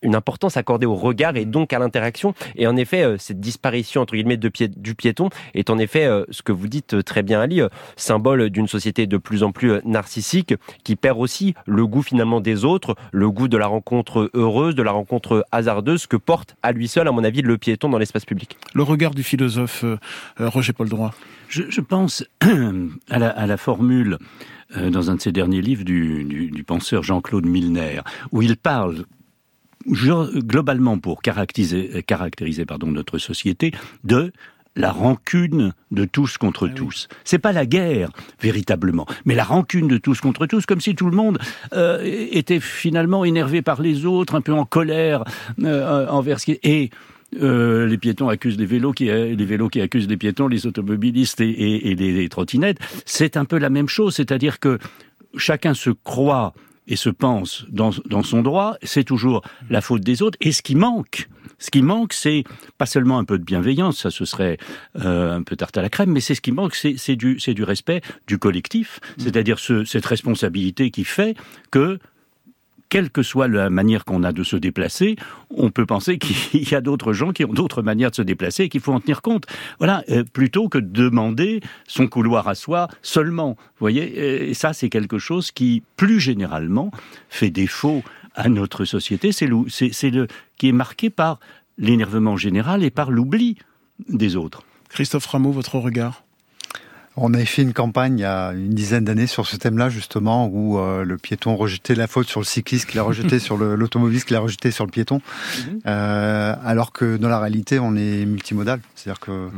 une 0.02 0.14
importance 0.14 0.56
accordée 0.56 0.86
au 0.86 0.94
regard 0.94 1.36
et 1.36 1.44
donc 1.44 1.72
à 1.72 1.78
l'interaction. 1.78 2.34
Et 2.56 2.66
en 2.66 2.76
effet, 2.76 3.02
euh, 3.02 3.16
cette 3.18 3.40
disparition 3.40 4.02
entre 4.02 4.14
guillemets 4.14 4.36
de 4.36 4.48
pied, 4.48 4.68
du 4.68 4.94
piéton 4.94 5.28
est 5.54 5.70
en 5.70 5.78
effet 5.78 6.06
euh, 6.06 6.24
ce 6.30 6.42
que 6.42 6.52
vous 6.52 6.68
dites 6.68 6.94
euh, 6.94 7.02
très 7.02 7.22
bien, 7.22 7.40
Ali, 7.40 7.60
symbole 7.96 8.50
d'une 8.50 8.68
société 8.68 9.06
de 9.06 9.16
plus 9.16 9.42
en 9.42 9.52
plus 9.52 9.80
narcissique 9.84 10.54
qui 10.84 10.96
perd 10.96 11.18
aussi 11.18 11.54
le 11.66 11.86
goût 11.86 12.02
finalement 12.02 12.40
des 12.40 12.64
autres, 12.64 12.96
le 13.12 13.30
goût 13.30 13.48
de 13.48 13.56
la 13.56 13.66
rencontre 13.66 14.30
heureuse, 14.34 14.74
de 14.74 14.82
la 14.82 14.92
rencontre 14.92 15.44
hasardeuse 15.52 16.06
que 16.06 16.16
porte 16.16 16.56
à 16.62 16.72
lui 16.72 16.88
seul, 16.88 17.08
à 17.08 17.12
mon 17.12 17.24
avis, 17.24 17.42
le 17.42 17.58
piéton 17.58 17.88
dans 17.88 17.98
l'espace 17.98 18.24
public. 18.24 18.56
Le 18.74 18.82
regard 18.82 19.14
du 19.14 19.22
philosophe 19.22 19.84
Roger 20.38 20.72
Paul 20.72 20.88
Droit. 20.88 21.12
Je, 21.48 21.64
je 21.68 21.80
pense 21.80 22.24
à 23.10 23.18
la, 23.18 23.28
à 23.28 23.46
la 23.46 23.56
formule 23.56 24.18
dans 24.76 25.10
un 25.10 25.16
de 25.16 25.20
ses 25.20 25.32
derniers 25.32 25.62
livres 25.62 25.84
du, 25.84 26.24
du, 26.24 26.50
du 26.50 26.64
penseur 26.64 27.02
Jean-Claude 27.02 27.46
Milner, 27.46 28.02
où 28.30 28.42
il 28.42 28.56
parle 28.56 29.04
globalement 29.86 30.98
pour 30.98 31.22
caractériser, 31.22 32.02
caractériser 32.02 32.66
pardon, 32.66 32.88
notre 32.88 33.18
société 33.18 33.72
de 34.04 34.32
la 34.76 34.92
rancune 34.92 35.72
de 35.90 36.04
tous 36.04 36.38
contre 36.38 36.68
ah 36.70 36.74
tous. 36.74 37.08
Oui. 37.10 37.16
C'est 37.24 37.38
pas 37.38 37.52
la 37.52 37.66
guerre 37.66 38.10
véritablement, 38.40 39.06
mais 39.24 39.34
la 39.34 39.44
rancune 39.44 39.88
de 39.88 39.98
tous 39.98 40.20
contre 40.20 40.46
tous, 40.46 40.66
comme 40.66 40.80
si 40.80 40.94
tout 40.94 41.10
le 41.10 41.16
monde 41.16 41.38
euh, 41.72 42.00
était 42.02 42.60
finalement 42.60 43.24
énervé 43.24 43.62
par 43.62 43.82
les 43.82 44.06
autres, 44.06 44.34
un 44.34 44.40
peu 44.40 44.52
en 44.52 44.64
colère 44.64 45.24
euh, 45.62 46.06
envers 46.08 46.40
ce 46.40 46.46
qui 46.46 46.58
et 46.62 46.90
euh, 47.40 47.86
les 47.86 47.96
piétons 47.96 48.28
accusent 48.28 48.58
les 48.58 48.66
vélos, 48.66 48.92
qui, 48.92 49.04
les 49.04 49.44
vélos 49.44 49.68
qui 49.68 49.80
accusent 49.80 50.08
les 50.08 50.16
piétons, 50.16 50.48
les 50.48 50.66
automobilistes 50.66 51.40
et, 51.40 51.48
et, 51.48 51.90
et 51.90 51.94
les, 51.94 52.12
les 52.12 52.28
trottinettes. 52.28 52.78
C'est 53.06 53.36
un 53.36 53.44
peu 53.44 53.58
la 53.58 53.70
même 53.70 53.88
chose, 53.88 54.16
c'est-à-dire 54.16 54.58
que 54.58 54.78
chacun 55.36 55.74
se 55.74 55.90
croit 55.90 56.54
et 56.90 56.96
se 56.96 57.08
pense 57.08 57.64
dans, 57.70 57.90
dans 58.06 58.22
son 58.22 58.42
droit, 58.42 58.76
c'est 58.82 59.04
toujours 59.04 59.42
la 59.70 59.80
faute 59.80 60.02
des 60.02 60.20
autres. 60.20 60.36
Et 60.42 60.52
ce 60.52 60.60
qui 60.60 60.74
manque, 60.74 61.28
ce 61.58 61.70
qui 61.70 61.82
manque, 61.82 62.12
c'est 62.12 62.44
pas 62.76 62.86
seulement 62.86 63.18
un 63.18 63.24
peu 63.24 63.38
de 63.38 63.44
bienveillance, 63.44 64.00
ça 64.00 64.10
ce 64.10 64.24
serait 64.24 64.58
euh, 64.98 65.36
un 65.36 65.42
peu 65.42 65.56
tarte 65.56 65.78
à 65.78 65.82
la 65.82 65.88
crème, 65.88 66.10
mais 66.10 66.20
c'est 66.20 66.34
ce 66.34 66.40
qui 66.40 66.52
manque, 66.52 66.74
c'est 66.74 67.16
du, 67.16 67.36
du 67.36 67.64
respect 67.64 68.02
du 68.26 68.38
collectif, 68.38 69.00
c'est-à-dire 69.18 69.58
ce, 69.58 69.84
cette 69.84 70.04
responsabilité 70.04 70.90
qui 70.90 71.04
fait 71.04 71.36
que 71.70 71.98
quelle 72.90 73.10
que 73.10 73.22
soit 73.22 73.48
la 73.48 73.70
manière 73.70 74.04
qu'on 74.04 74.22
a 74.22 74.32
de 74.32 74.42
se 74.42 74.56
déplacer, 74.56 75.16
on 75.48 75.70
peut 75.70 75.86
penser 75.86 76.18
qu'il 76.18 76.68
y 76.68 76.74
a 76.74 76.82
d'autres 76.82 77.14
gens 77.14 77.32
qui 77.32 77.46
ont 77.46 77.52
d'autres 77.52 77.80
manières 77.80 78.10
de 78.10 78.16
se 78.16 78.22
déplacer 78.22 78.64
et 78.64 78.68
qu'il 78.68 78.82
faut 78.82 78.92
en 78.92 79.00
tenir 79.00 79.22
compte. 79.22 79.46
Voilà, 79.78 80.04
euh, 80.10 80.24
plutôt 80.24 80.68
que 80.68 80.76
de 80.76 80.88
demander 80.88 81.60
son 81.86 82.06
couloir 82.06 82.48
à 82.48 82.54
soi 82.54 82.88
seulement. 83.00 83.50
Vous 83.50 83.80
voyez, 83.80 84.50
et 84.50 84.54
ça 84.54 84.74
c'est 84.74 84.90
quelque 84.90 85.18
chose 85.18 85.52
qui, 85.52 85.82
plus 85.96 86.20
généralement, 86.20 86.90
fait 87.30 87.50
défaut 87.50 88.02
à 88.34 88.48
notre 88.48 88.84
société. 88.84 89.32
C'est 89.32 89.46
le 89.46 90.26
qui 90.58 90.68
est 90.68 90.72
marqué 90.72 91.08
par 91.08 91.38
l'énervement 91.78 92.36
général 92.36 92.84
et 92.84 92.90
par 92.90 93.10
l'oubli 93.10 93.56
des 94.08 94.36
autres. 94.36 94.62
Christophe 94.88 95.26
Rameau, 95.26 95.52
votre 95.52 95.78
regard? 95.78 96.24
On 97.16 97.34
avait 97.34 97.44
fait 97.44 97.62
une 97.62 97.72
campagne 97.72 98.18
il 98.18 98.22
y 98.22 98.24
a 98.24 98.52
une 98.52 98.70
dizaine 98.70 99.04
d'années 99.04 99.26
sur 99.26 99.46
ce 99.46 99.56
thème-là, 99.56 99.90
justement, 99.90 100.48
où 100.48 100.78
euh, 100.78 101.04
le 101.04 101.18
piéton 101.18 101.56
rejetait 101.56 101.94
la 101.94 102.06
faute 102.06 102.28
sur 102.28 102.40
le 102.40 102.46
cycliste, 102.46 102.88
qu'il 102.88 102.98
a 103.00 103.02
rejeté 103.02 103.38
sur 103.46 103.56
l'automobiliste, 103.56 104.26
qu'il 104.26 104.36
a 104.36 104.40
rejeté 104.40 104.70
sur 104.70 104.84
le 104.84 104.90
piéton. 104.90 105.20
-hmm. 105.20 105.80
euh, 105.86 106.54
alors 106.64 106.92
que 106.92 107.16
dans 107.16 107.28
la 107.28 107.40
réalité, 107.40 107.78
on 107.78 107.96
est 107.96 108.24
multimodal. 108.26 108.80
C'est-à-dire 108.94 109.20
que 109.20 109.30
mm. 109.30 109.50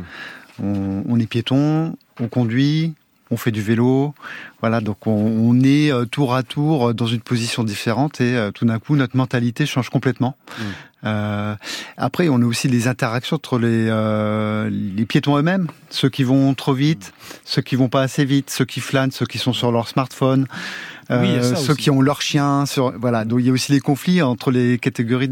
on, 0.63 1.03
on, 1.07 1.19
est 1.19 1.27
piéton, 1.27 1.95
on 2.19 2.27
conduit, 2.27 2.93
on 3.33 3.37
fait 3.37 3.51
du 3.51 3.61
vélo, 3.61 4.13
voilà, 4.61 4.79
donc 4.79 5.07
on, 5.07 5.11
on 5.11 5.59
est 5.61 5.91
euh, 5.91 6.05
tour 6.05 6.33
à 6.33 6.43
tour 6.43 6.89
euh, 6.89 6.93
dans 6.93 7.07
une 7.07 7.21
position 7.21 7.63
différente 7.63 8.21
et 8.21 8.35
euh, 8.35 8.51
tout 8.51 8.65
d'un 8.65 8.79
coup 8.79 8.95
notre 8.95 9.17
mentalité 9.17 9.65
change 9.65 9.89
complètement. 9.89 10.37
Mmh. 10.37 10.63
Euh, 11.05 11.55
après, 11.97 12.29
on 12.29 12.41
a 12.41 12.45
aussi 12.45 12.69
les 12.69 12.87
interactions 12.87 13.35
entre 13.35 13.59
les, 13.59 13.87
euh, 13.89 14.69
les 14.71 15.05
piétons 15.05 15.37
eux-mêmes, 15.37 15.67
ceux 15.89 16.09
qui 16.09 16.23
vont 16.23 16.53
trop 16.53 16.73
vite, 16.73 17.11
mmh. 17.13 17.33
ceux 17.43 17.61
qui 17.61 17.75
vont 17.75 17.89
pas 17.89 18.01
assez 18.01 18.23
vite, 18.23 18.49
ceux 18.49 18.65
qui 18.65 18.79
flânent, 18.79 19.11
ceux 19.11 19.25
qui 19.25 19.37
sont 19.37 19.53
sur 19.53 19.71
leur 19.71 19.87
smartphone. 19.87 20.47
Oui, 21.21 21.29
euh, 21.29 21.55
ceux 21.55 21.75
qui 21.75 21.89
ont 21.89 22.01
leur 22.01 22.21
chien, 22.21 22.65
sur, 22.65 22.91
voilà. 22.99 23.25
Donc 23.25 23.39
il 23.39 23.47
y 23.47 23.49
a 23.49 23.53
aussi 23.53 23.71
les 23.71 23.79
conflits 23.79 24.21
entre 24.21 24.51
les 24.51 24.77
catégories 24.77 25.29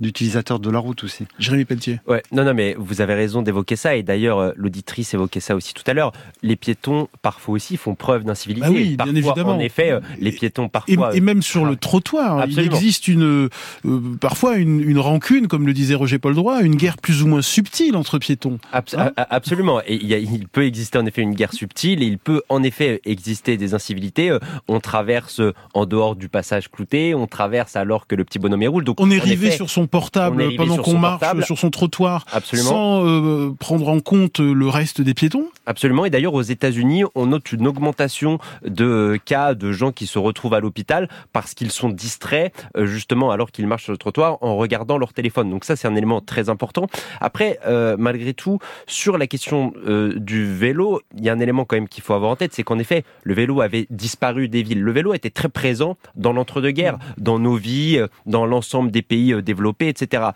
d'utilisateurs 0.00 0.58
de 0.58 0.70
la 0.70 0.78
route 0.78 1.04
aussi. 1.04 1.26
Jérémy 1.38 1.64
Pelletier. 1.64 2.00
Ouais, 2.06 2.22
non, 2.32 2.44
non, 2.44 2.54
mais 2.54 2.74
vous 2.78 3.00
avez 3.00 3.14
raison 3.14 3.42
d'évoquer 3.42 3.76
ça. 3.76 3.96
Et 3.96 4.02
d'ailleurs, 4.02 4.52
l'auditrice 4.56 5.14
évoquait 5.14 5.40
ça 5.40 5.54
aussi 5.54 5.74
tout 5.74 5.84
à 5.86 5.94
l'heure. 5.94 6.12
Les 6.42 6.56
piétons, 6.56 7.08
parfois 7.22 7.54
aussi, 7.54 7.76
font 7.76 7.94
preuve 7.94 8.24
d'incivilité. 8.24 8.66
Bah 8.66 8.72
oui, 8.72 8.96
parfois, 8.96 9.12
bien 9.12 9.22
évidemment. 9.22 9.56
En 9.56 9.60
effet, 9.60 9.98
les 10.20 10.32
piétons 10.32 10.68
parfois. 10.68 11.14
Et, 11.14 11.18
et 11.18 11.20
même 11.20 11.42
sur 11.42 11.64
le 11.64 11.76
trottoir, 11.76 12.38
Absolument. 12.38 12.72
il 12.72 12.76
existe 12.76 13.08
une 13.08 13.24
euh, 13.24 14.16
parfois 14.20 14.56
une, 14.56 14.80
une, 14.80 14.98
rancune, 14.98 15.48
comme 15.48 15.66
le 15.66 15.72
disait 15.72 15.94
Roger 15.94 16.18
Paul 16.18 16.34
Droit, 16.34 16.62
une 16.62 16.76
guerre 16.76 16.96
plus 16.98 17.22
ou 17.22 17.26
moins 17.26 17.42
subtile 17.42 17.96
entre 17.96 18.18
piétons. 18.18 18.58
Abs 18.72 18.94
hein 18.96 19.12
absolument. 19.16 19.80
Et 19.86 19.96
il, 19.96 20.06
y 20.06 20.14
a, 20.14 20.18
il, 20.18 20.48
peut 20.48 20.64
exister 20.64 20.98
en 20.98 21.06
effet 21.06 21.22
une 21.22 21.34
guerre 21.34 21.52
subtile, 21.52 22.02
et 22.02 22.06
il 22.06 22.18
peut 22.18 22.42
en 22.48 22.62
effet 22.62 23.00
exister 23.04 23.56
des 23.56 23.74
incivilités. 23.74 24.30
Euh, 24.30 24.38
On 24.68 24.80
traverse 24.94 25.40
en 25.74 25.86
dehors 25.86 26.14
du 26.14 26.28
passage 26.28 26.70
clouté, 26.70 27.16
on 27.16 27.26
traverse 27.26 27.74
alors 27.74 28.06
que 28.06 28.14
le 28.14 28.24
petit 28.24 28.38
bonhomme 28.38 28.62
est 28.62 28.68
roule. 28.68 28.84
Donc 28.84 29.00
on 29.00 29.10
est 29.10 29.18
rivé 29.18 29.48
effet, 29.48 29.56
sur 29.56 29.68
son 29.68 29.88
portable 29.88 30.54
pendant 30.56 30.76
qu'on 30.76 30.98
marche 30.98 31.18
portable. 31.18 31.44
sur 31.44 31.58
son 31.58 31.70
trottoir, 31.70 32.24
Absolument. 32.32 32.68
sans 32.68 33.04
euh, 33.04 33.52
prendre 33.58 33.88
en 33.88 33.98
compte 33.98 34.38
le 34.38 34.68
reste 34.68 35.00
des 35.00 35.12
piétons. 35.12 35.46
Absolument. 35.66 36.04
Et 36.04 36.10
d'ailleurs 36.10 36.34
aux 36.34 36.42
États-Unis, 36.42 37.02
on 37.16 37.26
note 37.26 37.50
une 37.50 37.66
augmentation 37.66 38.38
de 38.64 39.18
cas 39.24 39.54
de 39.54 39.72
gens 39.72 39.90
qui 39.90 40.06
se 40.06 40.20
retrouvent 40.20 40.54
à 40.54 40.60
l'hôpital 40.60 41.08
parce 41.32 41.54
qu'ils 41.54 41.72
sont 41.72 41.88
distraits 41.88 42.52
euh, 42.76 42.86
justement 42.86 43.32
alors 43.32 43.50
qu'ils 43.50 43.66
marchent 43.66 43.84
sur 43.84 43.92
le 43.92 43.98
trottoir 43.98 44.38
en 44.42 44.56
regardant 44.56 44.96
leur 44.96 45.12
téléphone. 45.12 45.50
Donc 45.50 45.64
ça 45.64 45.74
c'est 45.74 45.88
un 45.88 45.96
élément 45.96 46.20
très 46.20 46.50
important. 46.50 46.86
Après, 47.20 47.58
euh, 47.66 47.96
malgré 47.98 48.32
tout, 48.32 48.60
sur 48.86 49.18
la 49.18 49.26
question 49.26 49.72
euh, 49.88 50.12
du 50.16 50.54
vélo, 50.54 51.00
il 51.16 51.24
y 51.24 51.30
a 51.30 51.32
un 51.32 51.40
élément 51.40 51.64
quand 51.64 51.74
même 51.74 51.88
qu'il 51.88 52.04
faut 52.04 52.14
avoir 52.14 52.30
en 52.30 52.36
tête, 52.36 52.52
c'est 52.54 52.62
qu'en 52.62 52.78
effet 52.78 53.02
le 53.24 53.34
vélo 53.34 53.60
avait 53.60 53.88
disparu 53.90 54.48
des 54.48 54.62
villes. 54.62 54.73
Le 54.74 54.92
vélo 54.92 55.14
était 55.14 55.30
très 55.30 55.48
présent 55.48 55.96
dans 56.14 56.32
l'entre-deux-guerres, 56.32 56.98
dans 57.18 57.38
nos 57.38 57.56
vies, 57.56 58.00
dans 58.26 58.46
l'ensemble 58.46 58.90
des 58.90 59.02
pays 59.02 59.42
développés, 59.42 59.88
etc 59.88 60.30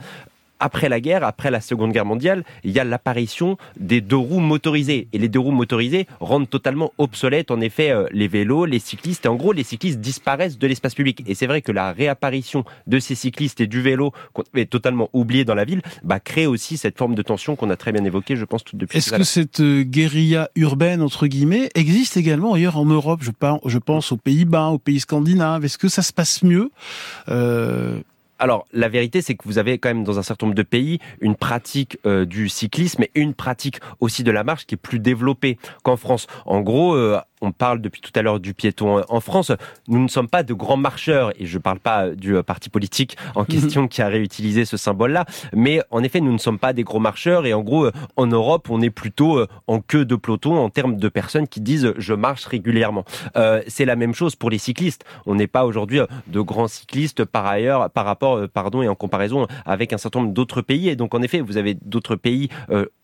après 0.60 0.88
la 0.88 1.00
guerre, 1.00 1.24
après 1.24 1.50
la 1.50 1.60
Seconde 1.60 1.92
Guerre 1.92 2.04
mondiale, 2.04 2.44
il 2.64 2.72
y 2.72 2.78
a 2.78 2.84
l'apparition 2.84 3.56
des 3.78 4.00
deux 4.00 4.16
roues 4.16 4.40
motorisées. 4.40 5.08
Et 5.12 5.18
les 5.18 5.28
deux 5.28 5.38
roues 5.38 5.52
motorisées 5.52 6.06
rendent 6.20 6.48
totalement 6.48 6.92
obsolètes, 6.98 7.50
en 7.50 7.60
effet, 7.60 7.90
euh, 7.90 8.06
les 8.12 8.28
vélos, 8.28 8.64
les 8.64 8.78
cyclistes. 8.78 9.26
Et 9.26 9.28
en 9.28 9.36
gros, 9.36 9.52
les 9.52 9.62
cyclistes 9.62 10.00
disparaissent 10.00 10.58
de 10.58 10.66
l'espace 10.66 10.94
public. 10.94 11.22
Et 11.26 11.34
c'est 11.34 11.46
vrai 11.46 11.62
que 11.62 11.72
la 11.72 11.92
réapparition 11.92 12.64
de 12.86 12.98
ces 12.98 13.14
cyclistes 13.14 13.60
et 13.60 13.66
du 13.66 13.80
vélo, 13.82 14.12
qu'on 14.32 14.42
avait 14.54 14.66
totalement 14.66 15.08
oublié 15.12 15.44
dans 15.44 15.54
la 15.54 15.64
ville, 15.64 15.82
bah, 16.02 16.20
crée 16.20 16.46
aussi 16.46 16.76
cette 16.76 16.98
forme 16.98 17.14
de 17.14 17.22
tension 17.22 17.56
qu'on 17.56 17.70
a 17.70 17.76
très 17.76 17.92
bien 17.92 18.04
évoquée, 18.04 18.36
je 18.36 18.44
pense, 18.44 18.64
tout 18.64 18.76
depuis. 18.76 18.98
Est-ce 18.98 19.12
que 19.12 19.24
cette 19.24 19.60
euh, 19.60 19.82
guérilla 19.82 20.50
urbaine, 20.56 21.02
entre 21.02 21.26
guillemets, 21.26 21.70
existe 21.74 22.16
également 22.16 22.54
ailleurs 22.54 22.76
en 22.76 22.84
Europe? 22.84 23.20
Je, 23.22 23.30
pense, 23.30 23.60
je 23.64 23.78
pense 23.78 24.12
aux 24.12 24.16
Pays-Bas, 24.16 24.68
aux 24.68 24.78
pays 24.78 25.00
scandinaves. 25.00 25.64
Est-ce 25.64 25.78
que 25.78 25.88
ça 25.88 26.02
se 26.02 26.12
passe 26.12 26.42
mieux? 26.42 26.70
Euh 27.28 28.00
alors, 28.38 28.66
la 28.72 28.88
vérité, 28.88 29.20
c'est 29.20 29.34
que 29.34 29.42
vous 29.44 29.58
avez 29.58 29.78
quand 29.78 29.88
même 29.88 30.04
dans 30.04 30.18
un 30.18 30.22
certain 30.22 30.46
nombre 30.46 30.56
de 30.56 30.62
pays 30.62 31.00
une 31.20 31.34
pratique 31.34 31.98
euh, 32.06 32.24
du 32.24 32.48
cyclisme 32.48 33.02
et 33.02 33.10
une 33.14 33.34
pratique 33.34 33.80
aussi 34.00 34.22
de 34.22 34.30
la 34.30 34.44
marche 34.44 34.66
qui 34.66 34.76
est 34.76 34.78
plus 34.78 35.00
développée 35.00 35.58
qu'en 35.82 35.96
France. 35.96 36.28
En 36.46 36.60
gros, 36.60 36.94
euh, 36.94 37.18
on 37.40 37.52
parle 37.52 37.80
depuis 37.80 38.00
tout 38.00 38.12
à 38.14 38.22
l'heure 38.22 38.40
du 38.40 38.54
piéton 38.54 39.02
en 39.08 39.20
France. 39.20 39.52
Nous 39.86 39.98
ne 39.98 40.08
sommes 40.08 40.28
pas 40.28 40.42
de 40.42 40.54
grands 40.54 40.76
marcheurs, 40.76 41.32
et 41.40 41.46
je 41.46 41.58
ne 41.58 41.62
parle 41.62 41.78
pas 41.78 42.10
du 42.10 42.42
parti 42.42 42.70
politique 42.70 43.16
en 43.34 43.44
question 43.46 43.88
qui 43.88 44.02
a 44.02 44.08
réutilisé 44.08 44.64
ce 44.64 44.76
symbole-là, 44.76 45.24
mais 45.52 45.80
en 45.90 46.02
effet, 46.02 46.20
nous 46.20 46.32
ne 46.32 46.38
sommes 46.38 46.58
pas 46.58 46.72
des 46.72 46.84
gros 46.84 47.00
marcheurs, 47.00 47.46
et 47.46 47.54
en 47.54 47.62
gros, 47.62 47.88
en 48.16 48.26
Europe, 48.26 48.68
on 48.70 48.80
est 48.80 48.90
plutôt 48.90 49.44
en 49.66 49.80
queue 49.80 50.04
de 50.04 50.16
peloton 50.16 50.56
en 50.56 50.70
termes 50.70 50.96
de 50.96 51.08
personnes 51.08 51.48
qui 51.48 51.60
disent 51.60 51.92
je 51.96 52.14
marche 52.14 52.44
régulièrement. 52.46 53.04
c'est 53.66 53.84
la 53.84 53.96
même 53.96 54.14
chose 54.14 54.36
pour 54.36 54.50
les 54.50 54.58
cyclistes. 54.58 55.04
On 55.26 55.34
n'est 55.34 55.46
pas 55.46 55.64
aujourd'hui 55.64 56.00
de 56.26 56.40
grands 56.40 56.68
cyclistes 56.68 57.24
par 57.24 57.46
ailleurs, 57.46 57.90
par 57.90 58.04
rapport, 58.04 58.48
pardon, 58.48 58.82
et 58.82 58.88
en 58.88 58.94
comparaison 58.94 59.46
avec 59.64 59.92
un 59.92 59.98
certain 59.98 60.20
nombre 60.20 60.32
d'autres 60.32 60.62
pays. 60.62 60.88
Et 60.88 60.96
donc, 60.96 61.14
en 61.14 61.22
effet, 61.22 61.40
vous 61.40 61.56
avez 61.56 61.74
d'autres 61.74 62.16
pays, 62.16 62.48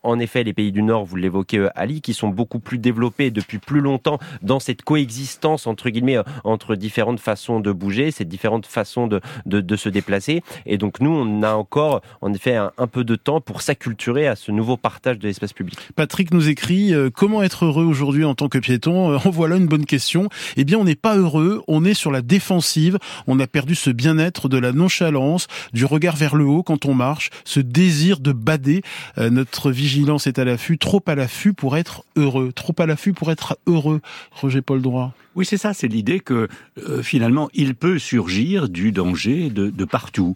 en 0.05 0.18
effet, 0.18 0.44
les 0.44 0.52
pays 0.52 0.70
du 0.70 0.82
Nord, 0.82 1.05
vous 1.05 1.16
l'évoquez, 1.16 1.68
Ali, 1.74 2.00
qui 2.00 2.14
sont 2.14 2.28
beaucoup 2.28 2.61
plus 2.61 2.78
développés 2.78 3.30
depuis 3.30 3.59
plus 3.59 3.80
longtemps 3.80 4.18
dans 4.42 4.61
cette 4.61 4.82
coexistence 4.82 5.66
entre 5.66 5.90
guillemets 5.90 6.18
entre 6.44 6.76
différentes 6.76 7.20
façons 7.20 7.61
de 7.61 7.72
bouger, 7.72 8.11
ces 8.11 8.24
différentes 8.24 8.66
façons 8.66 9.07
de, 9.07 9.20
de, 9.46 9.76
se 9.76 9.88
déplacer. 9.88 10.42
Et 10.66 10.78
donc 10.78 11.00
nous, 11.00 11.11
on 11.11 11.42
a 11.42 11.55
encore 11.55 12.02
en 12.20 12.32
effet 12.32 12.55
un, 12.55 12.86
peu 12.86 13.05
de 13.05 13.16
temps 13.16 13.40
pour 13.40 13.62
s'acculturer 13.62 14.26
à 14.26 14.36
ce 14.36 14.52
nouveau 14.52 14.76
partage 14.76 15.18
de 15.18 15.26
l'espace 15.26 15.52
public. 15.52 15.78
Patrick 15.96 16.32
nous 16.32 16.48
écrit 16.48 16.94
euh, 16.94 17.11
comment 17.11 17.42
être 17.42 17.64
heureux 17.64 17.84
aujourd'hui 17.84 18.24
en 18.24 18.34
tant 18.34 18.48
que 18.48 18.59
piéton. 18.59 19.12
Euh, 19.12 19.18
en 19.24 19.30
voilà 19.30 19.57
une 19.57 19.66
bonne 19.66 19.86
question. 19.86 20.28
Eh 20.57 20.64
bien, 20.64 20.78
on 20.78 20.84
n'est 20.84 20.94
pas 20.94 21.16
heureux, 21.16 21.62
on 21.66 21.84
est 21.84 21.94
sur 21.94 22.11
la 22.11 22.22
défensive. 22.22 22.98
On 23.26 23.40
a 23.40 23.46
perdu 23.46 23.74
ce 23.74 23.90
bien-être 23.90 24.48
de 24.48 24.59
la 24.59 24.72
nonchalance, 24.72 25.46
du 25.72 25.84
regard 25.84 26.16
vers 26.16 26.36
le 26.36 26.44
haut 26.44 26.62
quand 26.62 26.84
on 26.84 26.94
marche, 26.94 27.30
ce 27.44 27.61
désir 27.61 28.20
de 28.20 28.32
bader. 28.32 28.82
Euh, 29.18 29.30
notre 29.30 29.70
vigilance 29.70 29.93
est 30.26 30.38
à 30.38 30.45
l'affût, 30.45 30.78
trop 30.78 31.03
à 31.07 31.14
l'affût 31.14 31.53
pour 31.53 31.76
être 31.76 32.05
heureux, 32.16 32.53
trop 32.53 32.74
à 32.78 32.86
l'affût 32.86 33.12
pour 33.12 33.30
être 33.30 33.59
heureux. 33.66 34.01
Roger 34.32 34.62
Paul 34.62 34.82
Droit. 34.82 35.12
Oui, 35.34 35.45
c'est 35.45 35.57
ça, 35.57 35.74
c'est 35.74 35.88
l'idée 35.88 36.20
que 36.20 36.49
euh, 36.78 37.03
finalement, 37.03 37.49
il 37.55 37.74
peut 37.74 37.99
surgir 37.99 38.68
du 38.68 38.92
danger 38.92 39.51
de, 39.51 39.70
de 39.70 39.84
partout. 39.84 40.34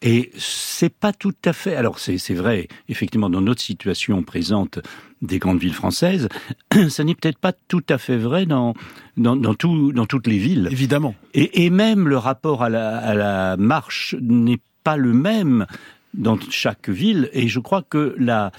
Et 0.00 0.30
c'est 0.38 0.94
pas 0.94 1.12
tout 1.12 1.34
à 1.44 1.52
fait. 1.52 1.74
Alors 1.74 1.98
c'est 1.98 2.34
vrai, 2.34 2.68
effectivement, 2.88 3.28
dans 3.28 3.40
notre 3.40 3.60
situation 3.60 4.22
présente 4.22 4.78
des 5.22 5.40
grandes 5.40 5.58
villes 5.58 5.74
françaises, 5.74 6.28
ça 6.88 7.02
n'est 7.02 7.16
peut-être 7.16 7.38
pas 7.38 7.52
tout 7.52 7.82
à 7.88 7.98
fait 7.98 8.16
vrai 8.16 8.46
dans 8.46 8.74
dans, 9.16 9.34
dans, 9.34 9.54
tout, 9.54 9.92
dans 9.92 10.06
toutes 10.06 10.28
les 10.28 10.38
villes. 10.38 10.68
Évidemment. 10.70 11.16
Et, 11.34 11.64
et 11.64 11.70
même 11.70 12.06
le 12.06 12.16
rapport 12.16 12.62
à 12.62 12.68
la, 12.68 12.96
à 12.98 13.14
la 13.14 13.56
marche 13.56 14.14
n'est 14.20 14.60
pas 14.84 14.96
le 14.96 15.12
même 15.12 15.66
dans 16.18 16.38
chaque 16.50 16.90
ville. 16.90 17.30
Et 17.32 17.48
je 17.48 17.60
crois 17.60 17.82
que 17.82 18.14
la 18.18 18.52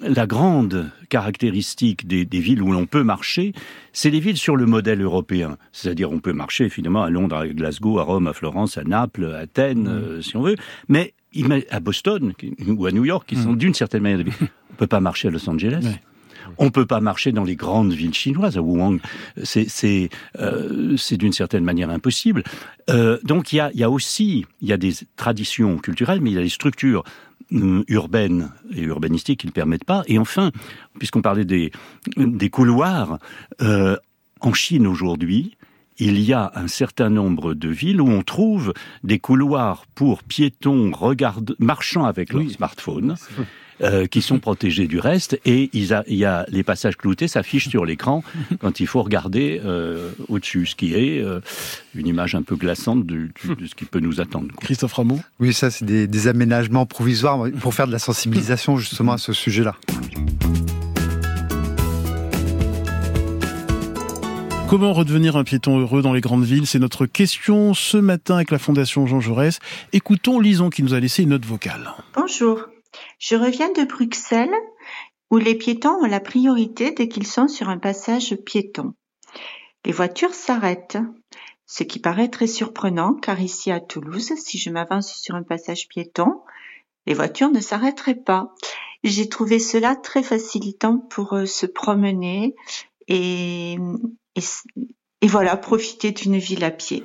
la 0.00 0.26
grande 0.26 0.90
caractéristique 1.08 2.06
des, 2.06 2.24
villes 2.24 2.62
où 2.62 2.72
l'on 2.72 2.86
peut 2.86 3.02
marcher, 3.02 3.52
c'est 3.92 4.10
les 4.10 4.20
villes 4.20 4.36
sur 4.36 4.56
le 4.56 4.66
modèle 4.66 5.02
européen. 5.02 5.58
C'est-à-dire, 5.72 6.10
on 6.10 6.20
peut 6.20 6.32
marcher 6.32 6.68
finalement 6.68 7.02
à 7.02 7.10
Londres, 7.10 7.36
à 7.36 7.46
Glasgow, 7.46 7.98
à 7.98 8.02
Rome, 8.02 8.26
à 8.26 8.32
Florence, 8.32 8.78
à 8.78 8.84
Naples, 8.84 9.32
à 9.34 9.40
Athènes, 9.40 9.84
mmh. 9.84 9.88
euh, 9.88 10.22
si 10.22 10.36
on 10.36 10.42
veut. 10.42 10.56
Mais 10.88 11.12
à 11.70 11.80
Boston 11.80 12.32
ou 12.66 12.86
à 12.86 12.92
New 12.92 13.04
York, 13.04 13.28
qui 13.28 13.36
sont 13.36 13.52
mmh. 13.52 13.58
d'une 13.58 13.74
certaine 13.74 14.02
manière 14.02 14.18
des 14.18 14.24
villes. 14.24 14.34
On 14.72 14.76
peut 14.76 14.86
pas 14.86 15.00
marcher 15.00 15.28
à 15.28 15.30
Los 15.30 15.48
Angeles. 15.48 15.86
On 16.58 16.70
peut 16.70 16.86
pas 16.86 17.00
marcher 17.00 17.32
dans 17.32 17.44
les 17.44 17.56
grandes 17.56 17.92
villes 17.92 18.14
chinoises, 18.14 18.56
à 18.56 18.62
Wuhan. 18.62 18.98
C'est 19.42 20.10
euh, 20.38 20.96
d'une 21.12 21.32
certaine 21.32 21.64
manière 21.64 21.90
impossible. 21.90 22.44
Euh, 22.90 23.18
donc 23.24 23.52
il 23.52 23.56
y 23.56 23.60
a 23.60 23.70
y 23.74 23.82
a 23.82 23.90
aussi 23.90 24.46
il 24.60 24.68
y 24.68 24.72
a 24.72 24.76
des 24.76 24.92
traditions 25.16 25.78
culturelles, 25.78 26.20
mais 26.20 26.30
il 26.30 26.34
y 26.34 26.38
a 26.38 26.42
des 26.42 26.48
structures 26.48 27.04
euh, 27.52 27.84
urbaines 27.88 28.50
et 28.74 28.82
urbanistiques 28.82 29.40
qui 29.40 29.46
ne 29.46 29.52
permettent 29.52 29.84
pas. 29.84 30.02
Et 30.06 30.18
enfin, 30.18 30.50
puisqu'on 30.98 31.22
parlait 31.22 31.44
des, 31.44 31.72
des 32.16 32.50
couloirs, 32.50 33.18
euh, 33.60 33.96
en 34.40 34.52
Chine 34.52 34.86
aujourd'hui, 34.86 35.56
il 35.98 36.20
y 36.20 36.32
a 36.32 36.52
un 36.54 36.68
certain 36.68 37.10
nombre 37.10 37.54
de 37.54 37.68
villes 37.68 38.00
où 38.00 38.08
on 38.08 38.22
trouve 38.22 38.72
des 39.04 39.18
couloirs 39.18 39.86
pour 39.94 40.22
piétons 40.22 40.90
marchant 41.58 42.04
avec 42.04 42.32
leur 42.32 42.50
smartphone. 42.50 43.14
Euh, 43.82 44.06
qui 44.06 44.22
sont 44.22 44.38
protégés 44.38 44.86
du 44.86 45.00
reste 45.00 45.40
et 45.44 45.68
il 45.72 45.84
y 45.84 46.24
a 46.24 46.46
les 46.48 46.62
passages 46.62 46.96
cloutés 46.96 47.26
s'affichent 47.26 47.68
sur 47.68 47.84
l'écran 47.84 48.22
quand 48.60 48.78
il 48.78 48.86
faut 48.86 49.02
regarder 49.02 49.60
euh, 49.64 50.10
au-dessus, 50.28 50.66
ce 50.66 50.76
qui 50.76 50.94
est 50.94 51.20
euh, 51.20 51.40
une 51.96 52.06
image 52.06 52.36
un 52.36 52.42
peu 52.42 52.54
glaçante 52.54 53.04
de, 53.04 53.30
de, 53.58 53.66
ce 53.66 53.74
qui 53.74 53.84
peut 53.84 53.98
nous 53.98 54.20
attendre. 54.20 54.54
Christophe 54.60 54.92
Rameau 54.92 55.18
Oui, 55.40 55.52
ça 55.52 55.72
c'est 55.72 55.84
des, 55.84 56.06
des 56.06 56.28
aménagements 56.28 56.86
provisoires 56.86 57.48
pour 57.60 57.74
faire 57.74 57.88
de 57.88 57.92
la 57.92 57.98
sensibilisation 57.98 58.76
justement 58.76 59.12
à 59.12 59.18
ce 59.18 59.32
sujet-là. 59.32 59.74
Comment 64.68 64.92
redevenir 64.92 65.36
un 65.36 65.42
piéton 65.42 65.80
heureux 65.80 66.02
dans 66.02 66.12
les 66.12 66.20
grandes 66.20 66.44
villes? 66.44 66.66
C'est 66.66 66.78
notre 66.78 67.06
question 67.06 67.74
ce 67.74 67.96
matin 67.96 68.36
avec 68.36 68.52
la 68.52 68.58
Fondation 68.58 69.06
Jean 69.06 69.20
Jaurès. 69.20 69.58
Écoutons 69.92 70.38
Lison 70.38 70.70
qui 70.70 70.84
nous 70.84 70.94
a 70.94 71.00
laissé 71.00 71.24
une 71.24 71.30
note 71.30 71.44
vocale. 71.44 71.92
Bonjour. 72.14 72.60
Je 73.18 73.36
reviens 73.36 73.72
de 73.72 73.84
Bruxelles, 73.84 74.54
où 75.30 75.38
les 75.38 75.54
piétons 75.54 75.96
ont 76.02 76.06
la 76.06 76.20
priorité 76.20 76.92
dès 76.92 77.08
qu'ils 77.08 77.26
sont 77.26 77.48
sur 77.48 77.68
un 77.68 77.78
passage 77.78 78.36
piéton. 78.36 78.94
Les 79.84 79.92
voitures 79.92 80.34
s'arrêtent, 80.34 80.98
ce 81.66 81.82
qui 81.82 81.98
paraît 81.98 82.28
très 82.28 82.46
surprenant 82.46 83.14
car 83.14 83.40
ici 83.40 83.70
à 83.70 83.80
Toulouse, 83.80 84.32
si 84.36 84.58
je 84.58 84.70
m'avance 84.70 85.14
sur 85.14 85.34
un 85.34 85.42
passage 85.42 85.88
piéton, 85.88 86.42
les 87.06 87.14
voitures 87.14 87.50
ne 87.50 87.60
s'arrêteraient 87.60 88.14
pas. 88.14 88.54
J'ai 89.02 89.28
trouvé 89.28 89.58
cela 89.58 89.96
très 89.96 90.22
facilitant 90.22 90.98
pour 90.98 91.34
euh, 91.34 91.46
se 91.46 91.66
promener 91.66 92.54
et, 93.08 93.76
et 95.20 95.26
voilà, 95.26 95.56
profiter 95.56 96.12
d'une 96.12 96.38
ville 96.38 96.64
à 96.64 96.70
pied. 96.70 97.04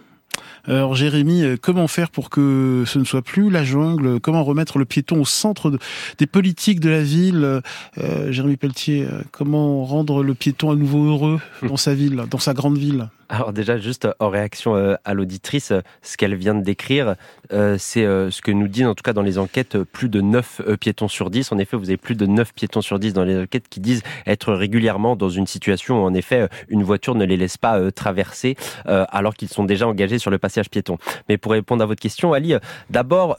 Alors 0.69 0.93
Jérémy, 0.93 1.41
euh, 1.41 1.57
comment 1.59 1.87
faire 1.87 2.11
pour 2.11 2.29
que 2.29 2.83
ce 2.85 2.99
ne 2.99 3.03
soit 3.03 3.23
plus 3.23 3.49
la 3.49 3.63
jungle? 3.63 4.19
Comment 4.19 4.43
remettre 4.43 4.77
le 4.77 4.85
piéton 4.85 5.21
au 5.21 5.25
centre 5.25 5.79
des 6.19 6.27
politiques 6.27 6.79
de 6.79 6.91
la 6.91 7.01
ville? 7.01 7.61
Euh, 7.97 8.31
Jérémy 8.31 8.55
Pelletier, 8.55 9.03
euh, 9.03 9.21
comment 9.31 9.83
rendre 9.83 10.21
le 10.21 10.35
piéton 10.35 10.69
à 10.69 10.75
nouveau 10.75 11.05
heureux 11.05 11.39
dans 11.63 11.77
sa 11.77 11.95
ville, 11.95 12.23
dans 12.29 12.37
sa 12.37 12.53
grande 12.53 12.77
ville? 12.77 13.09
Alors 13.29 13.53
déjà, 13.53 13.77
juste 13.77 14.07
en 14.19 14.29
réaction 14.29 14.75
euh, 14.75 14.95
à 15.05 15.13
l'auditrice, 15.13 15.71
ce 16.01 16.17
qu'elle 16.17 16.35
vient 16.35 16.55
de 16.55 16.63
décrire, 16.63 17.15
euh, 17.53 17.75
c'est 17.77 18.03
euh, 18.03 18.31
ce 18.31 18.41
que 18.41 18.49
nous 18.49 18.67
disent 18.67 18.87
en 18.87 18.95
tout 18.95 19.03
cas 19.03 19.13
dans 19.13 19.21
les 19.21 19.37
enquêtes 19.37 19.77
plus 19.77 20.09
de 20.09 20.19
9 20.19 20.61
piétons 20.79 21.07
sur 21.07 21.29
10. 21.29 21.51
En 21.51 21.59
effet, 21.59 21.77
vous 21.77 21.89
avez 21.89 21.97
plus 21.97 22.15
de 22.15 22.25
9 22.25 22.53
piétons 22.53 22.81
sur 22.81 22.97
10 22.97 23.13
dans 23.13 23.23
les 23.23 23.39
enquêtes 23.39 23.69
qui 23.69 23.79
disent 23.79 24.01
être 24.25 24.51
régulièrement 24.53 25.15
dans 25.15 25.29
une 25.29 25.45
situation 25.45 26.03
où 26.03 26.05
en 26.05 26.13
effet 26.15 26.49
une 26.69 26.83
voiture 26.83 27.13
ne 27.13 27.23
les 27.23 27.37
laisse 27.37 27.57
pas 27.57 27.91
traverser 27.91 28.55
alors 28.85 29.35
qu'ils 29.35 29.49
sont 29.49 29.63
déjà 29.63 29.87
engagés 29.87 30.19
sur 30.19 30.31
le 30.31 30.37
passage 30.37 30.69
piéton. 30.69 30.97
Mais 31.27 31.37
pour 31.37 31.51
répondre 31.51 31.83
à 31.83 31.85
votre 31.85 32.01
question, 32.01 32.33
Ali, 32.33 32.53
d'abord 32.89 33.37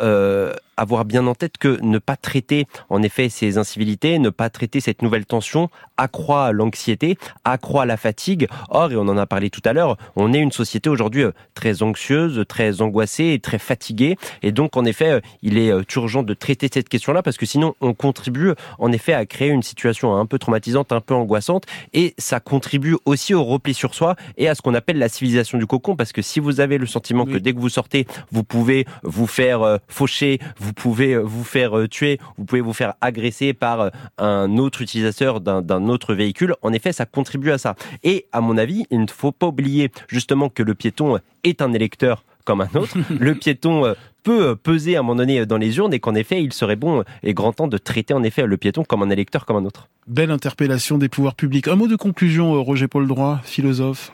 avoir 0.81 1.05
bien 1.05 1.27
en 1.27 1.35
tête 1.35 1.59
que 1.59 1.79
ne 1.83 1.99
pas 1.99 2.17
traiter 2.17 2.67
en 2.89 3.03
effet 3.03 3.29
ces 3.29 3.59
incivilités, 3.59 4.19
ne 4.19 4.31
pas 4.31 4.49
traiter 4.49 4.81
cette 4.81 5.03
nouvelle 5.03 5.27
tension 5.27 5.69
accroît 5.99 6.53
l'anxiété, 6.53 7.19
accroît 7.45 7.85
la 7.85 7.99
fatigue. 7.99 8.49
Or, 8.71 8.91
et 8.91 8.97
on 8.97 9.03
en 9.03 9.19
a 9.19 9.27
parlé 9.27 9.51
tout 9.51 9.61
à 9.67 9.75
l'heure, 9.75 9.99
on 10.17 10.33
est 10.33 10.39
une 10.39 10.53
société 10.53 10.89
aujourd'hui 10.89 11.25
euh, 11.25 11.33
très 11.55 11.83
anxieuse, 11.83 12.43
très 12.49 12.81
angoissée 12.81 13.33
et 13.35 13.41
très 13.41 13.59
fatiguée. 13.59 14.17
Et 14.43 14.53
donc, 14.53 14.79
en 14.79 14.87
effet, 14.87 15.11
euh, 15.11 15.21
il 15.43 15.59
est 15.59 15.71
euh, 15.71 15.83
urgent 15.97 16.23
de 16.23 16.33
traiter 16.33 16.71
cette 16.73 16.89
question-là 16.89 17.23
parce 17.23 17.37
que 17.37 17.45
sinon, 17.45 17.75
on 17.83 17.93
contribue 17.93 18.53
en 18.79 18.91
effet 18.91 19.13
à 19.13 19.27
créer 19.27 19.51
une 19.51 19.63
situation 19.63 20.17
un 20.17 20.25
peu 20.25 20.39
traumatisante, 20.39 20.93
un 20.93 21.03
peu 21.03 21.15
angoissante. 21.15 21.65
Et 21.93 22.15
ça 22.17 22.41
contribue 22.41 22.97
aussi 23.05 23.35
au 23.35 23.45
repli 23.45 23.75
sur 23.75 23.95
soi 23.95 24.17
et 24.39 24.49
à 24.49 24.55
ce 24.55 24.63
qu'on 24.63 24.75
appelle 24.75 24.99
la 24.99 25.11
civilisation 25.11 25.59
du 25.59 25.67
cocon 25.67 25.97
parce 25.97 26.13
que 26.13 26.23
si 26.23 26.41
vous 26.41 26.61
avez 26.61 26.79
le 26.79 26.87
sentiment 26.87 27.27
que 27.27 27.37
dès 27.37 27.53
que 27.53 27.59
vous 27.59 27.69
sortez, 27.69 28.07
vous 28.33 28.45
pouvez 28.45 28.87
vous 29.03 29.27
faire 29.27 29.79
faucher, 29.89 30.39
vous 30.59 30.70
vous 30.71 30.75
pouvez 30.75 31.15
euh, 31.15 31.21
vous 31.21 31.43
faire 31.43 31.77
euh, 31.77 31.89
tuer, 31.89 32.21
vous 32.39 32.45
pouvez 32.45 32.61
vous 32.61 32.73
faire 32.73 32.95
agresser 33.01 33.53
par 33.53 33.81
euh, 33.81 33.91
un 34.19 34.57
autre 34.57 34.83
utilisateur 34.83 35.41
d'un 35.41 35.89
autre 35.89 36.15
véhicule. 36.15 36.55
En 36.63 36.73
effet, 36.73 36.93
ça 36.93 37.07
contribue 37.07 37.51
à 37.51 37.59
ça. 37.59 37.75
Et 38.05 38.27
à 38.31 38.41
mon 38.41 38.57
avis, 38.57 38.87
il 38.91 39.01
ne 39.01 39.07
faut 39.09 39.33
pas 39.33 39.49
oublier 39.49 39.91
justement 40.07 40.49
que 40.49 40.63
le 40.63 40.75
piéton 40.77 41.19
est 41.43 41.61
un 41.61 41.73
électeur 41.73 42.23
comme 42.45 42.61
un 42.61 42.69
autre. 42.77 42.97
le 43.19 43.35
piéton 43.35 43.95
peut 44.23 44.55
peser 44.55 44.95
à 44.95 45.01
un 45.01 45.03
moment 45.03 45.17
donné 45.17 45.45
dans 45.45 45.59
les 45.59 45.77
urnes 45.79 45.93
et 45.93 45.99
qu'en 45.99 46.15
effet, 46.15 46.41
il 46.41 46.53
serait 46.53 46.77
bon 46.77 47.03
et 47.25 47.35
grand 47.35 47.53
temps 47.53 47.69
de 47.69 47.79
traiter 47.79 48.15
en 48.15 48.23
effet 48.23 48.47
le 48.47 48.57
piéton 48.57 48.85
comme 48.85 49.03
un 49.03 49.11
électeur 49.11 49.45
comme 49.45 49.57
un 49.57 49.65
autre. 49.65 49.89
Belle 50.07 50.31
interpellation 50.31 50.99
des 50.99 51.09
pouvoirs 51.09 51.35
publics. 51.35 51.67
Un 51.67 51.77
mot 51.77 51.89
de 51.89 51.97
conclusion, 51.97 52.63
Roger 52.63 52.87
Paul 52.87 53.09
Droit, 53.09 53.41
philosophe. 53.43 54.13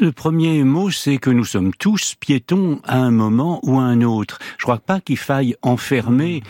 Le 0.00 0.12
premier 0.12 0.62
mot, 0.62 0.90
c'est 0.90 1.18
que 1.18 1.30
nous 1.30 1.44
sommes 1.44 1.72
tous 1.74 2.14
piétons 2.14 2.80
à 2.84 2.98
un 2.98 3.10
moment 3.10 3.60
ou 3.64 3.78
à 3.78 3.82
un 3.82 4.02
autre. 4.02 4.38
Je 4.58 4.62
crois 4.62 4.78
pas 4.78 5.00
qu'il 5.00 5.18
faille 5.18 5.56
enfermer 5.62 6.42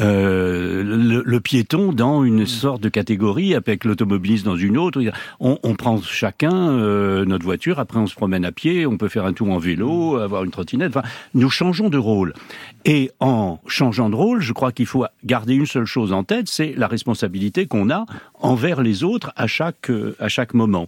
euh, 0.00 0.82
le, 1.24 1.40
piéton 1.40 1.92
dans 1.92 2.24
une 2.24 2.46
sorte 2.46 2.82
de 2.82 2.88
catégorie 2.88 3.54
avec 3.54 3.84
l'automobiliste 3.84 4.44
dans 4.44 4.56
une 4.56 4.78
autre. 4.78 5.00
On, 5.40 5.58
on 5.62 5.74
prend 5.74 6.00
chacun 6.00 6.54
euh, 6.54 7.24
notre 7.24 7.44
voiture, 7.44 7.78
après 7.78 7.98
on 7.98 8.06
se 8.06 8.14
promène 8.14 8.44
à 8.44 8.52
pied, 8.52 8.86
on 8.86 8.96
peut 8.96 9.08
faire 9.08 9.26
un 9.26 9.32
tour 9.32 9.50
en 9.50 9.58
vélo, 9.58 10.16
avoir 10.16 10.44
une 10.44 10.50
trottinette. 10.50 10.96
Enfin, 10.96 11.06
nous 11.34 11.50
changeons 11.50 11.90
de 11.90 11.98
rôle. 11.98 12.34
Et 12.84 13.10
en 13.20 13.60
changeant 13.66 14.10
de 14.10 14.14
rôle, 14.14 14.40
je 14.40 14.52
crois 14.52 14.72
qu'il 14.72 14.86
faut 14.86 15.04
garder 15.24 15.54
une 15.54 15.66
seule 15.66 15.86
chose 15.86 16.12
en 16.12 16.24
tête, 16.24 16.48
c'est 16.48 16.74
la 16.76 16.86
responsabilité 16.86 17.66
qu'on 17.66 17.90
a 17.90 18.06
envers 18.40 18.82
les 18.82 19.04
autres 19.04 19.32
à 19.36 19.46
chaque 19.46 19.90
à 20.18 20.28
chaque 20.28 20.54
moment. 20.54 20.86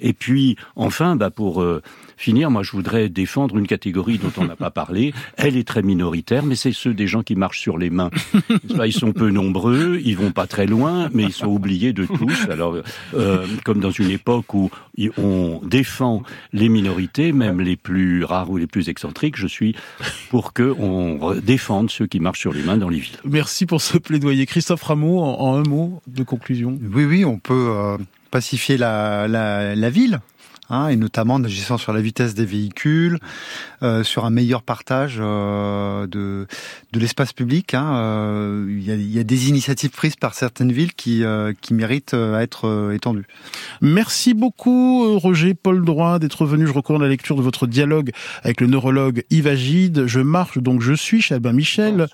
Et 0.00 0.12
puis, 0.12 0.56
enfin, 0.74 1.16
bah, 1.16 1.30
pour 1.30 1.62
euh, 1.62 1.82
finir, 2.16 2.50
moi, 2.50 2.62
je 2.62 2.72
voudrais 2.72 3.08
défendre 3.08 3.56
une 3.56 3.66
catégorie 3.66 4.18
dont 4.18 4.32
on 4.36 4.44
n'a 4.44 4.56
pas 4.56 4.70
parlé. 4.70 5.14
Elle 5.36 5.56
est 5.56 5.66
très 5.66 5.82
minoritaire, 5.82 6.44
mais 6.44 6.56
c'est 6.56 6.72
ceux 6.72 6.94
des 6.94 7.06
gens 7.06 7.22
qui 7.22 7.34
marchent 7.34 7.60
sur 7.60 7.78
les 7.78 7.90
mains. 7.90 8.10
Ils 8.86 8.92
sont 8.92 9.12
peu 9.12 9.30
nombreux, 9.30 10.00
ils 10.04 10.16
vont 10.16 10.32
pas 10.32 10.46
très 10.46 10.66
loin, 10.66 11.08
mais 11.12 11.24
ils 11.24 11.32
sont 11.32 11.46
oubliés 11.46 11.92
de 11.92 12.04
tous. 12.06 12.48
Alors, 12.50 12.76
euh, 13.14 13.46
comme 13.64 13.80
dans 13.80 13.90
une 13.90 14.10
époque 14.10 14.54
où 14.54 14.70
on 15.18 15.60
défend 15.64 16.22
les 16.52 16.68
minorités, 16.68 17.32
même 17.32 17.60
les 17.60 17.76
plus 17.76 18.24
rares 18.24 18.50
ou 18.50 18.56
les 18.56 18.66
plus 18.66 18.88
excentriques, 18.88 19.36
je 19.36 19.46
suis 19.46 19.74
pour 20.30 20.52
que 20.52 20.74
on 20.78 21.34
défende 21.40 21.90
ceux 21.90 22.06
qui 22.06 22.20
marchent 22.20 22.40
sur 22.40 22.52
les 22.52 22.62
mains 22.62 22.76
dans 22.76 22.88
les 22.88 22.98
villes. 22.98 23.16
Merci 23.24 23.66
pour 23.66 23.80
ce 23.80 23.98
plaidoyer. 23.98 24.46
Christophe 24.46 24.82
Rameau, 24.82 25.20
en, 25.20 25.56
un 25.56 25.62
mot 25.62 26.00
de 26.06 26.22
conclusion. 26.22 26.78
Oui, 26.94 27.04
oui, 27.04 27.24
on 27.24 27.38
peut 27.38 27.68
euh, 27.70 27.98
pacifier 28.30 28.76
la, 28.76 29.28
la, 29.28 29.74
la 29.74 29.90
ville 29.90 30.20
Hein, 30.68 30.88
et 30.88 30.96
notamment 30.96 31.34
en 31.34 31.44
agissant 31.44 31.78
sur 31.78 31.92
la 31.92 32.00
vitesse 32.00 32.34
des 32.34 32.44
véhicules, 32.44 33.18
euh, 33.82 34.02
sur 34.02 34.24
un 34.24 34.30
meilleur 34.30 34.62
partage 34.62 35.18
euh, 35.20 36.08
de, 36.08 36.48
de 36.92 36.98
l'espace 36.98 37.32
public. 37.32 37.74
Hein, 37.74 37.94
euh, 37.94 38.66
il, 38.68 38.82
y 38.82 38.90
a, 38.90 38.94
il, 38.94 39.10
y 39.10 39.20
a, 39.20 39.24
des 39.24 39.48
initiatives 39.48 39.90
prises 39.90 40.16
par 40.16 40.34
certaines 40.34 40.72
villes 40.72 40.94
qui, 40.94 41.22
euh, 41.22 41.52
qui 41.60 41.72
méritent 41.72 42.14
à 42.14 42.42
être 42.42 42.92
étendues. 42.92 43.26
Merci 43.80 44.34
beaucoup 44.34 45.16
Roger 45.18 45.54
Paul 45.54 45.84
Droit 45.84 46.18
d'être 46.18 46.46
venu. 46.46 46.66
Je 46.66 46.72
recommande 46.72 47.02
la 47.02 47.08
lecture 47.08 47.36
de 47.36 47.42
votre 47.42 47.68
dialogue 47.68 48.10
avec 48.42 48.60
le 48.60 48.66
neurologue 48.66 49.22
Yves 49.30 49.46
Agide. 49.46 50.06
Je 50.06 50.20
marche 50.20 50.58
donc 50.58 50.82
je 50.82 50.94
suis 50.94 51.22
chez 51.22 51.34
Albin 51.36 51.52
Michel. 51.52 52.08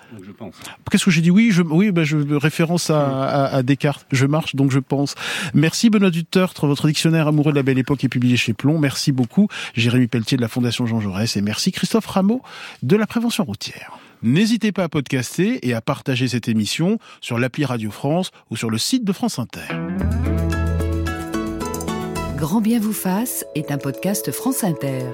Qu'est-ce 0.91 1.05
que 1.05 1.11
j'ai 1.11 1.21
dit? 1.21 1.31
Oui, 1.31 1.49
je, 1.51 1.63
oui, 1.63 1.91
ben 1.91 2.03
je 2.03 2.17
référence 2.35 2.91
à, 2.91 3.23
à, 3.23 3.45
à, 3.55 3.63
Descartes. 3.63 4.05
Je 4.11 4.27
marche 4.27 4.55
donc 4.55 4.71
je 4.71 4.79
pense. 4.79 5.15
Merci 5.55 5.89
Benoît 5.89 6.11
Dutertre. 6.11 6.67
Votre 6.67 6.85
dictionnaire 6.85 7.27
amoureux 7.27 7.51
de 7.51 7.57
la 7.57 7.63
belle 7.63 7.79
époque 7.79 8.03
est 8.03 8.09
publié 8.09 8.37
chez 8.43 8.53
Plomb. 8.53 8.77
Merci 8.77 9.11
beaucoup 9.11 9.47
Jérémy 9.73 10.07
Pelletier 10.07 10.37
de 10.37 10.41
la 10.41 10.47
Fondation 10.47 10.85
Jean 10.85 10.99
Jaurès 10.99 11.35
et 11.35 11.41
merci 11.41 11.71
Christophe 11.71 12.05
Rameau 12.05 12.41
de 12.83 12.95
la 12.95 13.07
prévention 13.07 13.43
routière. 13.43 13.97
N'hésitez 14.21 14.71
pas 14.71 14.83
à 14.83 14.89
podcaster 14.89 15.67
et 15.67 15.73
à 15.73 15.81
partager 15.81 16.27
cette 16.27 16.47
émission 16.47 16.97
sur 17.19 17.39
l'appli 17.39 17.65
Radio 17.65 17.91
France 17.91 18.31
ou 18.49 18.55
sur 18.55 18.69
le 18.69 18.77
site 18.77 19.03
de 19.03 19.11
France 19.11 19.39
Inter. 19.39 19.67
Grand 22.37 22.61
bien 22.61 22.79
vous 22.79 22.93
fasse 22.93 23.45
est 23.55 23.71
un 23.71 23.77
podcast 23.77 24.31
France 24.31 24.63
Inter. 24.63 25.05